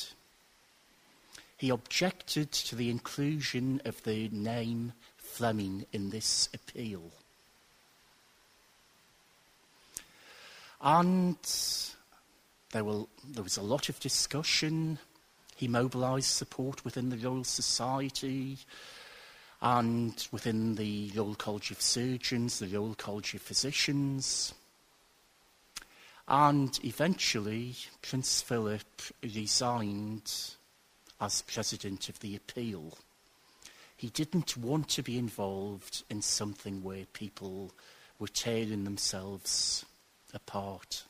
He 1.56 1.70
objected 1.70 2.52
to 2.52 2.76
the 2.76 2.88
inclusion 2.88 3.82
of 3.84 4.00
the 4.04 4.28
name 4.28 4.92
Fleming 5.16 5.86
in 5.92 6.10
this 6.10 6.48
appeal. 6.54 7.10
And 10.80 11.36
there, 12.74 12.82
will, 12.82 13.08
there 13.24 13.44
was 13.44 13.56
a 13.56 13.62
lot 13.62 13.88
of 13.88 14.00
discussion. 14.00 14.98
He 15.54 15.68
mobilised 15.68 16.26
support 16.26 16.84
within 16.84 17.08
the 17.08 17.16
Royal 17.16 17.44
Society 17.44 18.58
and 19.62 20.26
within 20.32 20.74
the 20.74 21.12
Royal 21.14 21.36
College 21.36 21.70
of 21.70 21.80
Surgeons, 21.80 22.58
the 22.58 22.66
Royal 22.66 22.96
College 22.96 23.32
of 23.34 23.42
Physicians. 23.42 24.54
And 26.26 26.76
eventually, 26.82 27.76
Prince 28.02 28.42
Philip 28.42 29.02
resigned 29.22 30.32
as 31.20 31.42
president 31.42 32.08
of 32.08 32.18
the 32.18 32.34
appeal. 32.34 32.98
He 33.96 34.08
didn't 34.08 34.56
want 34.56 34.88
to 34.88 35.02
be 35.04 35.16
involved 35.16 36.02
in 36.10 36.22
something 36.22 36.82
where 36.82 37.04
people 37.12 37.70
were 38.18 38.26
tearing 38.26 38.82
themselves 38.82 39.86
apart. 40.34 41.04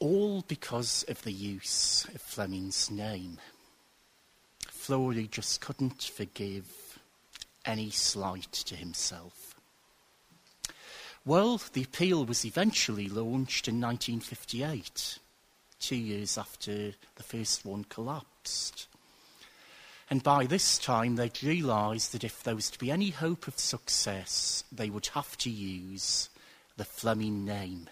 All 0.00 0.44
because 0.46 1.04
of 1.08 1.22
the 1.22 1.32
use 1.32 2.06
of 2.14 2.20
Fleming's 2.20 2.90
name. 2.90 3.38
Florey 4.70 5.28
just 5.28 5.60
couldn't 5.60 6.02
forgive 6.02 6.98
any 7.64 7.90
slight 7.90 8.52
to 8.52 8.76
himself. 8.76 9.54
Well, 11.24 11.60
the 11.72 11.82
appeal 11.82 12.24
was 12.24 12.44
eventually 12.44 13.08
launched 13.08 13.68
in 13.68 13.80
1958, 13.80 15.18
two 15.80 15.96
years 15.96 16.38
after 16.38 16.92
the 17.16 17.22
first 17.22 17.64
one 17.66 17.84
collapsed. 17.84 18.86
And 20.08 20.22
by 20.22 20.46
this 20.46 20.78
time, 20.78 21.16
they'd 21.16 21.42
realised 21.42 22.12
that 22.12 22.24
if 22.24 22.42
there 22.42 22.54
was 22.54 22.70
to 22.70 22.78
be 22.78 22.90
any 22.90 23.10
hope 23.10 23.46
of 23.46 23.58
success, 23.58 24.64
they 24.72 24.88
would 24.88 25.08
have 25.08 25.36
to 25.38 25.50
use 25.50 26.30
the 26.78 26.84
Fleming 26.84 27.44
name. 27.44 27.90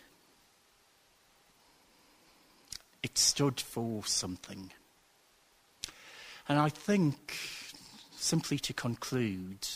It 3.07 3.18
stood 3.18 3.61
for 3.61 4.04
something. 4.04 4.72
And 6.48 6.59
I 6.59 6.68
think, 6.68 7.36
simply 8.16 8.59
to 8.59 8.72
conclude, 8.72 9.68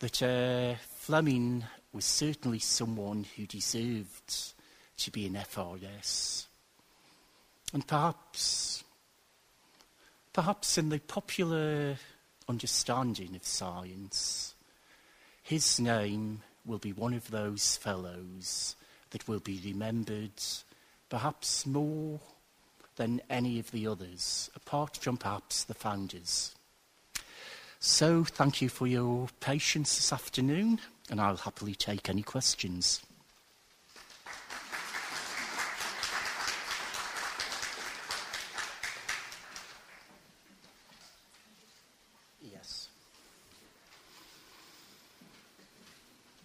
that 0.00 0.20
uh, 0.20 0.74
Fleming 0.96 1.62
was 1.92 2.04
certainly 2.04 2.58
someone 2.58 3.24
who 3.36 3.46
deserved 3.46 4.52
to 4.96 5.12
be 5.12 5.26
an 5.26 5.34
FRS. 5.34 6.46
And 7.72 7.86
perhaps, 7.86 8.82
perhaps 10.32 10.78
in 10.78 10.88
the 10.88 10.98
popular 10.98 11.98
understanding 12.48 13.36
of 13.36 13.44
science, 13.46 14.56
his 15.40 15.78
name 15.78 16.42
will 16.64 16.78
be 16.78 16.92
one 16.92 17.14
of 17.14 17.30
those 17.30 17.76
fellows 17.76 18.74
that 19.10 19.28
will 19.28 19.38
be 19.38 19.60
remembered 19.64 20.32
perhaps 21.08 21.66
more 21.66 22.20
than 22.96 23.20
any 23.28 23.58
of 23.58 23.70
the 23.70 23.86
others, 23.86 24.50
apart 24.54 24.96
from 24.96 25.16
perhaps 25.16 25.64
the 25.64 25.74
founders. 25.74 26.54
So, 27.78 28.24
thank 28.24 28.62
you 28.62 28.68
for 28.68 28.86
your 28.86 29.28
patience 29.40 29.96
this 29.96 30.12
afternoon, 30.12 30.80
and 31.10 31.20
I'll 31.20 31.36
happily 31.36 31.74
take 31.74 32.08
any 32.08 32.22
questions. 32.22 33.02
Yes. 42.40 42.88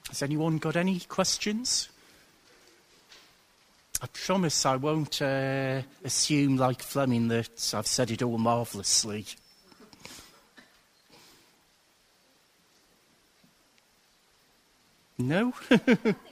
Has 0.10 0.22
anyone 0.22 0.58
got 0.58 0.76
any 0.76 1.00
questions? 1.00 1.88
I 4.04 4.08
promise 4.14 4.66
I 4.66 4.78
won't 4.78 5.22
uh, 5.22 5.82
assume, 6.04 6.58
like 6.58 6.82
Fleming, 6.82 7.28
that 7.28 7.74
I've 7.76 7.86
said 7.86 8.10
it 8.10 8.24
all 8.24 8.40
marvellously. 8.40 9.28
No? 15.20 15.54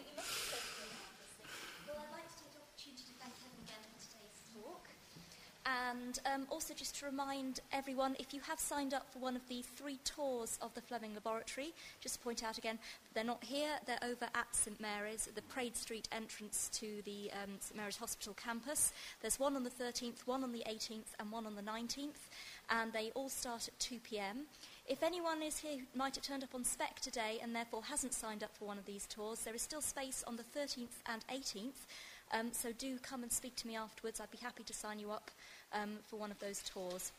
Um, 6.26 6.45
also, 6.49 6.74
just 6.74 6.97
to 6.99 7.05
remind 7.05 7.59
everyone, 7.72 8.15
if 8.20 8.34
you 8.34 8.41
have 8.41 8.59
signed 8.59 8.93
up 8.93 9.11
for 9.11 9.20
one 9.20 9.36
of 9.36 9.47
the 9.47 9.61
three 9.76 9.99
tours 10.03 10.57
of 10.61 10.74
the 10.74 10.82
Fleming 10.82 11.13
Laboratory, 11.13 11.74
just 12.01 12.15
to 12.15 12.22
point 12.22 12.43
out 12.43 12.57
again, 12.57 12.80
they're 13.13 13.24
not 13.24 13.43
here, 13.43 13.70
they're 13.86 13.99
over 14.03 14.28
at 14.36 14.55
St 14.55 14.80
Mary's, 14.80 15.30
the 15.34 15.41
Praed 15.43 15.76
Street 15.76 16.07
entrance 16.11 16.70
to 16.74 17.01
the 17.05 17.32
um, 17.34 17.51
St 17.59 17.76
Mary's 17.78 17.97
Hospital 17.97 18.34
campus. 18.34 18.93
There's 19.22 19.39
one 19.39 19.55
on 19.55 19.63
the 19.63 19.70
13th, 19.70 20.26
one 20.26 20.43
on 20.43 20.51
the 20.51 20.63
18th, 20.70 21.13
and 21.20 21.32
one 21.32 21.45
on 21.45 21.55
the 21.55 21.61
19th, 21.61 22.30
and 22.70 22.91
they 22.93 23.11
all 23.15 23.30
start 23.30 23.67
at 23.67 23.80
2 23.80 23.99
pm. 23.99 24.45
If 24.88 25.03
anyone 25.03 25.43
is 25.43 25.59
here 25.59 25.78
who 25.78 25.86
might 25.97 26.15
have 26.15 26.24
turned 26.24 26.43
up 26.43 26.55
on 26.55 26.63
spec 26.63 26.99
today 26.99 27.39
and 27.43 27.55
therefore 27.55 27.84
hasn't 27.84 28.13
signed 28.13 28.43
up 28.43 28.55
for 28.57 28.65
one 28.65 28.78
of 28.78 28.86
these 28.86 29.05
tours, 29.05 29.41
there 29.41 29.55
is 29.55 29.61
still 29.61 29.82
space 29.82 30.24
on 30.26 30.36
the 30.36 30.43
13th 30.43 31.03
and 31.05 31.26
18th. 31.28 31.86
Um, 32.32 32.49
so 32.51 32.72
do 32.72 32.97
come 32.99 33.24
and 33.24 33.32
speak 33.32 33.55
to 33.57 33.67
me 33.67 33.76
afterwards. 33.76 34.20
I'd 34.20 34.32
be 34.32 34.38
happy 34.38 34.63
to 34.63 34.74
sign 34.74 34.99
you 34.99 35.11
up 35.11 35.32
um, 35.74 35.97
for 36.07 36.17
one 36.17 36.32
of 36.32 36.39
those 36.39 36.61
tours. 36.63 37.11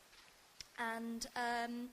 And 0.79 1.27
um, 1.37 1.89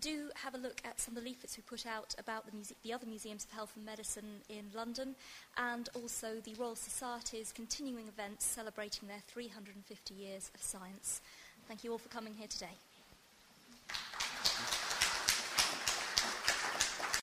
do 0.00 0.30
have 0.34 0.54
a 0.54 0.58
look 0.58 0.80
at 0.84 1.00
some 1.00 1.16
of 1.16 1.22
the 1.22 1.28
leaflets 1.28 1.56
we 1.56 1.62
put 1.62 1.86
out 1.86 2.14
about 2.18 2.46
the, 2.46 2.52
muse- 2.52 2.72
the, 2.82 2.92
other 2.92 3.06
museums 3.06 3.44
of 3.44 3.50
health 3.50 3.72
and 3.76 3.84
medicine 3.84 4.40
in 4.48 4.64
London, 4.74 5.14
and 5.56 5.88
also 5.94 6.40
the 6.44 6.54
Royal 6.54 6.76
Society's 6.76 7.52
continuing 7.52 8.08
events 8.08 8.44
celebrating 8.44 9.08
their 9.08 9.22
350 9.26 10.14
years 10.14 10.50
of 10.54 10.62
science. 10.62 11.20
Thank 11.68 11.84
you 11.84 11.92
all 11.92 11.98
for 11.98 12.08
coming 12.08 12.34
here 12.34 12.48
today. 12.48 12.85